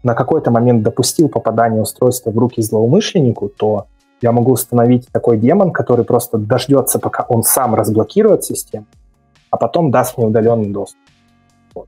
на 0.04 0.14
какой-то 0.14 0.52
момент 0.52 0.84
допустил 0.84 1.30
попадание 1.30 1.82
устройства 1.82 2.32
в 2.32 2.38
руки 2.38 2.62
злоумышленнику, 2.62 3.50
то 3.50 3.88
я 4.22 4.32
могу 4.32 4.54
установить 4.54 5.08
такой 5.12 5.38
демон, 5.38 5.72
который 5.72 6.06
просто 6.06 6.38
дождется, 6.38 7.00
пока 7.00 7.24
он 7.24 7.44
сам 7.44 7.76
разблокирует 7.76 8.44
систему, 8.44 8.88
а 9.52 9.58
потом 9.58 9.92
даст 9.92 10.18
мне 10.18 10.28
удаленный 10.28 10.70
доступ. 10.70 11.00
Вот. 11.76 11.88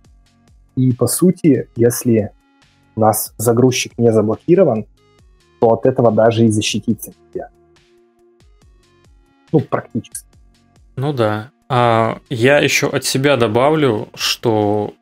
И 0.76 0.92
по 0.94 1.08
сути, 1.08 1.70
если 1.76 2.32
у 3.00 3.02
нас 3.02 3.34
загрузчик 3.38 3.98
не 3.98 4.12
заблокирован, 4.12 4.86
то 5.62 5.68
от 5.68 5.86
этого 5.86 6.12
даже 6.12 6.46
и 6.46 6.50
защититься 6.50 7.14
нельзя. 7.18 7.50
Ну, 9.54 9.62
практически. 9.62 10.28
Ну 10.98 11.14
да. 11.14 11.52
А 11.70 12.20
я 12.30 12.60
еще 12.60 12.88
от 12.88 13.06
себя 13.06 13.38
добавлю, 13.38 14.10
что 14.16 14.94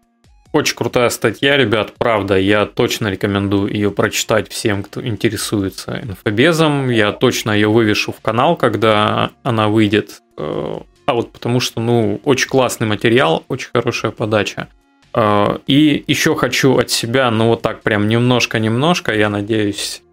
очень 0.53 0.75
крутая 0.75 1.09
статья, 1.09 1.57
ребят, 1.57 1.93
правда, 1.97 2.37
я 2.37 2.65
точно 2.67 3.07
рекомендую 3.07 3.73
ее 3.73 3.89
прочитать 3.89 4.47
всем, 4.49 4.83
кто 4.83 5.05
интересуется 5.05 5.99
инфобезом. 6.01 6.89
Я 6.89 7.13
точно 7.13 7.51
ее 7.51 7.67
вывешу 7.67 8.11
в 8.11 8.21
канал, 8.21 8.55
когда 8.55 9.31
она 9.41 9.69
выйдет. 9.69 10.21
Э, 10.37 10.75
а 11.07 11.13
вот 11.13 11.31
потому 11.31 11.59
что, 11.59 11.81
ну, 11.81 12.21
очень 12.23 12.49
классный 12.49 12.85
материал, 12.85 13.43
очень 13.47 13.69
хорошая 13.73 14.11
подача. 14.11 14.67
Э, 15.17 15.57
и 15.65 16.03
еще 16.05 16.35
хочу 16.35 16.77
от 16.77 16.91
себя, 16.91 17.31
ну 17.31 17.47
вот 17.47 17.63
так 17.63 17.81
прям 17.81 18.07
немножко-немножко, 18.07 19.15
я 19.15 19.29
надеюсь, 19.29 20.03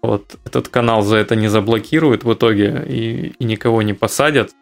вот 0.00 0.36
этот 0.46 0.68
канал 0.68 1.02
за 1.02 1.16
это 1.18 1.36
не 1.36 1.48
заблокируют 1.48 2.24
в 2.24 2.32
итоге 2.32 2.82
и, 2.88 3.34
и 3.38 3.44
никого 3.44 3.82
не 3.82 3.92
посадят. 3.92 4.52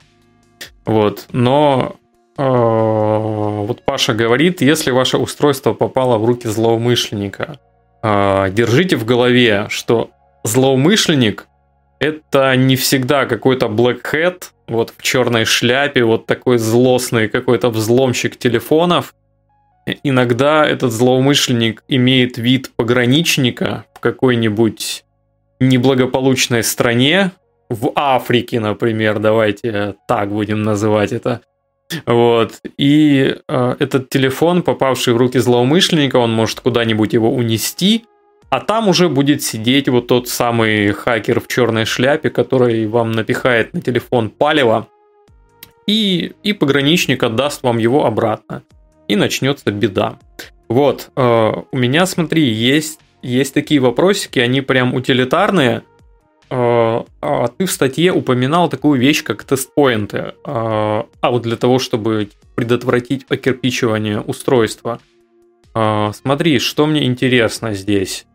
Вот, 0.84 1.26
но 1.30 1.96
э, 2.36 2.42
вот 2.42 3.84
Паша 3.84 4.12
говорит, 4.12 4.60
если 4.60 4.90
ваше 4.90 5.18
устройство 5.18 5.72
попало 5.72 6.18
в 6.18 6.24
руки 6.24 6.48
злоумышленника, 6.48 7.60
э, 8.02 8.50
держите 8.50 8.96
в 8.96 9.04
голове, 9.04 9.66
что 9.68 10.10
злоумышленник 10.42 11.46
это 12.00 12.56
не 12.56 12.74
всегда 12.74 13.26
какой-то 13.26 13.66
black 13.66 14.02
hat, 14.12 14.46
вот 14.66 14.92
в 14.96 15.00
черной 15.02 15.44
шляпе, 15.44 16.02
вот 16.02 16.26
такой 16.26 16.58
злостный 16.58 17.28
какой-то 17.28 17.70
взломщик 17.70 18.36
телефонов. 18.36 19.14
Иногда 20.02 20.66
этот 20.66 20.92
злоумышленник 20.92 21.84
имеет 21.88 22.38
вид 22.38 22.72
пограничника 22.76 23.84
в 23.94 24.00
какой-нибудь 24.00 25.04
неблагополучной 25.60 26.62
стране, 26.62 27.32
в 27.68 27.92
Африке, 27.94 28.60
например, 28.60 29.18
давайте 29.18 29.96
так 30.06 30.30
будем 30.30 30.62
называть 30.62 31.12
это. 31.12 31.40
Вот. 32.04 32.60
И 32.78 33.36
э, 33.48 33.76
этот 33.78 34.08
телефон, 34.08 34.62
попавший 34.62 35.14
в 35.14 35.16
руки 35.16 35.38
злоумышленника, 35.38 36.16
он 36.16 36.32
может 36.32 36.60
куда-нибудь 36.60 37.12
его 37.12 37.32
унести, 37.32 38.04
а 38.50 38.60
там 38.60 38.88
уже 38.88 39.08
будет 39.08 39.42
сидеть 39.42 39.88
вот 39.88 40.08
тот 40.08 40.28
самый 40.28 40.92
хакер 40.92 41.40
в 41.40 41.48
черной 41.48 41.84
шляпе, 41.84 42.30
который 42.30 42.86
вам 42.86 43.12
напихает 43.12 43.72
на 43.72 43.80
телефон 43.80 44.30
палево, 44.30 44.88
и, 45.86 46.32
и 46.42 46.52
пограничник 46.52 47.22
отдаст 47.22 47.62
вам 47.62 47.78
его 47.78 48.06
обратно. 48.06 48.62
И 49.08 49.16
начнется 49.16 49.70
беда. 49.70 50.18
Вот, 50.68 51.10
э, 51.16 51.52
у 51.70 51.76
меня, 51.76 52.06
смотри, 52.06 52.48
есть, 52.48 53.00
есть 53.22 53.54
такие 53.54 53.80
вопросики, 53.80 54.38
они 54.38 54.60
прям 54.60 54.94
утилитарные– 54.94 55.82
а, 56.48 57.04
а 57.20 57.48
ты 57.48 57.66
в 57.66 57.72
статье 57.72 58.12
упоминал 58.12 58.68
такую 58.68 59.00
вещь, 59.00 59.22
как 59.22 59.44
тестпоинты. 59.44 60.34
А, 60.44 61.06
а 61.20 61.30
вот 61.30 61.42
для 61.42 61.56
того, 61.56 61.78
чтобы 61.78 62.28
предотвратить 62.54 63.26
окирпичивание 63.28 64.20
устройства. 64.20 65.00
А, 65.74 66.12
смотри, 66.12 66.58
что 66.58 66.86
мне 66.86 67.04
интересно 67.04 67.74
здесь. 67.74 68.26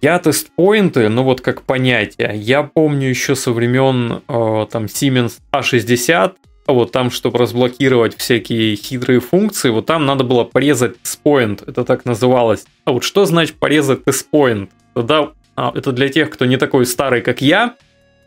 Я 0.00 0.18
тестпоинты, 0.18 1.08
ну 1.08 1.24
вот 1.24 1.40
как 1.40 1.62
понятие, 1.62 2.32
я 2.36 2.62
помню 2.62 3.08
еще 3.08 3.34
со 3.34 3.50
времен 3.50 4.22
там 4.28 4.84
Siemens 4.84 5.38
A60, 5.52 6.34
вот 6.72 6.92
там, 6.92 7.10
чтобы 7.10 7.38
разблокировать 7.38 8.16
всякие 8.16 8.76
хитрые 8.76 9.20
функции, 9.20 9.70
вот 9.70 9.86
там 9.86 10.06
надо 10.06 10.24
было 10.24 10.44
порезать 10.44 11.00
тестпоинт, 11.02 11.62
это 11.66 11.84
так 11.84 12.04
называлось. 12.04 12.66
А 12.84 12.92
вот 12.92 13.04
что 13.04 13.24
значит 13.24 13.56
порезать 13.56 14.04
тестпоинт? 14.04 14.70
Тогда 14.94 15.30
а, 15.56 15.72
это 15.74 15.92
для 15.92 16.08
тех, 16.08 16.30
кто 16.30 16.44
не 16.46 16.56
такой 16.56 16.86
старый, 16.86 17.20
как 17.20 17.40
я. 17.40 17.74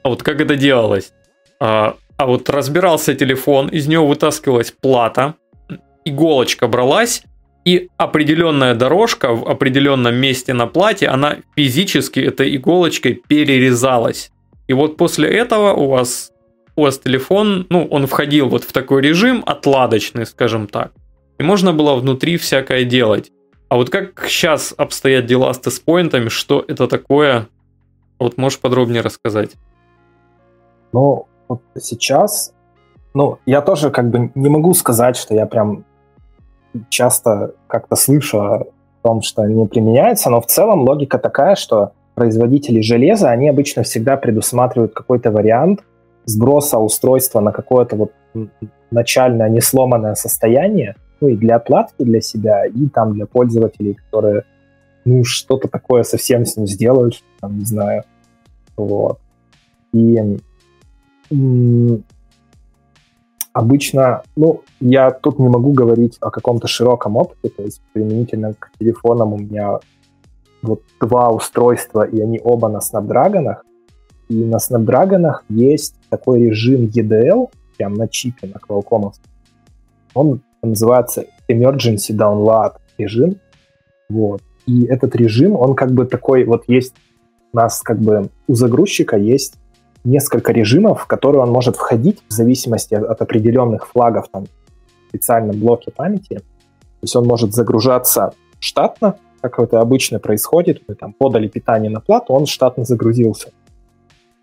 А 0.03 0.09
вот 0.09 0.23
как 0.23 0.41
это 0.41 0.55
делалось? 0.55 1.13
А, 1.59 1.95
а 2.17 2.25
вот 2.25 2.49
разбирался 2.49 3.15
телефон, 3.15 3.67
из 3.69 3.87
него 3.87 4.07
вытаскивалась 4.07 4.71
плата, 4.71 5.35
иголочка 6.05 6.67
бралась, 6.67 7.23
и 7.63 7.89
определенная 7.97 8.73
дорожка 8.73 9.33
в 9.33 9.47
определенном 9.47 10.15
месте 10.15 10.53
на 10.53 10.67
плате, 10.67 11.07
она 11.07 11.37
физически 11.55 12.19
этой 12.19 12.55
иголочкой 12.55 13.21
перерезалась. 13.27 14.31
И 14.67 14.73
вот 14.73 14.97
после 14.97 15.29
этого 15.29 15.73
у 15.73 15.87
вас, 15.87 16.31
у 16.75 16.83
вас 16.83 16.99
телефон, 16.99 17.67
ну, 17.69 17.85
он 17.85 18.07
входил 18.07 18.49
вот 18.49 18.63
в 18.63 18.71
такой 18.71 19.01
режим 19.01 19.43
отладочный, 19.45 20.25
скажем 20.25 20.67
так. 20.67 20.91
И 21.37 21.43
можно 21.43 21.73
было 21.73 21.95
внутри 21.95 22.37
всякое 22.37 22.83
делать. 22.83 23.31
А 23.69 23.75
вот 23.75 23.89
как 23.89 24.25
сейчас 24.27 24.73
обстоят 24.77 25.25
дела 25.25 25.53
с 25.53 25.59
тестпоинтами, 25.59 26.29
что 26.29 26.63
это 26.67 26.87
такое? 26.87 27.47
Вот 28.19 28.37
можешь 28.37 28.59
подробнее 28.59 29.01
рассказать? 29.01 29.51
Ну, 30.93 31.27
вот 31.47 31.61
сейчас, 31.79 32.53
ну, 33.13 33.39
я 33.45 33.61
тоже 33.61 33.89
как 33.89 34.09
бы 34.09 34.31
не 34.35 34.49
могу 34.49 34.73
сказать, 34.73 35.17
что 35.17 35.33
я 35.33 35.45
прям 35.45 35.85
часто 36.89 37.53
как-то 37.67 37.95
слышу 37.95 38.39
о 38.39 38.65
том, 39.03 39.21
что 39.21 39.45
не 39.45 39.65
применяется, 39.65 40.29
но 40.29 40.41
в 40.41 40.45
целом 40.47 40.81
логика 40.81 41.17
такая, 41.17 41.55
что 41.55 41.93
производители 42.15 42.81
железа, 42.81 43.29
они 43.29 43.49
обычно 43.49 43.83
всегда 43.83 44.17
предусматривают 44.17 44.93
какой-то 44.93 45.31
вариант 45.31 45.81
сброса 46.25 46.79
устройства 46.79 47.39
на 47.41 47.51
какое-то 47.51 47.95
вот 47.95 48.11
начальное 48.91 49.49
несломанное 49.49 50.15
состояние, 50.15 50.95
ну 51.19 51.29
и 51.29 51.35
для 51.35 51.57
отладки 51.57 52.03
для 52.03 52.21
себя, 52.21 52.65
и 52.65 52.87
там 52.87 53.13
для 53.13 53.25
пользователей, 53.25 53.93
которые 53.93 54.43
ну 55.05 55.23
что-то 55.23 55.67
такое 55.67 56.03
совсем 56.03 56.45
с 56.45 56.57
ним 56.57 56.67
сделают, 56.67 57.23
там, 57.39 57.57
не 57.57 57.65
знаю, 57.65 58.03
вот. 58.77 59.19
И 59.93 60.17
обычно, 63.53 64.23
ну, 64.35 64.63
я 64.79 65.11
тут 65.11 65.39
не 65.39 65.49
могу 65.49 65.73
говорить 65.73 66.17
о 66.21 66.29
каком-то 66.29 66.67
широком 66.67 67.17
опыте, 67.17 67.49
то 67.49 67.63
есть 67.63 67.81
применительно 67.93 68.53
к 68.53 68.71
телефонам 68.79 69.33
у 69.33 69.37
меня 69.37 69.79
вот 70.61 70.83
два 70.99 71.29
устройства, 71.29 72.03
и 72.03 72.21
они 72.21 72.39
оба 72.43 72.69
на 72.69 72.79
Snapdragon. 72.79 73.57
И 74.31 74.45
на 74.45 74.57
Snapdragon 74.57 75.29
есть 75.49 75.95
такой 76.09 76.43
режим 76.43 76.85
EDL, 76.85 77.49
прям 77.77 77.95
на 77.95 78.07
чипе, 78.07 78.47
на 78.47 78.59
Qualcomm. 78.59 79.11
Он 80.13 80.41
называется 80.61 81.25
Emergency 81.49 82.11
Download 82.11 82.75
режим. 82.97 83.35
Вот. 84.09 84.41
И 84.65 84.85
этот 84.85 85.17
режим, 85.17 85.55
он 85.57 85.75
как 85.75 85.91
бы 85.91 86.05
такой, 86.05 86.45
вот 86.45 86.63
есть 86.67 86.93
у 87.51 87.57
нас 87.57 87.81
как 87.81 87.99
бы 87.99 88.29
у 88.47 88.53
загрузчика 88.53 89.17
есть 89.17 89.55
несколько 90.05 90.53
режимов, 90.53 91.01
в 91.01 91.07
которые 91.07 91.41
он 91.41 91.51
может 91.51 91.75
входить 91.75 92.23
в 92.29 92.31
зависимости 92.31 92.93
от, 92.93 93.21
определенных 93.21 93.85
флагов 93.87 94.29
там 94.31 94.45
в 94.45 95.09
специальном 95.09 95.59
блоке 95.59 95.91
памяти. 95.91 96.35
То 96.35 97.03
есть 97.03 97.15
он 97.17 97.27
может 97.27 97.53
загружаться 97.53 98.31
штатно, 98.59 99.17
как 99.41 99.59
это 99.59 99.81
обычно 99.81 100.19
происходит. 100.19 100.83
Мы 100.87 100.95
там 100.95 101.11
подали 101.11 101.49
питание 101.49 101.91
на 101.91 101.99
плату, 101.99 102.31
он 102.31 102.45
штатно 102.45 102.85
загрузился. 102.85 103.51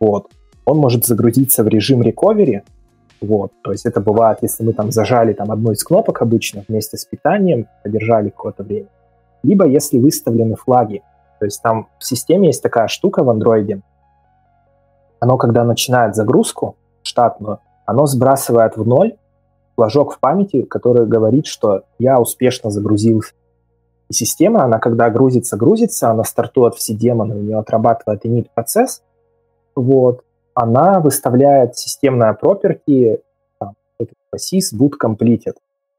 Вот. 0.00 0.30
Он 0.64 0.78
может 0.78 1.04
загрузиться 1.04 1.64
в 1.64 1.68
режим 1.68 2.02
recovery, 2.02 2.62
вот, 3.20 3.50
то 3.64 3.72
есть 3.72 3.84
это 3.84 4.00
бывает, 4.00 4.38
если 4.42 4.62
мы 4.62 4.72
там 4.72 4.92
зажали 4.92 5.32
там 5.32 5.50
одну 5.50 5.72
из 5.72 5.82
кнопок 5.82 6.22
обычно 6.22 6.64
вместе 6.68 6.96
с 6.96 7.04
питанием, 7.04 7.66
подержали 7.82 8.28
какое-то 8.28 8.62
время. 8.62 8.88
Либо 9.42 9.66
если 9.66 9.98
выставлены 9.98 10.56
флаги. 10.56 11.02
То 11.40 11.44
есть 11.44 11.62
там 11.62 11.88
в 11.98 12.04
системе 12.04 12.48
есть 12.48 12.62
такая 12.62 12.88
штука 12.88 13.24
в 13.24 13.30
андроиде. 13.30 13.80
Оно, 15.20 15.36
когда 15.36 15.64
начинает 15.64 16.14
загрузку 16.14 16.76
штатную, 17.02 17.58
оно 17.86 18.06
сбрасывает 18.06 18.76
в 18.76 18.86
ноль 18.86 19.16
флажок 19.74 20.14
в 20.14 20.20
памяти, 20.20 20.62
который 20.62 21.06
говорит, 21.06 21.46
что 21.46 21.82
я 21.98 22.20
успешно 22.20 22.70
загрузился. 22.70 23.32
И 24.08 24.12
система, 24.12 24.64
она 24.64 24.78
когда 24.78 25.10
грузится, 25.10 25.56
грузится, 25.56 26.10
она 26.10 26.24
стартует 26.24 26.74
все 26.74 26.94
демоны, 26.94 27.36
у 27.36 27.42
нее 27.42 27.58
отрабатывает 27.58 28.24
init 28.24 28.48
процесс, 28.54 29.02
вот, 29.78 30.22
она 30.54 31.00
выставляет 31.00 31.76
системное 31.76 32.36
property 32.40 33.20
там, 33.58 33.74
sys 34.34 34.76
boot 34.76 34.92
completed. 35.02 35.54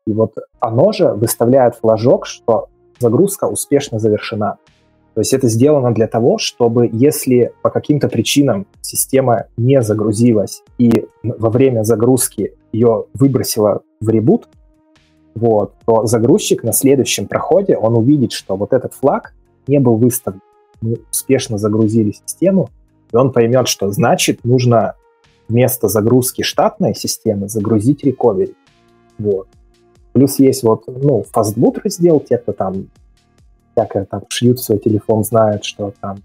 И 0.06 0.14
вот 0.14 0.36
оно 0.60 0.92
же 0.92 1.14
выставляет 1.14 1.76
флажок, 1.76 2.26
что 2.26 2.68
загрузка 3.00 3.46
успешно 3.46 4.00
завершена. 4.00 4.58
То 5.14 5.22
есть 5.22 5.34
это 5.34 5.48
сделано 5.48 5.94
для 5.94 6.08
того, 6.08 6.38
чтобы 6.38 6.90
если 6.92 7.52
по 7.62 7.70
каким-то 7.70 8.08
причинам 8.10 8.68
система 8.82 9.46
не 9.58 9.82
загрузилась 9.82 10.64
и 10.78 11.08
во 11.24 11.50
время 11.50 11.84
загрузки 11.84 12.54
ее 12.72 13.06
выбросила 13.14 13.82
в 14.00 14.10
ребут, 14.10 14.48
вот, 15.36 15.74
то 15.86 16.06
загрузчик 16.06 16.64
на 16.64 16.74
следующем 16.74 17.28
проходе, 17.28 17.78
он 17.78 17.98
увидит, 17.98 18.32
что 18.32 18.56
вот 18.56 18.74
этот 18.74 18.94
флаг 18.94 19.34
не 19.68 19.80
был 19.80 19.96
выставлен. 19.96 20.42
Мы 20.82 20.98
успешно 21.12 21.58
загрузили 21.58 22.12
систему, 22.12 22.70
и 23.12 23.16
он 23.16 23.32
поймет, 23.32 23.68
что 23.68 23.92
значит 23.92 24.44
нужно 24.44 24.96
вместо 25.48 25.88
загрузки 25.88 26.42
штатной 26.42 26.96
системы 26.96 27.50
загрузить 27.50 28.04
recovery. 28.04 28.54
Вот. 29.18 29.48
Плюс 30.14 30.40
есть 30.40 30.64
вот, 30.64 30.84
ну, 30.88 31.26
fastboot 31.34 31.82
раздел, 31.84 32.20
те, 32.20 32.38
кто 32.38 32.52
там 32.52 32.90
всякое 33.74 34.06
там 34.06 34.24
шьют 34.30 34.60
свой 34.60 34.80
телефон, 34.80 35.24
знают, 35.24 35.64
что 35.66 35.94
там 36.02 36.18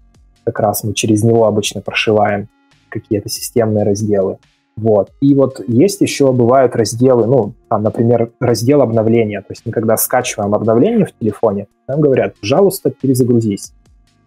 как 0.43 0.59
раз 0.59 0.83
мы 0.83 0.93
через 0.93 1.23
него 1.23 1.45
обычно 1.45 1.81
прошиваем 1.81 2.47
какие-то 2.89 3.29
системные 3.29 3.83
разделы. 3.83 4.37
Вот. 4.75 5.11
И 5.21 5.33
вот 5.33 5.61
есть 5.67 6.01
еще 6.01 6.31
бывают 6.33 6.75
разделы, 6.75 7.25
ну, 7.25 7.53
там, 7.69 7.83
например, 7.83 8.31
раздел 8.39 8.81
обновления. 8.81 9.41
То 9.41 9.51
есть 9.51 9.63
мы 9.65 9.71
когда 9.71 9.95
скачиваем 9.97 10.53
обновление 10.53 11.05
в 11.05 11.17
телефоне, 11.17 11.67
нам 11.87 12.01
говорят, 12.01 12.35
пожалуйста, 12.39 12.89
перезагрузись. 12.89 13.73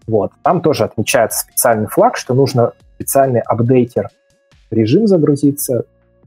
Вот. 0.09 0.33
Там 0.43 0.63
тоже 0.63 0.85
отмечается 0.85 1.41
специальный 1.41 1.87
флаг, 1.87 2.17
что 2.17 2.35
нужно 2.35 2.73
специальный 2.95 3.41
апдейтер 3.41 4.09
режим 4.71 5.07
загрузиться. 5.07 5.85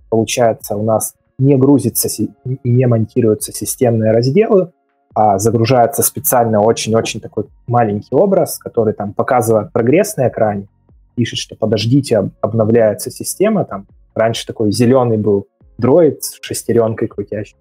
Получается, 0.10 0.76
у 0.76 0.84
нас 0.84 1.16
не 1.40 1.58
грузится 1.58 2.08
и 2.24 2.30
не 2.64 2.86
монтируются 2.86 3.52
системные 3.52 4.12
разделы, 4.12 4.72
а 5.16 5.40
загружается 5.40 6.04
специально 6.04 6.62
очень-очень 6.62 7.20
такой 7.20 7.46
маленький 7.66 8.16
образ, 8.16 8.60
который 8.60 8.94
там 8.94 9.14
показывает 9.14 9.74
прогресс 9.74 10.16
на 10.16 10.28
экране, 10.28 10.68
пишет, 11.16 11.40
что 11.40 11.56
подождите, 11.56 12.30
обновляется 12.40 13.10
система, 13.10 13.66
там 13.66 13.88
раньше 14.14 14.46
такой 14.46 14.72
зеленый 14.72 15.18
был 15.18 15.48
дроид 15.80 16.24
с 16.24 16.38
шестеренкой 16.42 17.08
крутящий. 17.08 17.58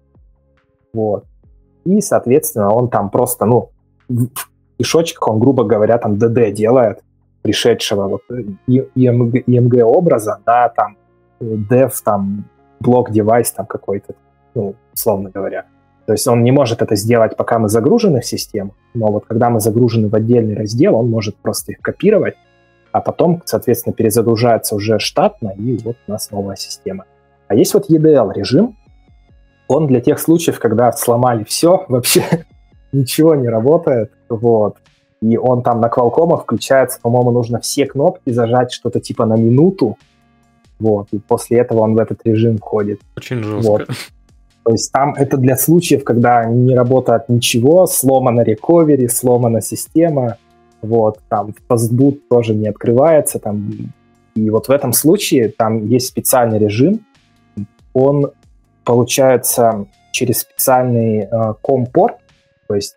Вот. 0.93 1.25
И, 1.83 1.99
соответственно, 1.99 2.71
он 2.71 2.89
там 2.89 3.09
просто, 3.09 3.45
ну, 3.45 3.71
кишочках 4.81 5.27
он, 5.27 5.39
грубо 5.39 5.63
говоря, 5.63 5.97
там 5.97 6.15
DD 6.15 6.51
делает 6.51 7.03
пришедшего 7.41 8.07
вот 8.07 8.21
IMG, 8.67 9.43
IMG 9.47 9.81
образа 9.81 10.39
на 10.45 10.69
там 10.69 10.97
dev, 11.39 11.91
там 12.03 12.45
блок 12.79 13.11
девайс 13.11 13.51
там 13.51 13.65
какой-то, 13.65 14.13
ну, 14.55 14.75
условно 14.93 15.29
говоря. 15.29 15.65
То 16.05 16.13
есть 16.13 16.27
он 16.27 16.43
не 16.43 16.51
может 16.51 16.81
это 16.81 16.95
сделать, 16.95 17.37
пока 17.37 17.59
мы 17.59 17.69
загружены 17.69 18.21
в 18.21 18.25
систему, 18.25 18.75
но 18.93 19.07
вот 19.07 19.25
когда 19.25 19.49
мы 19.49 19.59
загружены 19.59 20.09
в 20.09 20.15
отдельный 20.15 20.55
раздел, 20.55 20.95
он 20.95 21.09
может 21.09 21.35
просто 21.37 21.71
их 21.71 21.79
копировать, 21.79 22.35
а 22.91 23.01
потом, 23.01 23.41
соответственно, 23.45 23.93
перезагружается 23.93 24.75
уже 24.75 24.99
штатно, 24.99 25.53
и 25.57 25.77
вот 25.83 25.95
у 26.07 26.11
нас 26.11 26.31
новая 26.31 26.55
система. 26.55 27.05
А 27.47 27.55
есть 27.55 27.73
вот 27.73 27.89
EDL-режим, 27.89 28.75
он 29.67 29.87
для 29.87 30.01
тех 30.01 30.19
случаев, 30.19 30.59
когда 30.59 30.91
сломали 30.91 31.43
все, 31.43 31.85
вообще 31.87 32.23
ничего 32.91 33.35
не 33.35 33.49
работает, 33.49 34.11
вот, 34.29 34.77
и 35.21 35.37
он 35.37 35.61
там 35.61 35.81
на 35.81 35.87
Qualcomm 35.87 36.41
включается, 36.41 36.99
по-моему, 37.01 37.31
нужно 37.31 37.59
все 37.59 37.85
кнопки 37.85 38.31
зажать 38.31 38.71
что-то 38.71 38.99
типа 38.99 39.25
на 39.25 39.35
минуту, 39.35 39.97
вот, 40.79 41.07
и 41.11 41.19
после 41.19 41.59
этого 41.59 41.81
он 41.81 41.95
в 41.95 41.99
этот 41.99 42.25
режим 42.25 42.57
входит. 42.57 43.01
Очень 43.15 43.43
жестко. 43.43 43.69
Вот. 43.69 43.87
То 44.63 44.71
есть 44.71 44.91
там 44.91 45.13
это 45.15 45.37
для 45.37 45.57
случаев, 45.57 46.03
когда 46.03 46.45
не 46.45 46.75
работает 46.75 47.29
ничего, 47.29 47.87
сломана 47.87 48.41
рековери, 48.41 49.07
сломана 49.07 49.61
система, 49.61 50.37
вот, 50.81 51.19
там 51.29 51.53
фастбут 51.67 52.27
тоже 52.27 52.55
не 52.55 52.67
открывается, 52.67 53.39
там, 53.39 53.71
и 54.35 54.49
вот 54.49 54.67
в 54.67 54.71
этом 54.71 54.93
случае 54.93 55.49
там 55.49 55.87
есть 55.87 56.07
специальный 56.07 56.59
режим, 56.59 57.05
он 57.93 58.31
получается 58.83 59.85
через 60.11 60.39
специальный 60.39 61.19
э, 61.19 61.53
компорт, 61.61 62.17
то 62.71 62.75
есть 62.75 62.95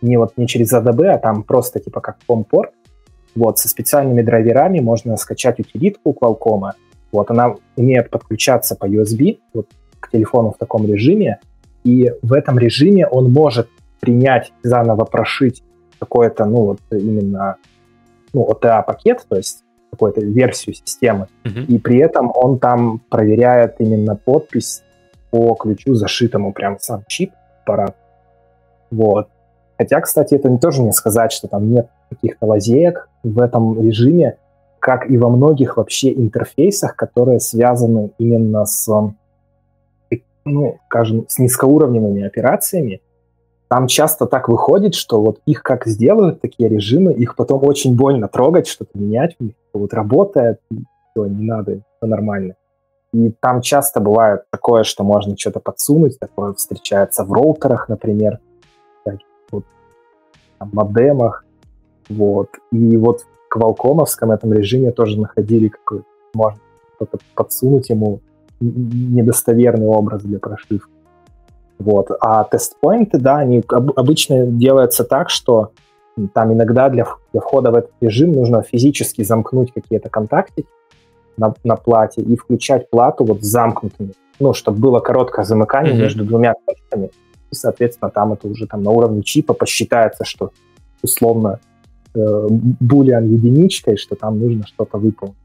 не 0.00 0.16
вот 0.16 0.38
не 0.38 0.46
через 0.46 0.72
ADB, 0.72 1.08
а 1.08 1.18
там 1.18 1.42
просто 1.42 1.78
типа 1.78 2.00
как 2.00 2.16
компорт, 2.26 2.72
вот, 3.34 3.58
со 3.58 3.68
специальными 3.68 4.22
драйверами 4.22 4.80
можно 4.80 5.18
скачать 5.18 5.60
утилитку 5.60 6.16
Qualcomm, 6.18 6.70
вот, 7.12 7.30
она 7.30 7.54
умеет 7.76 8.08
подключаться 8.08 8.76
по 8.76 8.86
USB, 8.86 9.38
вот 9.52 9.66
к 10.00 10.10
телефону 10.10 10.52
в 10.52 10.56
таком 10.56 10.86
режиме, 10.86 11.38
и 11.84 12.10
в 12.22 12.32
этом 12.32 12.58
режиме 12.58 13.06
он 13.06 13.30
может 13.30 13.68
принять, 14.00 14.52
заново 14.62 15.04
прошить 15.04 15.62
какое-то, 15.98 16.46
ну, 16.46 16.56
вот 16.64 16.80
именно, 16.90 17.56
ну, 18.32 18.48
OTA-пакет, 18.50 19.26
то 19.28 19.36
есть 19.36 19.64
какую-то 19.90 20.22
версию 20.22 20.74
системы, 20.74 21.26
uh-huh. 21.44 21.66
и 21.66 21.78
при 21.78 21.98
этом 21.98 22.32
он 22.34 22.58
там 22.58 23.02
проверяет 23.10 23.74
именно 23.80 24.16
подпись 24.16 24.82
по 25.30 25.54
ключу, 25.56 25.94
зашитому 25.94 26.54
прям 26.54 26.78
сам 26.80 27.02
чип 27.06 27.32
аппарат. 27.64 27.96
Вот. 28.90 29.28
Хотя, 29.78 30.00
кстати, 30.00 30.34
это 30.34 30.56
тоже 30.58 30.82
не 30.82 30.92
сказать, 30.92 31.32
что 31.32 31.48
там 31.48 31.70
нет 31.70 31.88
каких-то 32.10 32.46
лазеек 32.46 33.08
в 33.22 33.40
этом 33.40 33.80
режиме, 33.80 34.36
как 34.78 35.10
и 35.10 35.16
во 35.16 35.28
многих 35.30 35.76
вообще 35.76 36.12
интерфейсах, 36.12 36.96
которые 36.96 37.40
связаны 37.40 38.10
именно 38.18 38.64
с 38.64 38.88
ну, 40.44 40.78
скажем, 40.86 41.26
с 41.28 41.38
низкоуровневыми 41.38 42.24
операциями, 42.24 43.00
там 43.68 43.86
часто 43.86 44.26
так 44.26 44.48
выходит, 44.48 44.94
что 44.94 45.20
вот 45.20 45.40
их 45.46 45.62
как 45.62 45.86
сделают, 45.86 46.40
такие 46.40 46.68
режимы, 46.68 47.12
их 47.12 47.36
потом 47.36 47.64
очень 47.64 47.96
больно 47.96 48.26
трогать, 48.26 48.66
что-то 48.66 48.98
менять 48.98 49.36
у 49.38 49.44
них, 49.44 49.54
вот 49.72 49.94
работает, 49.94 50.58
все, 50.70 51.26
не 51.26 51.46
надо, 51.46 51.82
все 51.96 52.06
нормально. 52.06 52.54
И 53.12 53.30
там 53.40 53.60
часто 53.60 54.00
бывает 54.00 54.42
такое, 54.50 54.82
что 54.82 55.04
можно 55.04 55.36
что-то 55.36 55.60
подсунуть, 55.60 56.18
такое 56.18 56.52
встречается 56.52 57.24
в 57.24 57.32
роутерах, 57.32 57.88
например, 57.88 58.40
там, 60.60 60.70
модемах, 60.72 61.44
вот. 62.08 62.50
И 62.70 62.96
вот 62.96 63.22
в 63.22 63.48
квалкомовском 63.48 64.30
этом 64.30 64.52
режиме 64.52 64.92
тоже 64.92 65.18
находили 65.18 65.68
какой-то, 65.68 66.04
можно 66.34 66.60
подсунуть 67.34 67.88
ему, 67.88 68.20
недостоверный 68.60 69.86
образ 69.86 70.22
для 70.22 70.38
прошивки. 70.38 70.92
Вот. 71.78 72.10
А 72.20 72.44
тест-поинты, 72.44 73.18
да, 73.18 73.38
они 73.38 73.64
обычно 73.68 74.46
делаются 74.46 75.02
так, 75.02 75.30
что 75.30 75.72
там 76.34 76.52
иногда 76.52 76.90
для, 76.90 77.06
для 77.32 77.40
входа 77.40 77.70
в 77.70 77.74
этот 77.74 77.92
режим 78.02 78.32
нужно 78.32 78.62
физически 78.62 79.22
замкнуть 79.22 79.72
какие-то 79.72 80.10
контактики 80.10 80.68
на, 81.38 81.54
на 81.64 81.76
плате 81.76 82.20
и 82.20 82.36
включать 82.36 82.90
плату 82.90 83.24
вот 83.24 83.42
замкнутыми, 83.42 84.12
ну, 84.38 84.52
чтобы 84.52 84.78
было 84.78 85.00
короткое 85.00 85.46
замыкание 85.46 85.94
mm-hmm. 85.94 85.98
между 85.98 86.24
двумя 86.26 86.54
точками. 86.66 87.10
И, 87.50 87.54
соответственно, 87.54 88.10
там 88.10 88.32
это 88.32 88.48
уже 88.48 88.66
там 88.66 88.82
на 88.82 88.90
уровне 88.90 89.22
чипа 89.22 89.54
посчитается, 89.54 90.24
что 90.24 90.52
условно 91.02 91.60
э, 92.14 92.46
булиан 92.48 93.32
единичкой, 93.32 93.96
что 93.96 94.14
там 94.14 94.38
нужно 94.38 94.66
что-то 94.66 94.98
выполнить. 94.98 95.36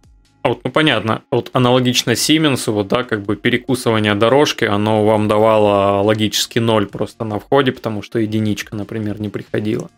А 0.43 0.49
вот, 0.49 0.59
ну 0.63 0.69
понятно, 0.69 1.23
вот 1.31 1.49
аналогично 1.53 2.15
Сименсу, 2.15 2.71
вот 2.71 2.87
да, 2.87 3.03
как 3.03 3.23
бы 3.23 3.35
перекусывание 3.35 4.13
дорожки, 4.13 4.63
оно 4.63 5.03
вам 5.03 5.27
давало 5.27 6.03
логически 6.03 6.59
ноль 6.59 6.85
просто 6.85 7.25
на 7.25 7.39
входе, 7.39 7.71
потому 7.71 8.03
что 8.03 8.19
единичка, 8.19 8.75
например, 8.75 9.19
не 9.19 9.29
приходила. 9.29 9.89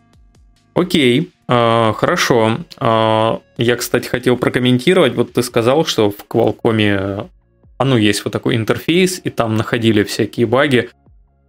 Окей, 0.72 1.32
э, 1.48 1.92
хорошо. 1.94 2.60
Э, 2.80 3.38
я, 3.58 3.76
кстати, 3.76 4.08
хотел 4.08 4.38
прокомментировать. 4.38 5.14
Вот 5.16 5.34
ты 5.34 5.42
сказал, 5.42 5.84
что 5.84 6.10
в 6.10 6.24
Qualcomm, 6.26 7.28
а 7.76 7.84
ну, 7.84 7.96
есть 7.96 8.24
вот 8.24 8.32
такой 8.32 8.56
интерфейс, 8.56 9.20
и 9.22 9.30
там 9.30 9.54
находили 9.56 10.02
всякие 10.02 10.46
баги. 10.46 10.88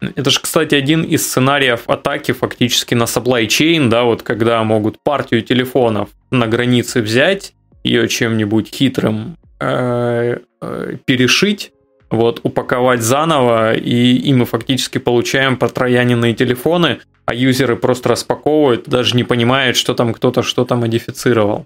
Это 0.02 0.30
же, 0.30 0.40
кстати, 0.40 0.76
один 0.76 1.04
из 1.04 1.28
сценариев 1.28 1.90
атаки 1.90 2.32
фактически 2.32 2.94
на 2.96 3.04
supply 3.04 3.48
chain, 3.48 3.90
да, 3.90 4.04
вот 4.04 4.24
когда 4.24 4.64
могут 4.64 5.02
партию 5.04 5.42
телефонов 5.42 6.10
на 6.32 6.48
границе 6.48 7.02
взять 7.02 7.54
ее 7.84 8.08
чем-нибудь 8.08 8.70
хитрым 8.74 9.38
э, 9.60 10.38
э, 10.62 10.96
перешить, 11.06 11.74
вот, 12.10 12.40
упаковать 12.44 13.02
заново, 13.02 13.74
и, 13.74 14.18
и 14.18 14.34
мы 14.34 14.46
фактически 14.46 14.98
получаем 14.98 15.58
протрояненные 15.58 16.34
телефоны, 16.34 17.00
а 17.26 17.34
юзеры 17.34 17.76
просто 17.76 18.10
распаковывают, 18.10 18.88
даже 18.88 19.16
не 19.16 19.24
понимают, 19.24 19.76
что 19.78 19.94
там 19.94 20.14
кто-то 20.14 20.42
что-то 20.42 20.76
модифицировал. 20.76 21.66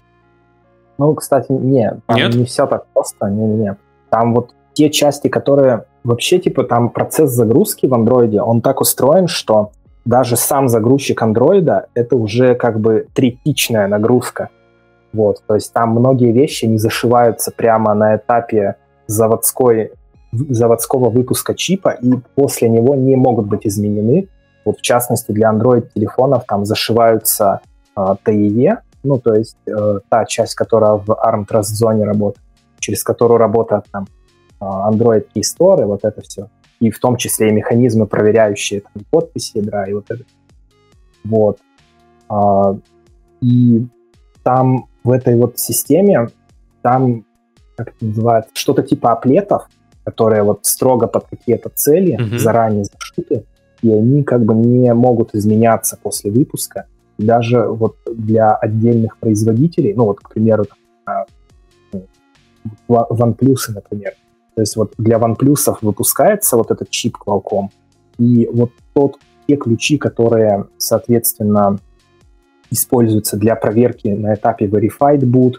Ну, 0.98 1.14
кстати, 1.14 1.50
нет, 1.50 2.00
там 2.06 2.16
нет? 2.16 2.34
не 2.34 2.44
все 2.44 2.66
так 2.66 2.86
просто, 2.92 3.28
не, 3.28 3.46
нет. 3.46 3.78
Там 4.10 4.34
вот 4.34 4.54
те 4.74 4.90
части, 4.90 5.28
которые 5.28 5.86
вообще, 6.04 6.38
типа, 6.38 6.64
там 6.64 6.90
процесс 6.90 7.30
загрузки 7.30 7.86
в 7.86 7.94
андроиде, 7.94 8.40
он 8.40 8.60
так 8.60 8.80
устроен, 8.80 9.26
что 9.26 9.72
даже 10.04 10.36
сам 10.36 10.68
загрузчик 10.68 11.22
андроида 11.22 11.86
это 11.94 12.16
уже 12.16 12.54
как 12.54 12.78
бы 12.78 13.06
третичная 13.14 13.88
нагрузка. 13.88 14.50
Вот, 15.12 15.42
то 15.46 15.54
есть 15.54 15.72
там 15.72 15.90
многие 15.90 16.32
вещи 16.32 16.66
не 16.66 16.76
зашиваются 16.76 17.52
прямо 17.56 17.94
на 17.94 18.16
этапе 18.16 18.76
заводской, 19.06 19.92
заводского 20.32 21.08
выпуска 21.08 21.54
чипа 21.54 21.90
и 21.90 22.14
после 22.34 22.68
него 22.68 22.94
не 22.96 23.16
могут 23.16 23.46
быть 23.46 23.66
изменены. 23.66 24.28
Вот 24.64 24.78
в 24.78 24.82
частности 24.82 25.30
для 25.30 25.52
Android-телефонов 25.52 26.44
там 26.48 26.64
зашиваются 26.64 27.60
э, 27.96 28.16
TEE, 28.26 28.78
ну 29.04 29.18
то 29.18 29.34
есть 29.34 29.56
э, 29.66 30.00
та 30.08 30.24
часть, 30.24 30.56
которая 30.56 30.94
в 30.94 31.10
ARM 31.10 31.46
Trust 31.48 31.80
Zone 31.80 32.02
работает, 32.02 32.44
через 32.80 33.04
которую 33.04 33.38
работает 33.38 33.84
там 33.92 34.06
Android 34.64 35.26
Key 35.34 35.42
Store 35.42 35.82
и 35.82 35.84
вот 35.84 36.04
это 36.04 36.20
все. 36.22 36.48
И 36.80 36.90
в 36.90 36.98
том 36.98 37.16
числе 37.16 37.48
и 37.48 37.52
механизмы, 37.52 38.06
проверяющие 38.06 38.80
там, 38.80 39.04
подписи 39.10 39.58
ядра 39.58 39.86
и 39.86 39.94
вот 39.94 40.10
это. 40.10 40.24
Вот. 41.24 41.58
А, 42.28 42.76
и 43.40 43.86
там 44.42 44.86
в 45.02 45.10
этой 45.10 45.36
вот 45.36 45.58
системе, 45.58 46.28
там, 46.82 47.24
как 47.76 47.88
это 47.88 48.04
называется, 48.04 48.50
что-то 48.54 48.82
типа 48.82 49.12
аплетов, 49.12 49.68
которые 50.04 50.42
вот 50.42 50.66
строго 50.66 51.06
под 51.06 51.26
какие-то 51.26 51.70
цели 51.74 52.18
mm-hmm. 52.18 52.38
заранее 52.38 52.84
зашиты, 52.84 53.44
и 53.82 53.90
они 53.90 54.22
как 54.22 54.44
бы 54.44 54.54
не 54.54 54.92
могут 54.94 55.34
изменяться 55.34 55.98
после 56.02 56.30
выпуска. 56.30 56.86
И 57.18 57.24
даже 57.24 57.66
вот 57.66 57.96
для 58.06 58.54
отдельных 58.54 59.18
производителей, 59.18 59.94
ну 59.94 60.04
вот, 60.04 60.20
к 60.20 60.30
примеру, 60.30 60.64
OnePlus, 62.88 63.72
например, 63.74 64.14
то 64.54 64.62
есть 64.62 64.76
вот 64.76 64.92
для 64.98 65.18
OnePlus 65.18 65.78
выпускается 65.82 66.56
вот 66.56 66.70
этот 66.70 66.90
чип 66.90 67.16
Qualcomm, 67.24 67.68
и 68.18 68.48
вот 68.52 68.70
тот, 68.94 69.16
те 69.46 69.56
ключи, 69.56 69.98
которые, 69.98 70.66
соответственно, 70.78 71.78
используются 72.70 73.36
для 73.36 73.56
проверки 73.56 74.08
на 74.08 74.34
этапе 74.34 74.66
Verified 74.66 75.20
Boot, 75.20 75.54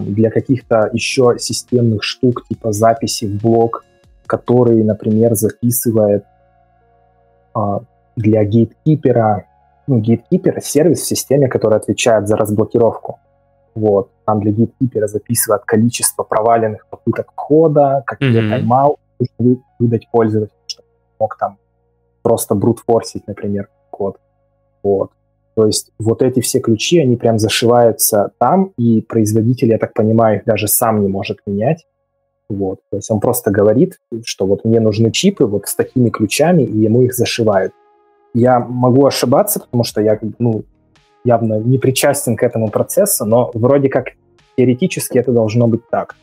для 0.00 0.30
каких-то 0.30 0.90
еще 0.92 1.36
системных 1.38 2.02
штук, 2.02 2.44
типа 2.48 2.72
записи 2.72 3.26
в 3.26 3.40
блок, 3.40 3.84
который, 4.26 4.82
например, 4.82 5.34
записывает 5.34 6.24
а, 7.54 7.80
для 8.16 8.44
гейткипера, 8.44 9.46
ну, 9.86 10.00
гейткипер— 10.00 10.60
сервис 10.62 11.00
в 11.00 11.06
системе, 11.06 11.48
который 11.48 11.78
отвечает 11.78 12.26
за 12.26 12.36
разблокировку. 12.36 13.20
Вот. 13.74 14.10
Там 14.24 14.40
для 14.40 14.52
гейткипера 14.52 15.06
записывает 15.06 15.64
количество 15.64 16.22
проваленных 16.22 16.86
попыток 16.88 17.32
входа, 17.32 18.02
какие 18.06 18.42
mm-hmm. 18.42 18.50
тайм-аут 18.50 18.98
нужно 19.18 19.62
выдать 19.78 20.08
пользователю, 20.10 20.58
чтобы 20.66 20.88
мог 21.18 21.36
там 21.38 21.58
просто 22.22 22.54
брутфорсить, 22.54 23.26
например, 23.26 23.68
код. 23.90 24.18
Вот. 24.82 25.10
То 25.54 25.66
есть 25.66 25.90
вот 25.98 26.22
эти 26.22 26.40
все 26.40 26.60
ключи, 26.60 26.98
они 26.98 27.16
прям 27.16 27.38
зашиваются 27.38 28.32
там, 28.38 28.72
и 28.76 29.00
производитель, 29.00 29.70
я 29.70 29.78
так 29.78 29.94
понимаю, 29.94 30.38
их 30.38 30.44
даже 30.44 30.66
сам 30.66 31.02
не 31.02 31.08
может 31.08 31.38
менять. 31.46 31.86
Вот. 32.48 32.80
То 32.90 32.98
есть 32.98 33.10
он 33.10 33.20
просто 33.20 33.50
говорит, 33.50 33.98
что 34.24 34.46
вот 34.46 34.64
мне 34.64 34.80
нужны 34.80 35.10
чипы 35.10 35.46
вот 35.46 35.66
с 35.66 35.74
такими 35.74 36.10
ключами, 36.10 36.62
и 36.62 36.78
ему 36.78 37.02
их 37.02 37.14
зашивают. 37.14 37.72
Я 38.34 38.58
могу 38.58 39.06
ошибаться, 39.06 39.60
потому 39.60 39.84
что 39.84 40.00
я 40.00 40.18
ну, 40.38 40.64
явно 41.24 41.58
не 41.58 41.78
причастен 41.78 42.36
к 42.36 42.42
этому 42.42 42.68
процессу, 42.68 43.24
но 43.24 43.50
вроде 43.54 43.88
как 43.88 44.08
теоретически 44.56 45.18
это 45.18 45.32
должно 45.32 45.66
быть 45.66 45.88
так. 45.88 46.16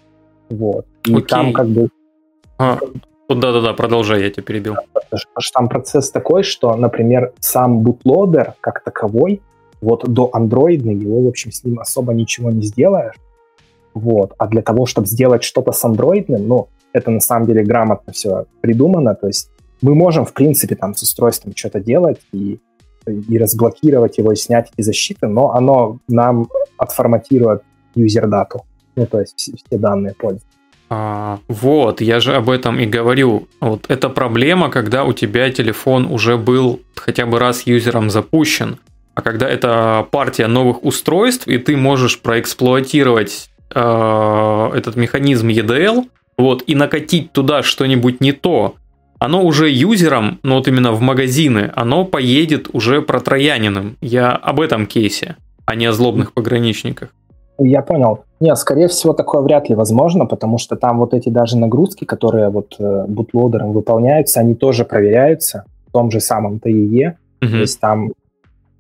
Вот. 0.50 0.86
И 1.06 1.14
Окей. 1.14 1.28
там 1.28 1.54
как 1.54 1.68
бы... 1.68 1.90
А, 2.58 2.78
да-да-да, 3.30 3.74
продолжай, 3.74 4.22
я 4.22 4.30
тебя 4.30 4.44
перебил. 4.44 4.76
Там 5.54 5.68
процесс 5.68 6.12
такой, 6.12 6.44
что, 6.44 6.76
например, 6.76 7.34
сам 7.40 7.80
бутлодер 7.80 8.54
как 8.62 8.84
таковой, 8.84 9.42
вот 9.82 10.08
до 10.08 10.30
андроидный, 10.34 10.96
его, 10.96 11.22
в 11.22 11.28
общем, 11.28 11.52
с 11.52 11.64
ним 11.64 11.80
особо 11.80 12.14
ничего 12.14 12.52
не 12.52 12.62
сделаешь. 12.62 13.16
Вот. 13.94 14.34
А 14.38 14.48
для 14.48 14.62
того, 14.62 14.86
чтобы 14.86 15.08
сделать 15.08 15.44
что-то 15.44 15.72
с 15.72 15.84
андроидным, 15.84 16.48
ну, 16.48 16.68
это 16.94 17.10
на 17.12 17.20
самом 17.20 17.48
деле 17.48 17.64
грамотно 17.64 18.14
все 18.14 18.46
придумано. 18.62 19.16
То 19.16 19.28
есть 19.28 19.50
мы 19.82 19.96
можем, 19.96 20.26
в 20.26 20.34
принципе, 20.34 20.76
там 20.76 20.94
с 20.94 21.02
устройством 21.02 21.54
что-то 21.56 21.80
делать 21.80 22.20
и, 22.32 22.60
и 23.08 23.38
разблокировать 23.38 24.18
его, 24.18 24.32
и 24.32 24.36
снять 24.36 24.72
эти 24.74 24.84
защиты, 24.86 25.28
но 25.28 25.54
оно 25.54 26.00
нам 26.08 26.48
отформатирует 26.78 27.64
юзер-дату. 27.96 28.62
Ну, 28.96 29.06
то 29.06 29.20
есть 29.20 29.38
все 29.38 29.78
данные 29.78 30.14
пользователя. 30.14 30.48
А, 30.90 31.40
вот, 31.48 32.02
я 32.02 32.20
же 32.20 32.36
об 32.36 32.50
этом 32.50 32.78
и 32.78 32.86
говорю. 32.86 33.48
Вот 33.62 33.86
это 33.88 34.10
проблема, 34.10 34.70
когда 34.70 35.06
у 35.06 35.14
тебя 35.14 35.50
телефон 35.50 36.06
уже 36.06 36.38
был 36.38 36.82
хотя 36.96 37.26
бы 37.26 37.40
раз 37.40 37.66
юзером 37.66 38.10
запущен. 38.10 38.78
А 39.16 39.22
когда 39.22 39.48
это 39.50 40.06
партия 40.12 40.48
новых 40.48 40.84
устройств, 40.84 41.48
и 41.48 41.58
ты 41.58 41.78
можешь 41.78 42.20
проэксплуатировать 42.20 43.50
э, 43.74 44.72
этот 44.76 44.96
механизм 44.98 45.48
EDL, 45.48 46.10
вот, 46.38 46.64
и 46.68 46.76
накатить 46.76 47.32
туда 47.32 47.64
что-нибудь 47.64 48.20
не 48.20 48.34
то, 48.34 48.76
оно 49.22 49.44
уже 49.44 49.70
юзером, 49.70 50.40
но 50.42 50.56
вот 50.56 50.68
именно 50.68 50.94
в 50.94 51.02
магазины, 51.02 51.72
оно 51.76 52.06
поедет 52.06 52.70
уже 52.74 53.04
протрояниным. 53.04 53.96
Я 54.02 54.32
об 54.32 54.60
этом 54.60 54.88
кейсе, 54.88 55.36
а 55.66 55.76
не 55.76 55.86
о 55.86 55.94
злобных 55.94 56.34
пограничниках. 56.34 57.10
Я 57.60 57.84
понял. 57.84 58.24
Нет, 58.40 58.58
скорее 58.58 58.88
всего, 58.88 59.14
такое 59.14 59.44
вряд 59.44 59.70
ли 59.70 59.76
возможно, 59.76 60.26
потому 60.26 60.58
что 60.58 60.76
там 60.76 60.98
вот 60.98 61.14
эти 61.14 61.30
даже 61.30 61.56
нагрузки, 61.56 62.04
которые 62.04 62.50
вот 62.50 62.76
э, 62.80 63.06
бутлодером 63.08 63.74
выполняются, 63.74 64.40
они 64.40 64.56
тоже 64.56 64.86
проверяются 64.86 65.66
в 65.88 65.92
том 65.92 66.10
же 66.10 66.20
самом 66.20 66.56
TIE. 66.56 67.14
Mm-hmm. 67.42 67.50
То 67.52 67.58
есть 67.58 67.80
там 67.80 68.14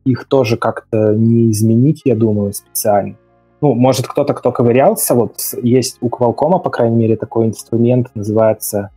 их 0.05 0.25
тоже 0.25 0.57
как-то 0.57 1.13
не 1.13 1.51
изменить, 1.51 2.01
я 2.03 2.15
думаю, 2.15 2.53
специально. 2.53 3.15
Ну, 3.61 3.75
может, 3.75 4.07
кто-то, 4.07 4.33
кто 4.33 4.51
ковырялся, 4.51 5.13
вот 5.13 5.35
есть 5.61 5.99
у 6.01 6.07
Qualcomm, 6.07 6.59
по 6.63 6.71
крайней 6.71 6.95
мере, 6.95 7.15
такой 7.15 7.45
инструмент, 7.45 8.07
называется 8.15 8.89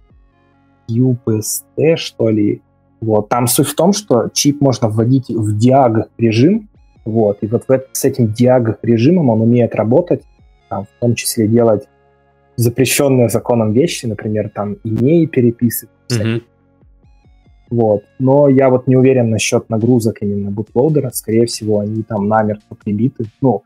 UPST, 0.89 1.97
что 1.97 2.29
ли. 2.29 2.63
Вот. 3.01 3.29
Там 3.29 3.47
суть 3.47 3.69
в 3.69 3.75
том, 3.75 3.93
что 3.93 4.29
чип 4.33 4.61
можно 4.61 4.89
вводить 4.89 5.29
в 5.29 5.57
диаг 5.59 6.09
режим, 6.19 6.69
вот. 7.05 7.39
И 7.43 7.47
вот 7.47 7.65
с 7.93 8.05
этим 8.05 8.33
диаг-режимом 8.33 9.29
он 9.29 9.43
умеет 9.43 9.75
работать, 9.75 10.23
там, 10.69 10.85
в 10.85 11.01
том 11.01 11.15
числе 11.15 11.47
делать 11.47 11.87
запрещенные 12.57 13.29
законом 13.29 13.73
вещи, 13.73 14.07
например, 14.07 14.49
там 14.49 14.77
имей 14.85 15.27
переписывать. 15.27 15.93
Mm-hmm. 16.11 16.43
Вот. 17.71 18.05
Но 18.19 18.49
я 18.49 18.71
вот 18.71 18.87
не 18.87 18.97
уверен 18.97 19.31
насчет 19.31 19.69
нагрузок 19.69 20.23
именно 20.23 20.51
бутлоудера. 20.51 21.11
Скорее 21.13 21.47
всего, 21.47 21.81
они 21.81 22.03
там 22.03 22.29
намертво 22.29 22.77
прибиты. 22.77 23.25
Ну, 23.41 23.65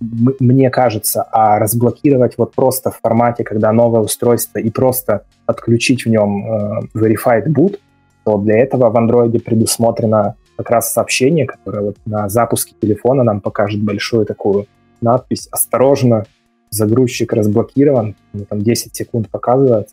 мне 0.00 0.70
кажется, 0.70 1.22
а 1.30 1.58
разблокировать 1.58 2.38
вот 2.38 2.54
просто 2.54 2.90
в 2.90 2.98
формате, 3.00 3.44
когда 3.44 3.72
новое 3.72 4.00
устройство, 4.00 4.58
и 4.58 4.70
просто 4.70 5.24
отключить 5.46 6.04
в 6.04 6.08
нем 6.08 6.44
э, 6.44 6.80
Verified 6.94 7.46
Boot, 7.46 7.78
то 8.24 8.38
для 8.38 8.58
этого 8.58 8.90
в 8.90 8.96
андроиде 8.96 9.40
предусмотрено 9.40 10.36
как 10.56 10.70
раз 10.70 10.92
сообщение, 10.92 11.46
которое 11.46 11.82
вот 11.82 11.96
на 12.06 12.28
запуске 12.28 12.74
телефона 12.80 13.22
нам 13.22 13.40
покажет 13.40 13.82
большую 13.82 14.26
такую 14.26 14.66
надпись 15.00 15.48
«Осторожно, 15.50 16.24
загрузчик 16.70 17.32
разблокирован», 17.32 18.16
ну, 18.32 18.44
там 18.44 18.60
10 18.60 18.94
секунд 18.94 19.30
показывает, 19.30 19.88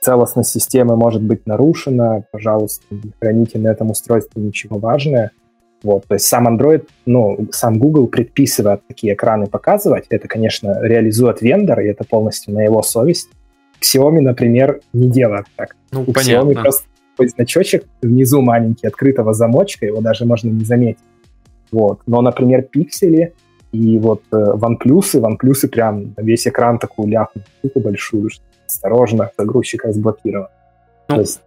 целостность 0.00 0.50
системы 0.50 0.96
может 0.96 1.22
быть 1.22 1.46
нарушена, 1.46 2.24
пожалуйста, 2.32 2.84
не 2.90 3.12
храните 3.18 3.58
на 3.58 3.68
этом 3.68 3.90
устройстве 3.90 4.42
ничего 4.42 4.78
важное. 4.78 5.30
Вот, 5.84 6.06
то 6.06 6.14
есть 6.14 6.26
сам 6.26 6.48
Android, 6.48 6.88
ну, 7.04 7.46
сам 7.52 7.78
Google 7.78 8.06
предписывает 8.06 8.80
такие 8.88 9.12
экраны 9.12 9.46
показывать. 9.46 10.06
Это, 10.08 10.26
конечно, 10.28 10.80
реализует 10.80 11.42
вендор, 11.42 11.80
и 11.80 11.88
это 11.88 12.04
полностью 12.04 12.54
на 12.54 12.62
его 12.62 12.82
совесть. 12.82 13.28
Xiaomi, 13.82 14.20
например, 14.20 14.80
не 14.94 15.10
делает 15.10 15.44
так. 15.56 15.76
Ну, 15.92 16.04
У 16.06 16.12
понятно. 16.12 16.50
Xiaomi 16.50 16.62
просто 16.62 16.84
такой 17.12 17.28
значочек 17.28 17.84
внизу 18.00 18.40
маленький 18.40 18.86
открытого 18.86 19.34
замочка, 19.34 19.84
его 19.84 20.00
даже 20.00 20.24
можно 20.24 20.48
не 20.48 20.64
заметить. 20.64 21.04
Вот. 21.70 22.00
Но, 22.06 22.22
например, 22.22 22.62
пиксели 22.62 23.34
и 23.72 23.98
вот 23.98 24.22
э, 24.32 24.36
OnePlus, 24.36 25.20
OnePlus 25.20 25.68
прям 25.68 26.14
весь 26.16 26.46
экран 26.46 26.78
такую 26.78 27.12
штуку 27.58 27.80
большую, 27.80 28.30
что 28.30 28.42
осторожно, 28.66 29.30
загрузчик 29.36 29.84
разблокирован. 29.84 30.48
Ну, 31.08 31.14
То 31.16 31.20
есть 31.20 31.40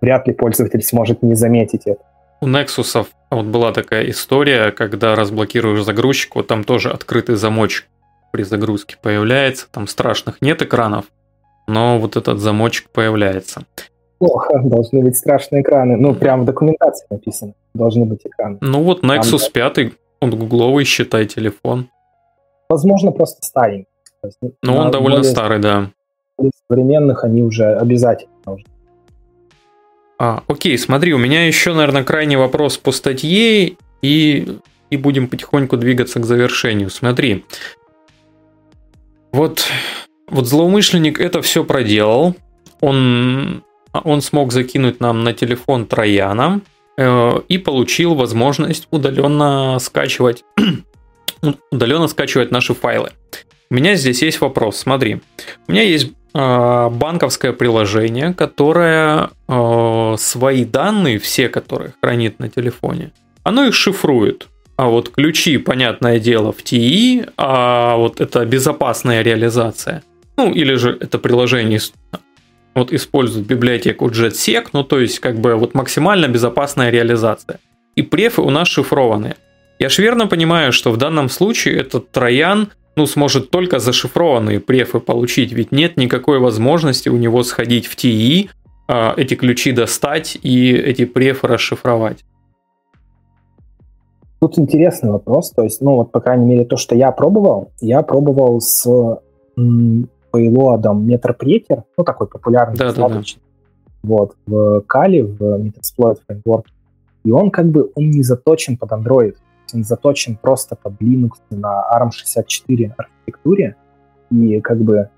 вряд 0.00 0.26
ли 0.28 0.32
пользователь 0.32 0.82
сможет 0.82 1.22
не 1.22 1.34
заметить 1.34 1.82
это. 1.84 2.00
У 2.40 2.46
Nexus 2.46 3.06
вот 3.30 3.46
была 3.46 3.72
такая 3.72 4.08
история, 4.10 4.70
когда 4.70 5.14
разблокируешь 5.14 5.84
загрузчик, 5.84 6.36
вот 6.36 6.46
там 6.46 6.64
тоже 6.64 6.90
открытый 6.90 7.36
замочек 7.36 7.86
при 8.32 8.42
загрузке 8.42 8.96
появляется, 9.00 9.66
там 9.70 9.86
страшных 9.86 10.42
нет 10.42 10.62
экранов, 10.62 11.06
но 11.66 11.98
вот 11.98 12.16
этот 12.16 12.38
замочек 12.38 12.90
появляется 12.90 13.64
плохо, 14.18 14.60
должны 14.62 15.02
быть 15.02 15.16
страшные 15.16 15.62
экраны. 15.62 15.96
Ну, 15.96 16.14
прям 16.14 16.42
в 16.42 16.44
документации 16.44 17.06
написано, 17.10 17.54
должны 17.74 18.04
быть 18.04 18.20
экраны. 18.24 18.58
Ну 18.60 18.82
вот 18.82 19.02
Nexus 19.02 19.50
Там, 19.52 19.74
5, 19.74 19.92
он 20.20 20.30
гугловый, 20.30 20.84
считай, 20.84 21.26
телефон. 21.26 21.88
Возможно, 22.68 23.12
просто 23.12 23.44
старенький. 23.44 23.88
Ну, 24.62 24.76
он 24.76 24.90
довольно 24.90 25.22
старый, 25.22 25.58
да. 25.60 25.90
Современных 26.68 27.24
они 27.24 27.42
уже 27.42 27.76
обязательно 27.76 28.32
должны. 28.44 28.66
А, 30.18 30.42
окей, 30.46 30.76
смотри, 30.78 31.12
у 31.12 31.18
меня 31.18 31.46
еще, 31.46 31.74
наверное, 31.74 32.04
крайний 32.04 32.36
вопрос 32.36 32.78
по 32.78 32.92
статье, 32.92 33.76
и, 34.02 34.58
и 34.90 34.96
будем 34.96 35.28
потихоньку 35.28 35.76
двигаться 35.76 36.20
к 36.20 36.24
завершению. 36.24 36.90
Смотри, 36.90 37.44
вот, 39.32 39.66
вот 40.28 40.46
злоумышленник 40.46 41.20
это 41.20 41.42
все 41.42 41.64
проделал, 41.64 42.34
он 42.80 43.62
он 44.04 44.22
смог 44.22 44.52
закинуть 44.52 45.00
нам 45.00 45.24
на 45.24 45.32
телефон 45.32 45.86
Трояна, 45.86 46.60
э, 46.96 47.40
и 47.48 47.58
получил 47.58 48.14
возможность 48.14 48.88
удаленно 48.90 49.78
скачивать, 49.80 50.44
удаленно 51.70 52.08
скачивать 52.08 52.50
наши 52.50 52.74
файлы. 52.74 53.10
У 53.70 53.74
меня 53.74 53.96
здесь 53.96 54.22
есть 54.22 54.40
вопрос. 54.40 54.76
Смотри, 54.76 55.20
у 55.66 55.72
меня 55.72 55.82
есть 55.82 56.12
банковское 56.36 57.52
приложение, 57.52 58.34
которое 58.34 59.30
э, 59.48 60.14
свои 60.18 60.64
данные, 60.64 61.18
все, 61.18 61.48
которые 61.48 61.94
хранит 62.02 62.38
на 62.38 62.48
телефоне, 62.48 63.12
оно 63.42 63.64
их 63.64 63.74
шифрует. 63.74 64.48
А 64.76 64.86
вот 64.86 65.08
ключи, 65.08 65.56
понятное 65.56 66.18
дело, 66.18 66.52
в 66.52 66.58
TI, 66.58 67.32
а 67.38 67.96
вот 67.96 68.20
это 68.20 68.44
безопасная 68.44 69.22
реализация. 69.22 70.02
Ну, 70.36 70.52
или 70.52 70.74
же 70.74 70.96
это 71.00 71.18
приложение 71.18 71.80
вот 72.74 72.92
использует 72.92 73.46
библиотеку 73.46 74.10
JetSec, 74.10 74.68
ну, 74.74 74.84
то 74.84 75.00
есть, 75.00 75.18
как 75.20 75.38
бы, 75.38 75.54
вот 75.54 75.74
максимально 75.74 76.28
безопасная 76.28 76.90
реализация. 76.90 77.58
И 77.94 78.02
префы 78.02 78.42
у 78.42 78.50
нас 78.50 78.68
шифрованные. 78.68 79.36
Я 79.78 79.88
ж 79.88 79.98
верно 79.98 80.26
понимаю, 80.26 80.72
что 80.72 80.92
в 80.92 80.98
данном 80.98 81.30
случае 81.30 81.78
этот 81.80 82.10
троян, 82.10 82.68
ну, 82.96 83.06
сможет 83.06 83.50
только 83.50 83.78
зашифрованные 83.78 84.58
префы 84.58 85.00
получить, 85.00 85.52
ведь 85.52 85.70
нет 85.70 85.96
никакой 85.96 86.38
возможности 86.38 87.08
у 87.08 87.16
него 87.16 87.42
сходить 87.42 87.86
в 87.86 87.94
TI, 87.94 88.48
а, 88.88 89.14
эти 89.16 89.34
ключи 89.34 89.72
достать 89.72 90.38
и 90.42 90.72
эти 90.72 91.04
префы 91.04 91.46
расшифровать. 91.46 92.24
Тут 94.40 94.58
интересный 94.58 95.10
вопрос. 95.10 95.50
То 95.50 95.62
есть, 95.62 95.80
ну 95.80 95.96
вот, 95.96 96.12
по 96.12 96.20
крайней 96.20 96.46
мере, 96.46 96.64
то, 96.64 96.76
что 96.76 96.94
я 96.94 97.10
пробовал, 97.10 97.72
я 97.80 98.02
пробовал 98.02 98.60
с 98.60 98.86
м, 99.56 100.08
пейлоадом 100.30 101.06
ну, 101.06 102.04
такой 102.04 102.26
популярный 102.28 102.76
да, 102.76 102.86
достаточно. 102.86 103.40
Да, 103.40 103.48
да. 104.02 104.14
Вот, 104.14 104.36
в 104.46 104.84
Kali, 104.86 105.22
в 105.22 105.42
Metasploit 105.42 106.18
Framework. 106.28 106.64
И 107.24 107.30
он 107.30 107.50
как 107.50 107.66
бы, 107.66 107.90
он 107.94 108.10
не 108.10 108.22
заточен 108.22 108.76
под 108.76 108.92
Android. 108.92 109.34
Он 109.74 109.84
заточен 109.84 110.36
просто 110.36 110.76
под 110.76 110.94
Linux 111.00 111.32
на 111.50 111.84
ARM64 111.94 112.92
архитектуре. 112.96 113.76
И 114.30 114.60
как 114.60 114.78
бы 114.78 115.10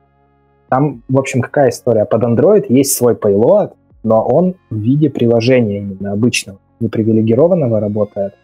там, 0.69 1.03
в 1.09 1.19
общем, 1.19 1.41
какая 1.41 1.71
история? 1.71 2.05
Под 2.05 2.23
Android 2.23 2.67
есть 2.69 2.95
свой 2.95 3.15
payload, 3.15 3.73
но 4.03 4.23
он 4.23 4.55
в 4.71 4.77
виде 4.77 5.11
приложения 5.11 5.79
именно 5.79 6.13
обычного, 6.13 6.59
непривилегированного 6.81 7.81
работает. 7.81 8.35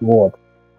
Вот. 0.00 0.34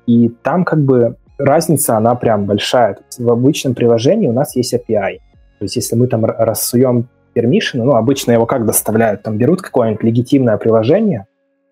И 0.06 0.30
там 0.30 0.64
как 0.64 0.84
бы 0.84 1.18
разница, 1.38 1.98
она 1.98 2.16
прям 2.16 2.46
большая. 2.46 2.98
В 3.18 3.30
обычном 3.30 3.76
приложении 3.76 4.28
у 4.28 4.34
нас 4.34 4.56
есть 4.56 4.74
API. 4.74 5.20
То 5.60 5.64
есть 5.64 5.76
если 5.76 5.96
мы 5.96 6.08
там 6.08 6.26
рассуем 6.26 7.08
permission, 7.36 7.84
ну, 7.84 7.96
обычно 7.96 8.32
его 8.32 8.46
как 8.46 8.66
доставляют? 8.66 9.24
Там 9.24 9.38
берут 9.38 9.62
какое-нибудь 9.62 10.04
легитимное 10.04 10.58
приложение, 10.58 11.28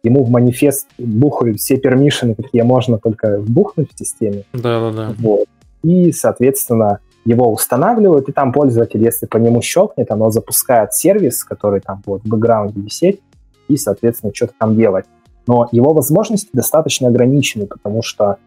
ему 0.05 0.23
в 0.23 0.29
манифест 0.29 0.87
бухают 0.97 1.59
все 1.59 1.77
пермишины, 1.77 2.35
какие 2.35 2.61
можно 2.61 2.97
только 2.97 3.39
вбухнуть 3.39 3.93
в 3.93 3.97
системе. 3.97 4.43
Да-да-да. 4.53 5.13
Вот. 5.19 5.47
И, 5.83 6.11
соответственно, 6.11 6.99
его 7.25 7.51
устанавливают, 7.51 8.29
и 8.29 8.31
там 8.31 8.53
пользователь, 8.53 9.03
если 9.03 9.25
по 9.25 9.37
нему 9.37 9.61
щелкнет, 9.61 10.11
оно 10.11 10.31
запускает 10.31 10.93
сервис, 10.93 11.43
который 11.43 11.81
там 11.81 12.01
будет 12.05 12.23
в 12.23 12.27
бэкграунде 12.27 12.79
висеть, 12.79 13.19
и, 13.67 13.77
соответственно, 13.77 14.31
что-то 14.33 14.53
там 14.57 14.75
делать 14.75 15.05
но 15.47 15.67
его 15.71 15.93
возможности 15.93 16.49
достаточно 16.53 17.07
ограничены, 17.07 17.67
потому 17.67 18.01
что 18.01 18.37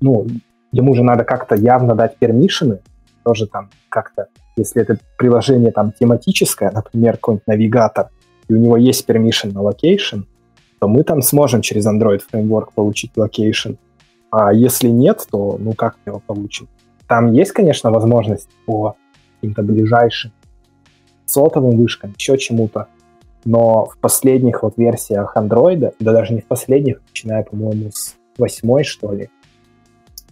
ну, 0.00 0.26
ему 0.70 0.94
же 0.94 1.02
надо 1.02 1.24
как-то 1.24 1.56
явно 1.56 1.94
дать 1.94 2.16
пермишины, 2.18 2.80
тоже 3.24 3.46
там 3.46 3.70
как-то, 3.88 4.28
если 4.56 4.82
это 4.82 4.98
приложение 5.16 5.72
там 5.72 5.92
тематическое, 5.92 6.70
например, 6.70 7.14
какой-нибудь 7.14 7.46
навигатор, 7.46 8.10
и 8.48 8.54
у 8.54 8.56
него 8.58 8.76
есть 8.76 9.08
permission 9.08 9.52
на 9.52 9.58
location, 9.58 10.24
то 10.80 10.88
мы 10.88 11.02
там 11.02 11.22
сможем 11.22 11.62
через 11.62 11.86
Android 11.86 12.20
Framework 12.32 12.68
получить 12.74 13.12
location. 13.16 13.76
А 14.30 14.52
если 14.52 14.88
нет, 14.88 15.26
то 15.30 15.56
ну 15.58 15.72
как 15.72 15.96
мы 16.04 16.10
его 16.10 16.22
получим? 16.24 16.68
Там 17.06 17.32
есть, 17.32 17.52
конечно, 17.52 17.90
возможность 17.90 18.48
по 18.66 18.96
каким-то 19.34 19.62
ближайшим 19.62 20.32
сотовым 21.24 21.76
вышкам, 21.76 22.14
еще 22.16 22.38
чему-то, 22.38 22.88
но 23.44 23.86
в 23.86 23.98
последних 23.98 24.62
вот 24.62 24.76
версиях 24.76 25.36
Android, 25.36 25.94
да 26.00 26.12
даже 26.12 26.34
не 26.34 26.40
в 26.40 26.46
последних, 26.46 27.00
начиная, 27.08 27.44
по-моему, 27.44 27.90
с 27.92 28.14
восьмой, 28.36 28.84
что 28.84 29.12
ли, 29.12 29.30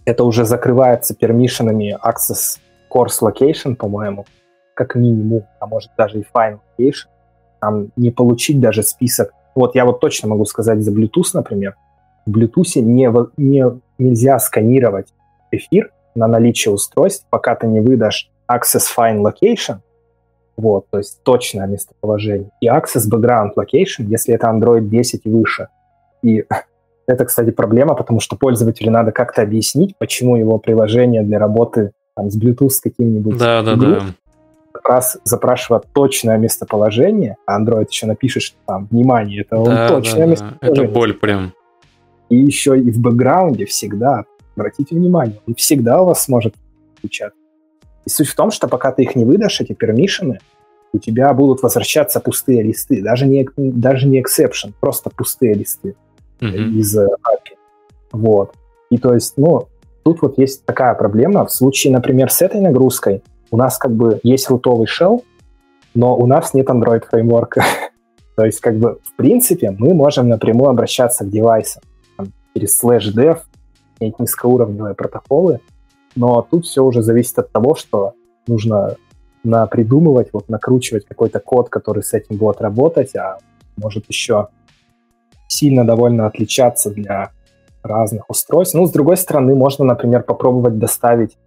это 0.05 0.23
уже 0.23 0.45
закрывается 0.45 1.15
пермишинами 1.15 1.97
Access 2.03 2.59
Course 2.89 3.21
Location, 3.21 3.75
по-моему, 3.75 4.25
как 4.73 4.95
минимум, 4.95 5.45
а 5.59 5.67
может 5.67 5.91
даже 5.97 6.19
и 6.19 6.23
Fine 6.33 6.59
Location. 6.77 7.07
Там 7.59 7.91
не 7.95 8.11
получить 8.11 8.59
даже 8.59 8.83
список. 8.83 9.33
Вот 9.57 9.73
я 9.73 9.85
вот 9.85 9.99
точно 9.99 10.27
могу 10.29 10.45
сказать 10.45 10.83
за 10.83 10.91
Bluetooth, 10.91 11.31
например. 11.33 11.75
В 12.27 12.37
Bluetooth 12.37 12.79
не, 12.79 13.11
не, 13.37 13.65
нельзя 13.97 14.37
сканировать 14.37 15.07
эфир 15.51 15.91
на 16.13 16.27
наличие 16.27 16.71
устройств, 16.71 17.25
пока 17.31 17.55
ты 17.55 17.65
не 17.65 17.79
выдашь 17.79 18.29
Access 18.47 18.83
Fine 18.95 19.23
Location, 19.23 19.77
вот, 20.57 20.85
то 20.91 20.99
есть 20.99 21.23
точное 21.23 21.65
местоположение. 21.65 22.51
И 22.61 22.67
Access 22.67 23.09
Background 23.11 23.53
Location, 23.57 24.05
если 24.05 24.35
это 24.35 24.45
Android 24.45 24.81
10 24.81 25.21
и 25.25 25.29
выше. 25.29 25.69
И 26.21 26.45
это, 27.07 27.25
кстати, 27.25 27.49
проблема, 27.49 27.95
потому 27.95 28.19
что 28.19 28.35
пользователю 28.35 28.91
надо 28.91 29.11
как-то 29.11 29.41
объяснить, 29.41 29.97
почему 29.97 30.35
его 30.35 30.59
приложение 30.59 31.23
для 31.23 31.39
работы 31.39 31.93
там, 32.15 32.29
с 32.29 32.39
Bluetooth 32.39 32.69
с 32.69 32.79
каким-нибудь 32.79 33.37
да, 33.37 33.63
да, 33.63 33.75
да. 33.75 34.01
Как 34.77 34.89
раз 34.89 35.17
запрашивает 35.23 35.85
точное 35.93 36.37
местоположение, 36.37 37.37
а 37.45 37.61
Android 37.61 37.87
еще 37.89 38.05
напишет, 38.05 38.43
что 38.43 38.57
там, 38.65 38.87
внимание, 38.89 39.41
это 39.41 39.63
да, 39.63 39.87
точное 39.89 40.25
да, 40.25 40.31
местоположение. 40.31 40.83
Это 40.83 40.93
боль 40.93 41.13
прям. 41.13 41.53
И 42.29 42.37
еще 42.37 42.79
и 42.79 42.91
в 42.91 42.99
бэкграунде 42.99 43.65
всегда, 43.65 44.25
обратите 44.55 44.95
внимание, 44.95 45.39
он 45.47 45.55
всегда 45.55 46.01
у 46.01 46.05
вас 46.05 46.23
сможет 46.23 46.55
включать. 46.97 47.33
И 48.05 48.09
суть 48.09 48.27
в 48.27 48.35
том, 48.35 48.51
что 48.51 48.67
пока 48.67 48.91
ты 48.91 49.03
их 49.03 49.15
не 49.15 49.25
выдашь, 49.25 49.61
эти 49.61 49.73
пермишины, 49.73 50.39
у 50.93 50.99
тебя 50.99 51.33
будут 51.33 51.61
возвращаться 51.61 52.19
пустые 52.19 52.63
листы, 52.63 53.01
даже 53.01 53.27
не, 53.27 53.47
даже 53.57 54.07
не 54.07 54.21
exception, 54.21 54.73
просто 54.79 55.09
пустые 55.09 55.53
листы 55.53 55.95
mm-hmm. 56.39 56.69
из 56.69 56.97
API. 56.97 57.57
Вот. 58.11 58.53
И 58.89 58.97
то 58.97 59.13
есть, 59.13 59.33
ну, 59.37 59.67
тут 60.03 60.21
вот 60.21 60.37
есть 60.37 60.65
такая 60.65 60.93
проблема. 60.95 61.45
В 61.45 61.51
случае, 61.51 61.93
например, 61.93 62.31
с 62.31 62.41
этой 62.41 62.61
нагрузкой 62.61 63.21
у 63.51 63.57
нас 63.57 63.77
как 63.77 63.95
бы 63.95 64.19
есть 64.23 64.49
рутовый 64.49 64.87
shell, 64.87 65.23
но 65.95 66.15
у 66.15 66.25
нас 66.25 66.53
нет 66.53 66.69
Android 66.69 67.03
фреймворка. 67.09 67.63
то 68.35 68.45
есть, 68.45 68.59
как 68.59 68.77
бы, 68.77 68.99
в 69.03 69.15
принципе, 69.15 69.71
мы 69.71 69.93
можем 69.93 70.29
напрямую 70.29 70.69
обращаться 70.69 71.25
к 71.25 71.29
девайсам 71.29 71.83
там, 72.17 72.27
через 72.53 72.83
slash 72.83 73.13
dev, 73.13 73.39
низкоуровневые 73.99 74.93
протоколы, 74.93 75.59
но 76.15 76.41
тут 76.41 76.65
все 76.65 76.83
уже 76.83 77.01
зависит 77.01 77.39
от 77.39 77.51
того, 77.51 77.75
что 77.75 78.13
нужно 78.47 78.95
напридумывать, 79.43 80.29
вот 80.33 80.49
накручивать 80.49 81.05
какой-то 81.05 81.39
код, 81.39 81.69
который 81.69 82.03
с 82.03 82.13
этим 82.13 82.37
будет 82.37 82.61
работать, 82.61 83.15
а 83.15 83.37
может 83.77 84.05
еще 84.07 84.49
сильно 85.47 85.85
довольно 85.85 86.27
отличаться 86.27 86.91
для 86.91 87.31
разных 87.81 88.29
устройств. 88.29 88.75
Ну, 88.75 88.85
с 88.85 88.91
другой 88.91 89.17
стороны, 89.17 89.55
можно, 89.55 89.85
например, 89.85 90.23
попробовать 90.23 90.77
доставить 90.77 91.37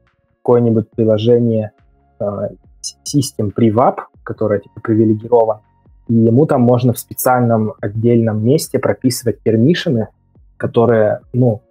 какое-нибудь 0.42 0.90
приложение 0.90 1.72
System 2.20 3.52
Privap, 3.56 3.98
которое 4.22 4.60
типа 4.60 4.80
привилегировано, 4.80 5.60
и 6.08 6.14
ему 6.14 6.46
там 6.46 6.62
можно 6.62 6.92
в 6.92 6.98
специальном 6.98 7.74
отдельном 7.80 8.44
месте 8.44 8.78
прописывать 8.78 9.40
пермишины, 9.40 10.08
которые, 10.56 11.20
ну, 11.32 11.62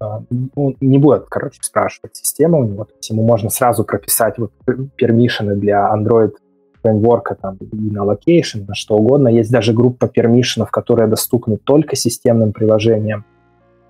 а, 0.00 0.22
ну, 0.30 0.74
не 0.80 0.98
будет, 0.98 1.26
короче, 1.28 1.58
спрашивать 1.62 2.16
система 2.16 2.58
у 2.58 2.64
него. 2.64 2.88
Ему 3.10 3.22
можно 3.22 3.50
сразу 3.50 3.84
прописать 3.84 4.38
вот 4.38 4.52
пермишины 4.96 5.56
для 5.56 5.94
Android 5.94 6.32
фреймворка 6.82 7.36
там, 7.36 7.56
и 7.56 7.90
на 7.90 8.04
location, 8.04 8.66
на 8.66 8.74
что 8.74 8.96
угодно. 8.96 9.28
Есть 9.28 9.52
даже 9.52 9.72
группа 9.72 10.08
пермишинов, 10.08 10.70
которые 10.70 11.06
доступны 11.06 11.56
только 11.56 11.94
системным 11.94 12.52
приложениям 12.52 13.24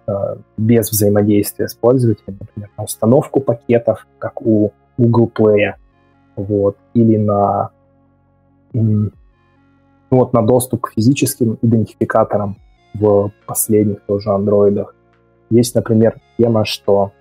э, 0.07 0.13
без 0.59 0.91
взаимодействия 0.91 1.69
с 1.69 1.75
пользователем, 1.75 2.37
например, 2.41 2.71
на 2.77 2.85
установку 2.85 3.41
пакетов, 3.41 4.07
как 4.19 4.43
у 4.43 4.73
Google 4.99 5.31
Play, 5.35 5.73
вот, 6.37 6.77
или 6.95 7.17
на, 7.17 7.71
ну, 8.73 9.11
вот, 10.11 10.33
на 10.33 10.43
доступ 10.43 10.83
к 10.83 10.93
физическим 10.95 11.59
идентификаторам 11.63 12.57
в 12.95 13.31
последних 13.47 14.01
тоже 14.03 14.31
андроидах. 14.31 14.95
Есть, 15.51 15.75
например, 15.75 16.21
тема, 16.39 16.65
что 16.65 17.13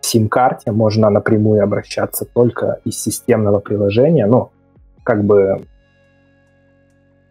в 0.00 0.06
сим-карте 0.06 0.72
можно 0.72 1.10
напрямую 1.10 1.62
обращаться 1.62 2.24
только 2.24 2.80
из 2.84 3.00
системного 3.00 3.60
приложения. 3.60 4.26
Ну, 4.26 4.50
как 5.02 5.24
бы 5.24 5.66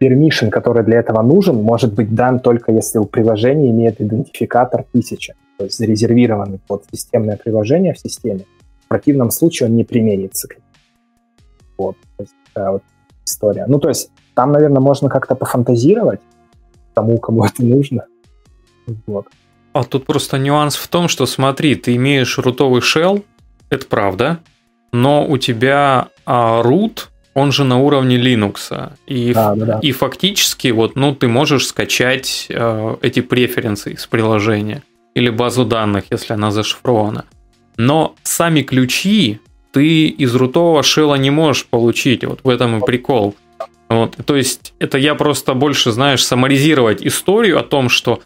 permission, 0.00 0.50
который 0.50 0.84
для 0.84 0.98
этого 0.98 1.22
нужен, 1.22 1.56
может 1.56 1.94
быть 1.94 2.14
дан 2.14 2.40
только 2.40 2.72
если 2.72 2.98
у 2.98 3.04
приложения 3.04 3.70
имеет 3.70 4.00
идентификатор 4.00 4.80
1000, 4.80 5.34
то 5.58 5.64
есть 5.64 5.78
зарезервированный 5.78 6.60
под 6.66 6.84
системное 6.92 7.36
приложение 7.36 7.94
в 7.94 7.98
системе. 7.98 8.44
В 8.84 8.88
противном 8.88 9.30
случае 9.30 9.68
он 9.68 9.76
не 9.76 9.84
применится. 9.84 10.48
Вот, 11.78 11.96
то 12.16 12.22
есть 12.22 12.34
такая 12.52 12.70
вот 12.72 12.82
история. 13.24 13.66
Ну, 13.66 13.78
то 13.78 13.88
есть 13.88 14.10
там, 14.34 14.52
наверное, 14.52 14.80
можно 14.80 15.08
как-то 15.08 15.34
пофантазировать, 15.34 16.20
тому, 16.94 17.18
кому 17.18 17.44
это 17.46 17.64
нужно. 17.64 18.04
Вот. 19.06 19.26
А 19.72 19.84
тут 19.84 20.06
просто 20.06 20.38
нюанс 20.38 20.76
в 20.76 20.88
том, 20.88 21.08
что 21.08 21.26
смотри, 21.26 21.74
ты 21.74 21.96
имеешь 21.96 22.38
рутовый 22.38 22.80
shell, 22.80 23.24
это 23.68 23.86
правда, 23.86 24.40
но 24.92 25.26
у 25.26 25.36
тебя 25.36 26.08
а, 26.24 26.62
root, 26.62 27.08
он 27.34 27.52
же 27.52 27.64
на 27.64 27.78
уровне 27.78 28.16
Linux. 28.16 28.92
И, 29.06 29.34
да, 29.34 29.54
да, 29.54 29.66
да. 29.66 29.78
и 29.82 29.92
фактически 29.92 30.68
вот, 30.68 30.96
ну, 30.96 31.14
ты 31.14 31.28
можешь 31.28 31.66
скачать 31.66 32.46
э, 32.48 32.96
эти 33.02 33.20
преференсы 33.20 33.92
из 33.92 34.06
приложения 34.06 34.82
или 35.14 35.28
базу 35.28 35.66
данных, 35.66 36.04
если 36.10 36.32
она 36.32 36.50
зашифрована. 36.50 37.26
Но 37.76 38.14
сами 38.22 38.62
ключи 38.62 39.40
ты 39.76 40.06
из 40.06 40.34
рутового 40.34 40.82
шела 40.82 41.16
не 41.16 41.28
можешь 41.28 41.66
получить. 41.66 42.24
Вот 42.24 42.40
в 42.42 42.48
этом 42.48 42.78
и 42.78 42.86
прикол. 42.86 43.34
Вот, 43.90 44.16
то 44.24 44.34
есть 44.34 44.72
это 44.78 44.96
я 44.96 45.14
просто 45.14 45.52
больше, 45.52 45.92
знаешь, 45.92 46.24
саморизировать 46.24 47.02
историю 47.02 47.60
о 47.60 47.62
том, 47.62 47.90
что 47.90 48.20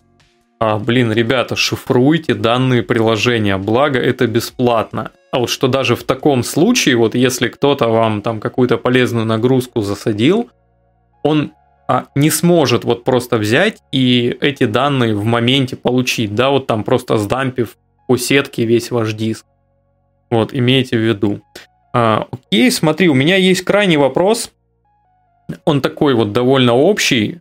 а, 0.61 0.79
блин, 0.79 1.11
ребята, 1.11 1.57
шифруйте 1.57 2.35
данные 2.35 2.85
приложения, 2.85 3.57
благо 3.57 3.99
это 3.99 4.29
бесплатно. 4.29 5.11
А 5.33 5.41
вот 5.41 5.51
что 5.51 5.67
даже 5.67 5.97
в 5.97 6.05
таком 6.05 6.45
случае, 6.45 6.95
вот 6.95 7.17
если 7.17 7.49
кто-то 7.49 7.89
вам 7.89 8.23
там 8.23 8.39
какую-то 8.39 8.77
полезную 8.77 9.27
нагрузку 9.27 9.81
засадил, 9.81 10.51
он 11.25 11.51
а, 11.89 12.07
не 12.15 12.31
сможет 12.31 12.85
вот 12.85 13.03
просто 13.03 13.39
взять 13.39 13.79
и 13.91 14.39
эти 14.41 14.67
данные 14.67 15.17
в 15.17 15.25
моменте 15.25 15.75
получить, 15.75 16.33
да, 16.33 16.51
вот 16.51 16.69
там 16.69 16.85
просто 16.85 17.19
сдампив 17.19 17.77
по 18.07 18.17
сетке 18.17 18.65
весь 18.67 18.93
ваш 18.93 19.15
диск. 19.15 19.47
Вот, 20.31 20.55
имейте 20.55 20.97
в 20.97 21.01
виду. 21.01 21.41
А, 21.93 22.27
окей, 22.31 22.71
смотри, 22.71 23.09
у 23.09 23.15
меня 23.15 23.37
есть 23.37 23.63
крайний 23.63 23.97
вопрос. 23.97 24.53
Он 25.65 25.81
такой 25.81 26.15
вот 26.15 26.33
довольно 26.33 26.75
общий. 26.75 27.41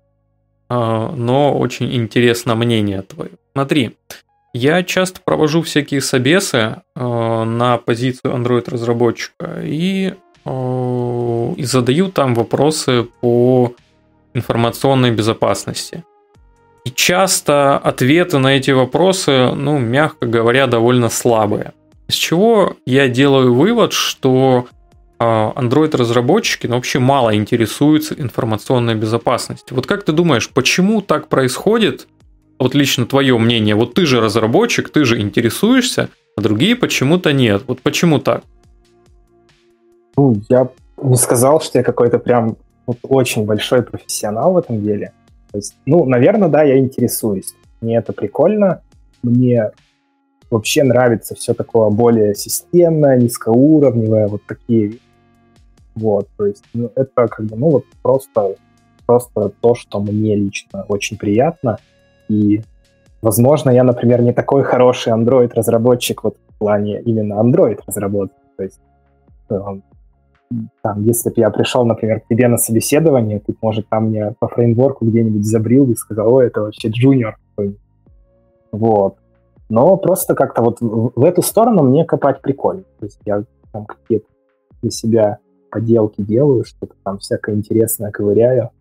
А, 0.70 1.12
но 1.16 1.58
очень 1.58 1.94
интересно 1.96 2.56
мнение 2.56 3.02
твое. 3.02 3.32
Смотри, 3.54 3.96
я 4.54 4.84
часто 4.84 5.22
провожу 5.24 5.62
всякие 5.62 6.02
собесы 6.02 6.82
а, 6.96 7.44
на 7.46 7.78
позицию 7.78 8.34
Android-разработчика 8.36 9.62
и, 9.64 10.14
а, 10.46 11.54
и 11.56 11.64
задаю 11.64 12.10
там 12.10 12.36
вопросы 12.36 13.08
по 13.22 13.74
информационной 14.34 15.12
безопасности. 15.12 16.04
И 16.86 16.92
часто 16.92 17.78
ответы 17.78 18.38
на 18.38 18.56
эти 18.56 18.72
вопросы, 18.72 19.52
ну, 19.54 19.78
мягко 19.78 20.26
говоря, 20.26 20.66
довольно 20.66 21.10
слабые. 21.10 21.74
Из 22.10 22.16
чего 22.16 22.76
я 22.88 23.08
делаю 23.08 23.54
вывод, 23.54 23.94
что 23.94 24.66
а, 25.20 25.54
Android-разработчики 25.56 26.66
ну, 26.66 26.74
вообще 26.74 26.98
мало 26.98 27.36
интересуются 27.36 28.16
информационной 28.16 28.96
безопасностью. 28.96 29.76
Вот 29.76 29.86
как 29.86 30.04
ты 30.04 30.12
думаешь, 30.12 30.50
почему 30.50 31.02
так 31.02 31.28
происходит? 31.28 32.08
Вот 32.58 32.74
лично 32.74 33.06
твое 33.06 33.38
мнение. 33.38 33.76
Вот 33.76 33.94
ты 33.94 34.08
же 34.08 34.20
разработчик, 34.20 34.90
ты 34.90 35.06
же 35.06 35.22
интересуешься, 35.22 36.10
а 36.36 36.42
другие 36.42 36.76
почему-то 36.76 37.32
нет. 37.32 37.62
Вот 37.68 37.82
почему 37.82 38.18
так? 38.18 38.44
Ну, 40.18 40.36
я 40.50 40.68
не 41.02 41.16
сказал, 41.16 41.62
что 41.62 41.78
я 41.78 41.84
какой-то 41.84 42.18
прям 42.18 42.58
вот 42.88 42.98
очень 43.04 43.46
большой 43.46 43.84
профессионал 43.84 44.54
в 44.54 44.58
этом 44.58 44.82
деле. 44.82 45.14
То 45.52 45.60
есть, 45.60 45.76
ну, 45.86 46.06
наверное, 46.06 46.50
да, 46.50 46.64
я 46.64 46.80
интересуюсь. 46.80 47.54
Мне 47.82 47.98
это 47.98 48.14
прикольно. 48.14 48.82
Мне 49.22 49.72
вообще 50.50 50.84
нравится 50.84 51.36
все 51.36 51.54
такое 51.54 51.90
более 51.90 52.36
системное, 52.36 53.18
низкоуровневое, 53.18 54.28
вот 54.28 54.42
такие 54.48 55.00
вот, 55.96 56.28
то 56.38 56.46
есть 56.46 56.64
ну, 56.74 56.92
это 56.96 57.28
как 57.28 57.46
бы, 57.46 57.56
ну 57.56 57.70
вот 57.70 57.86
просто, 58.02 58.56
просто 59.06 59.52
то, 59.62 59.76
что 59.76 60.00
мне 60.00 60.36
лично 60.36 60.86
очень 60.88 61.18
приятно. 61.18 61.78
И, 62.30 62.62
возможно, 63.22 63.70
я, 63.70 63.84
например, 63.84 64.22
не 64.22 64.32
такой 64.32 64.64
хороший 64.64 65.14
Android-разработчик 65.14 66.24
вот 66.24 66.38
в 66.48 66.58
плане 66.58 67.02
именно 67.02 67.34
Android-разработки. 67.34 68.36
То 68.56 68.64
есть 68.64 68.80
э, 69.50 69.60
там, 70.82 71.04
если 71.04 71.30
бы 71.30 71.36
я 71.38 71.50
пришел, 71.50 71.86
например, 71.86 72.22
к 72.22 72.28
тебе 72.28 72.48
на 72.48 72.58
собеседование, 72.58 73.40
ты, 73.40 73.54
может, 73.62 73.88
там 73.90 74.06
мне 74.06 74.34
по 74.40 74.48
фреймворку 74.48 75.06
где-нибудь 75.06 75.46
забрил 75.46 75.92
и 75.92 75.96
сказал, 75.96 76.34
ой, 76.34 76.48
это 76.48 76.62
вообще 76.62 76.90
джуниор 76.90 77.38
Вот. 78.72 79.18
Но 79.70 79.96
просто 79.98 80.34
как-то 80.34 80.64
вот 80.64 80.78
в, 80.82 81.24
эту 81.24 81.42
сторону 81.42 81.84
мне 81.84 82.04
копать 82.04 82.42
прикольно. 82.42 82.84
То 83.00 83.06
есть 83.06 83.20
я 83.26 83.44
там 83.72 83.86
какие-то 83.86 84.26
для 84.82 84.92
себя 84.92 85.38
поделки 85.70 86.22
делаю, 86.22 86.66
что-то 86.66 86.96
там 87.04 87.20
всякое 87.20 87.56
интересное 87.56 88.12
ковыряю. 88.12 88.72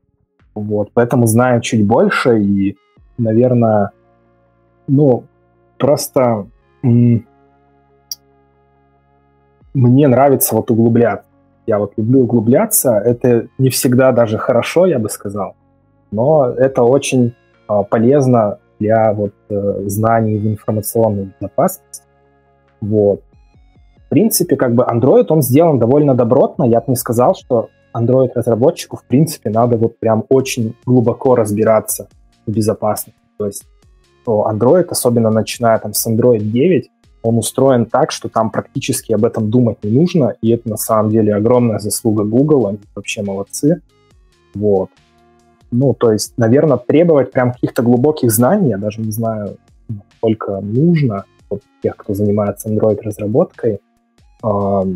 Вот, 0.54 0.90
поэтому 0.92 1.26
знаю 1.26 1.60
чуть 1.60 1.86
больше 1.86 2.40
и, 2.40 2.76
наверное, 3.18 3.92
ну, 4.88 5.24
просто 5.76 6.46
мне 6.82 7.26
нравится 10.08 10.56
вот 10.56 10.70
углубляться. 10.70 11.28
Я 11.66 11.78
вот 11.78 11.92
люблю 11.96 12.22
углубляться. 12.22 12.96
Это 12.96 13.48
не 13.58 13.68
всегда 13.68 14.10
даже 14.12 14.38
хорошо, 14.38 14.86
я 14.86 14.98
бы 14.98 15.10
сказал, 15.10 15.54
но 16.10 16.46
это 16.46 16.82
очень 16.82 17.34
а, 17.66 17.82
полезно 17.82 18.58
для 18.78 19.12
вот 19.12 19.32
э, 19.48 19.82
знаний 19.86 20.38
в 20.38 20.46
информационной 20.46 21.32
безопасности. 21.40 22.02
Вот. 22.80 23.22
В 24.06 24.08
принципе, 24.08 24.56
как 24.56 24.74
бы 24.74 24.84
Android, 24.84 25.26
он 25.28 25.42
сделан 25.42 25.78
довольно 25.78 26.14
добротно. 26.14 26.64
Я 26.64 26.80
бы 26.80 26.86
не 26.88 26.96
сказал, 26.96 27.34
что 27.34 27.68
Android-разработчику, 27.94 28.96
в 28.96 29.04
принципе, 29.04 29.50
надо 29.50 29.76
вот 29.76 29.98
прям 29.98 30.24
очень 30.28 30.74
глубоко 30.86 31.34
разбираться 31.34 32.08
в 32.46 32.52
безопасности. 32.52 33.20
То 33.36 33.46
есть 33.46 33.66
Android, 34.26 34.86
особенно 34.90 35.30
начиная 35.30 35.78
там 35.78 35.92
с 35.92 36.06
Android 36.06 36.40
9, 36.40 36.90
он 37.22 37.38
устроен 37.38 37.86
так, 37.86 38.10
что 38.10 38.28
там 38.28 38.50
практически 38.50 39.12
об 39.12 39.24
этом 39.24 39.50
думать 39.50 39.82
не 39.82 39.90
нужно, 39.90 40.34
и 40.40 40.50
это 40.52 40.68
на 40.68 40.76
самом 40.76 41.10
деле 41.10 41.34
огромная 41.34 41.78
заслуга 41.78 42.24
Google, 42.24 42.68
они 42.68 42.78
вообще 42.94 43.22
молодцы. 43.22 43.82
Вот. 44.54 44.90
Ну, 45.70 45.94
то 45.94 46.12
есть, 46.12 46.34
наверное, 46.36 46.78
требовать 46.78 47.32
прям 47.32 47.52
каких-то 47.52 47.82
глубоких 47.82 48.30
знаний, 48.30 48.70
я 48.70 48.78
даже 48.78 49.00
не 49.00 49.12
знаю, 49.12 49.56
сколько 50.16 50.60
нужно 50.60 51.24
от 51.50 51.62
тех, 51.82 51.96
кто 51.96 52.14
занимается 52.14 52.68
Android-разработкой, 52.68 53.80
то 54.40 54.86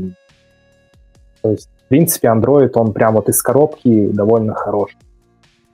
есть, 1.51 1.69
в 1.85 1.89
принципе, 1.89 2.29
Android, 2.29 2.71
он 2.75 2.93
прям 2.93 3.15
вот 3.15 3.29
из 3.29 3.43
коробки 3.43 4.09
довольно 4.09 4.55
хорош. 4.55 4.97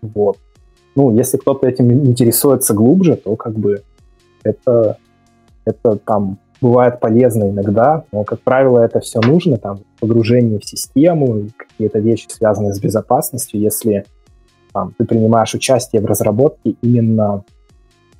Вот. 0.01 0.39
Ну, 0.97 1.15
если 1.15 1.37
кто-то 1.37 1.69
этим 1.69 1.93
интересуется 1.93 2.75
глубже, 2.75 3.17
то 3.17 3.37
как 3.37 3.53
бы 3.53 3.83
это, 4.43 4.97
это 5.65 5.97
там 5.97 6.39
бывает 6.61 6.99
полезно 6.99 7.51
иногда, 7.51 8.05
но, 8.11 8.25
как 8.25 8.41
правило, 8.41 8.81
это 8.81 8.99
все 9.01 9.21
нужно, 9.21 9.59
там, 9.59 9.81
погружение 10.01 10.59
в 10.59 10.65
систему, 10.65 11.49
какие-то 11.57 12.01
вещи, 12.01 12.27
связанные 12.29 12.73
с 12.73 12.81
безопасностью, 12.81 13.61
если 13.61 14.07
там, 14.73 14.95
ты 14.97 15.05
принимаешь 15.05 15.55
участие 15.55 16.03
в 16.03 16.07
разработке 16.07 16.77
именно 16.83 17.45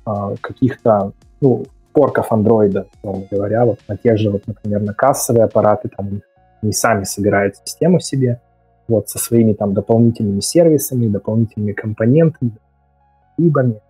э, 0.05 0.35
каких-то, 0.41 1.13
ну, 1.41 1.65
форков 1.93 2.31
андроида, 2.31 2.87
условно 2.95 3.27
говоря, 3.29 3.65
вот 3.65 3.79
на 3.87 3.97
тех 3.97 4.17
же, 4.17 4.29
вот, 4.29 4.47
например, 4.47 4.81
на 4.81 4.93
кассовые 4.93 5.43
аппараты, 5.43 5.89
там 5.89 6.21
они 6.61 6.71
сами 6.71 7.03
собирают 7.03 7.55
систему 7.57 7.99
себе, 7.99 8.41
вот, 8.87 9.09
со 9.09 9.17
своими 9.19 9.53
там 9.53 9.73
дополнительными 9.73 10.39
сервисами, 10.39 11.07
дополнительными 11.07 11.73
компонентами, 11.73 12.51
либами, 13.37 13.81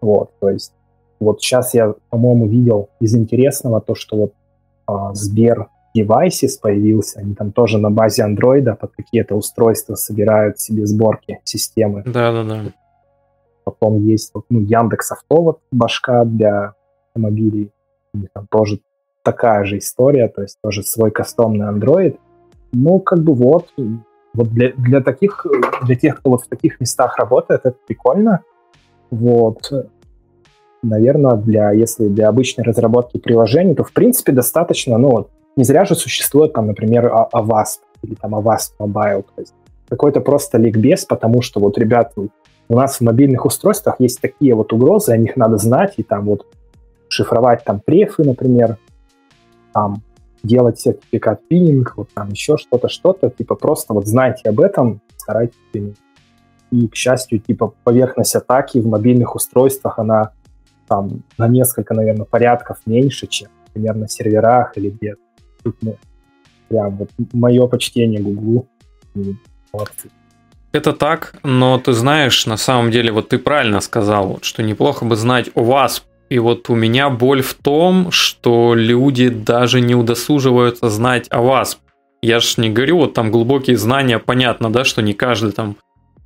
вот, 0.00 0.30
то 0.40 0.50
есть 0.50 0.72
вот 1.18 1.40
сейчас 1.40 1.74
я, 1.74 1.94
по-моему, 2.10 2.46
видел 2.46 2.90
из 3.00 3.14
интересного 3.14 3.80
то, 3.80 3.94
что 3.94 4.16
вот 4.16 4.32
а, 4.86 5.14
Сбер 5.14 5.68
Devices 5.96 6.58
появился, 6.60 7.20
они 7.20 7.34
там 7.34 7.52
тоже 7.52 7.78
на 7.78 7.90
базе 7.90 8.24
андроида 8.24 8.74
под 8.74 8.92
какие-то 8.92 9.34
устройства 9.34 9.94
собирают 9.94 10.60
себе 10.60 10.86
сборки 10.86 11.40
системы. 11.44 12.02
Да-да-да. 12.04 12.72
Потом 13.64 14.04
есть 14.06 14.32
ну, 14.48 14.60
Яндекс 14.60 15.12
Авто, 15.12 15.42
вот 15.42 15.60
башка 15.72 16.24
для 16.24 16.74
автомобилей. 17.08 17.72
У 18.14 18.18
них 18.18 18.28
там 18.32 18.46
тоже 18.48 18.80
такая 19.22 19.64
же 19.64 19.78
история, 19.78 20.28
то 20.28 20.42
есть 20.42 20.58
тоже 20.62 20.82
свой 20.82 21.10
кастомный 21.10 21.66
Android. 21.66 22.16
Ну, 22.72 23.00
как 23.00 23.18
бы 23.20 23.34
вот, 23.34 23.72
вот 24.34 24.48
для, 24.50 24.72
для 24.76 25.00
таких, 25.00 25.44
для 25.82 25.96
тех, 25.96 26.18
кто 26.20 26.30
вот 26.30 26.42
в 26.42 26.48
таких 26.48 26.78
местах 26.80 27.18
работает, 27.18 27.62
это 27.64 27.76
прикольно. 27.86 28.42
Вот. 29.10 29.72
Наверное, 30.82 31.36
для, 31.36 31.72
если 31.72 32.06
для 32.06 32.28
обычной 32.28 32.64
разработки 32.64 33.18
приложений, 33.18 33.74
то 33.74 33.84
в 33.84 33.92
принципе 33.92 34.30
достаточно, 34.30 34.96
ну 34.98 35.10
вот, 35.10 35.30
не 35.56 35.64
зря 35.64 35.84
же 35.84 35.94
существует 35.94 36.52
там, 36.52 36.66
например, 36.66 37.12
Avast 37.32 37.80
или 38.02 38.14
там 38.14 38.34
Avast 38.34 38.72
Mobile, 38.78 39.24
то 39.34 39.40
есть 39.40 39.54
какой-то 39.88 40.20
просто 40.20 40.58
ликбез, 40.58 41.04
потому 41.04 41.42
что 41.42 41.60
вот, 41.60 41.78
ребят, 41.78 42.12
у 42.16 42.76
нас 42.76 42.98
в 42.98 43.00
мобильных 43.00 43.46
устройствах 43.46 43.96
есть 44.00 44.20
такие 44.20 44.54
вот 44.54 44.72
угрозы, 44.72 45.12
о 45.12 45.16
них 45.16 45.36
надо 45.36 45.56
знать, 45.56 45.94
и 45.96 46.02
там 46.02 46.26
вот 46.26 46.46
шифровать 47.08 47.64
там 47.64 47.80
префы, 47.80 48.24
например, 48.24 48.78
там 49.72 50.02
делать 50.42 50.80
сертификат 50.80 51.46
пининг, 51.48 51.94
вот 51.96 52.08
там 52.14 52.30
еще 52.30 52.56
что-то, 52.56 52.88
что-то, 52.88 53.30
типа 53.30 53.54
просто 53.54 53.94
вот 53.94 54.06
знайте 54.06 54.48
об 54.48 54.60
этом, 54.60 55.00
старайтесь 55.16 55.56
и, 56.72 56.88
к 56.88 56.96
счастью, 56.96 57.38
типа 57.38 57.72
поверхность 57.84 58.34
атаки 58.34 58.78
в 58.78 58.86
мобильных 58.86 59.36
устройствах, 59.36 59.98
она 59.98 60.32
там 60.88 61.22
на 61.38 61.48
несколько, 61.48 61.94
наверное, 61.94 62.26
порядков 62.26 62.78
меньше, 62.86 63.26
чем, 63.28 63.48
например, 63.68 63.96
на 63.96 64.08
серверах 64.08 64.76
или 64.76 64.90
где-то. 64.90 65.20
Тут, 65.66 65.76
ну, 65.82 65.96
прям 66.68 66.96
вот 66.96 67.10
мое 67.32 67.66
почтение 67.66 68.20
Гуглу. 68.20 68.68
Молодцы. 69.72 70.10
Это 70.70 70.92
так, 70.92 71.34
но 71.42 71.76
ты 71.78 71.92
знаешь, 71.92 72.46
на 72.46 72.56
самом 72.56 72.92
деле, 72.92 73.10
вот 73.10 73.30
ты 73.30 73.38
правильно 73.38 73.80
сказал, 73.80 74.38
что 74.42 74.62
неплохо 74.62 75.04
бы 75.04 75.16
знать 75.16 75.50
о 75.54 75.64
вас. 75.64 76.04
И 76.28 76.38
вот 76.38 76.70
у 76.70 76.76
меня 76.76 77.10
боль 77.10 77.42
в 77.42 77.54
том, 77.54 78.12
что 78.12 78.74
люди 78.76 79.28
даже 79.28 79.80
не 79.80 79.96
удосуживаются 79.96 80.88
знать 80.88 81.26
о 81.30 81.42
вас. 81.42 81.80
Я 82.22 82.38
ж 82.38 82.58
не 82.58 82.70
говорю, 82.70 82.98
вот 82.98 83.14
там 83.14 83.32
глубокие 83.32 83.76
знания, 83.76 84.20
понятно, 84.20 84.70
да, 84.70 84.84
что 84.84 85.02
не 85.02 85.14
каждый 85.14 85.50
там 85.50 85.76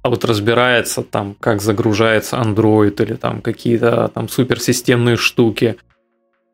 а 0.03 0.11
вот 0.11 0.25
разбирается 0.25 1.03
там, 1.03 1.35
как 1.41 1.63
загружается 1.63 2.37
Android 2.37 3.03
или 3.03 3.15
там 3.15 3.41
какие-то 3.41 4.11
там 4.13 4.29
суперсистемные 4.29 5.17
штуки. 5.17 5.77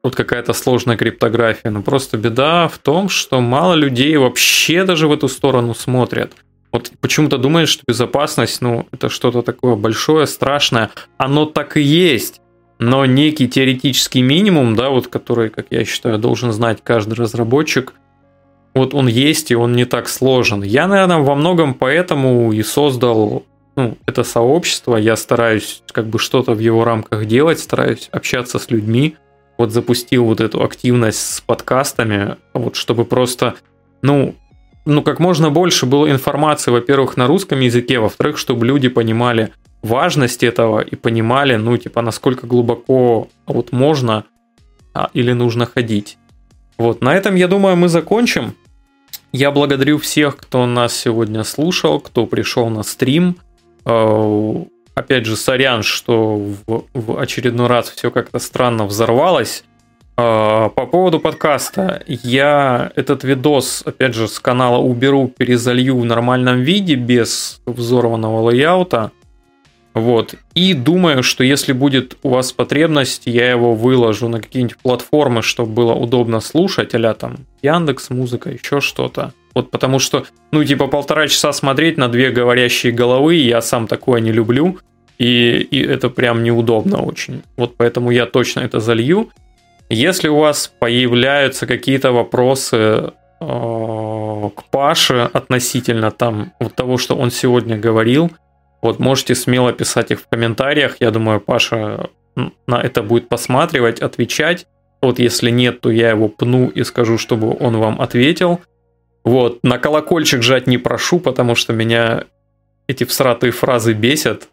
Вот 0.07 0.15
какая-то 0.15 0.53
сложная 0.53 0.97
криптография. 0.97 1.73
Но 1.73 1.83
просто 1.83 2.17
беда 2.17 2.69
в 2.69 2.79
том, 2.79 3.09
что 3.09 3.41
мало 3.41 3.75
людей 3.75 4.17
вообще 4.17 4.85
даже 4.85 5.09
в 5.09 5.13
эту 5.13 5.27
сторону 5.27 5.75
смотрят. 5.75 6.33
Вот 6.71 6.93
почему-то 7.01 7.39
думаешь, 7.39 7.71
что 7.71 7.83
безопасность, 7.89 8.61
ну, 8.61 8.87
это 8.93 9.09
что-то 9.09 9.43
такое 9.43 9.75
большое, 9.75 10.29
страшное. 10.29 10.91
Оно 11.19 11.45
так 11.45 11.77
и 11.77 11.81
есть. 11.81 12.41
Но 12.79 13.05
некий 13.05 13.49
теоретический 13.49 14.23
минимум, 14.23 14.77
да, 14.77 14.91
вот 14.91 15.09
который, 15.09 15.49
как 15.49 15.67
я 15.71 15.85
считаю, 15.85 16.19
должен 16.19 16.53
знать 16.53 16.79
каждый 16.85 17.15
разработчик, 17.15 17.93
вот 18.77 18.95
он 18.95 19.09
есть, 19.09 19.51
и 19.51 19.57
он 19.57 19.73
не 19.73 19.87
так 19.87 20.09
сложен. 20.09 20.63
Я, 20.63 20.87
наверное, 20.87 21.19
во 21.19 21.35
многом 21.35 21.75
поэтому 21.75 22.53
и 22.53 22.63
создал 22.63 23.45
ну, 23.75 23.99
это 24.07 24.23
сообщество. 24.23 24.97
Я 24.99 25.17
стараюсь 25.17 25.83
как 25.91 26.07
бы 26.07 26.21
что-то 26.21 26.53
в 26.53 26.61
его 26.61 26.85
рамках 26.85 27.27
делать, 27.27 27.59
стараюсь 27.59 28.09
общаться 28.13 28.61
с 28.61 28.71
людьми. 28.71 29.17
Вот 29.59 29.73
запустил 29.73 30.25
вот 30.25 30.41
эту 30.41 30.63
активность 30.63 31.19
с 31.19 31.41
подкастами, 31.41 32.37
вот 32.53 32.77
чтобы 32.77 33.05
просто, 33.05 33.55
ну, 34.03 34.35
ну, 34.85 35.03
как 35.03 35.19
можно 35.19 35.51
больше 35.51 35.87
было 35.87 36.11
информации, 36.11 36.71
во-первых, 36.71 37.17
на 37.17 37.27
русском 37.27 37.61
языке, 37.61 37.99
во-вторых, 37.99 38.39
чтобы 38.39 38.67
люди 38.67 38.89
понимали 38.89 39.53
важность 39.83 40.43
этого 40.43 40.81
и 40.81 40.95
понимали, 40.95 41.57
ну, 41.57 41.77
типа, 41.77 42.03
насколько 42.03 42.47
глубоко 42.47 43.29
вот 43.47 43.73
можно 43.73 44.25
а, 44.95 45.11
или 45.13 45.33
нужно 45.33 45.67
ходить. 45.67 46.19
Вот, 46.79 47.01
на 47.01 47.15
этом, 47.15 47.35
я 47.35 47.49
думаю, 47.49 47.77
мы 47.77 47.89
закончим. 47.89 48.55
Я 49.33 49.51
благодарю 49.51 49.99
всех, 49.99 50.37
кто 50.37 50.67
нас 50.67 50.95
сегодня 50.95 51.43
слушал, 51.45 52.01
кто 52.01 52.27
пришел 52.27 52.69
на 52.69 52.83
стрим. 52.83 53.37
Опять 54.97 55.27
же, 55.27 55.37
сорян, 55.37 55.83
что 55.83 56.37
в, 56.37 56.85
в 56.95 57.21
очередной 57.21 57.67
раз 57.67 57.91
все 57.91 58.11
как-то 58.11 58.39
странно 58.39 58.87
взорвалось. 58.87 59.63
А, 60.17 60.71
по 60.71 60.87
поводу 60.87 61.21
подкаста, 61.21 62.03
я 62.07 62.91
этот 62.97 63.23
видос, 63.23 63.83
опять 63.85 64.15
же, 64.15 64.27
с 64.27 64.41
канала 64.41 64.79
уберу, 64.79 65.29
перезалью 65.29 65.99
в 65.99 66.07
нормальном 66.07 66.63
виде, 66.63 66.95
без 66.95 67.61
взорванного 67.67 68.41
лейаута. 68.49 69.13
Вот. 69.93 70.35
И 70.55 70.73
думаю, 70.73 71.23
что 71.23 71.45
если 71.45 71.75
будет 71.75 72.17
у 72.23 72.31
вас 72.31 72.53
потребность, 72.53 73.27
я 73.27 73.51
его 73.51 73.75
выложу 73.75 74.29
на 74.29 74.41
какие-нибудь 74.41 74.79
платформы, 74.79 75.43
чтобы 75.43 75.73
было 75.73 75.93
удобно 75.93 76.41
слушать, 76.41 76.95
а 76.95 77.13
там 77.13 77.37
Яндекс, 77.61 78.09
музыка, 78.09 78.49
еще 78.49 78.81
что-то. 78.81 79.35
Вот 79.57 79.71
потому 79.71 79.99
что, 80.01 80.27
ну, 80.53 80.63
типа 80.63 80.87
полтора 80.87 81.29
часа 81.29 81.51
смотреть 81.51 81.97
на 81.97 82.09
две 82.09 82.29
говорящие 82.31 82.93
головы, 82.93 83.37
я 83.37 83.63
сам 83.63 83.87
такое 83.87 84.21
не 84.21 84.31
люблю, 84.31 84.79
и, 85.17 85.67
и 85.71 85.83
это 85.83 86.11
прям 86.11 86.45
неудобно 86.45 87.03
очень. 87.03 87.43
Вот 87.57 87.75
поэтому 87.79 88.11
я 88.11 88.27
точно 88.27 88.61
это 88.61 88.81
залью. 88.81 89.31
Если 89.89 90.29
у 90.29 90.37
вас 90.37 90.71
появляются 90.79 91.67
какие-то 91.67 92.13
вопросы 92.13 92.77
э, 92.77 93.11
к 93.41 94.65
Паше 94.71 95.31
относительно 95.33 96.11
там 96.11 96.53
вот 96.61 96.75
того, 96.75 96.99
что 96.99 97.17
он 97.17 97.31
сегодня 97.31 97.79
говорил, 97.79 98.31
вот 98.83 98.99
можете 98.99 99.35
смело 99.35 99.73
писать 99.73 100.11
их 100.11 100.21
в 100.21 100.29
комментариях. 100.29 100.97
Я 101.01 101.11
думаю, 101.11 101.41
Паша 101.41 102.11
на 102.67 102.83
это 102.83 103.03
будет 103.03 103.31
посматривать, 103.31 104.01
отвечать. 104.01 104.67
Вот 105.01 105.19
если 105.19 105.49
нет, 105.49 105.81
то 105.81 105.91
я 105.91 106.11
его 106.11 106.29
пну 106.29 106.69
и 106.69 106.85
скажу, 106.85 107.17
чтобы 107.17 107.57
он 107.59 107.79
вам 107.79 108.03
ответил. 108.03 108.61
Вот, 109.27 109.65
на 109.65 109.79
колокольчик 109.79 110.41
жать 110.41 110.69
не 110.69 110.79
прошу, 110.79 111.19
потому 111.19 111.57
что 111.57 111.73
меня 111.73 112.27
эти 112.87 113.03
всратые 113.03 113.51
фразы 113.51 113.93
бесят. 113.93 114.49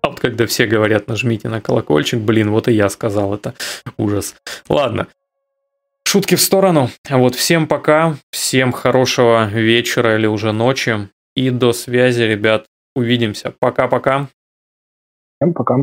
А 0.00 0.08
вот 0.08 0.20
когда 0.20 0.46
все 0.46 0.66
говорят, 0.66 1.06
нажмите 1.06 1.50
на 1.50 1.60
колокольчик, 1.60 2.20
блин, 2.20 2.50
вот 2.50 2.66
и 2.66 2.72
я 2.72 2.88
сказал 2.88 3.34
это. 3.34 3.52
Ужас. 3.98 4.34
Ладно. 4.70 5.08
Шутки 6.08 6.34
в 6.34 6.40
сторону. 6.40 6.88
Вот 7.10 7.34
всем 7.34 7.66
пока, 7.66 8.16
всем 8.30 8.72
хорошего 8.72 9.48
вечера 9.48 10.16
или 10.16 10.26
уже 10.26 10.52
ночи. 10.52 11.10
И 11.34 11.50
до 11.50 11.74
связи, 11.74 12.22
ребят. 12.22 12.64
Увидимся. 12.94 13.52
Пока-пока. 13.58 14.28
Всем 15.38 15.52
пока. 15.52 15.76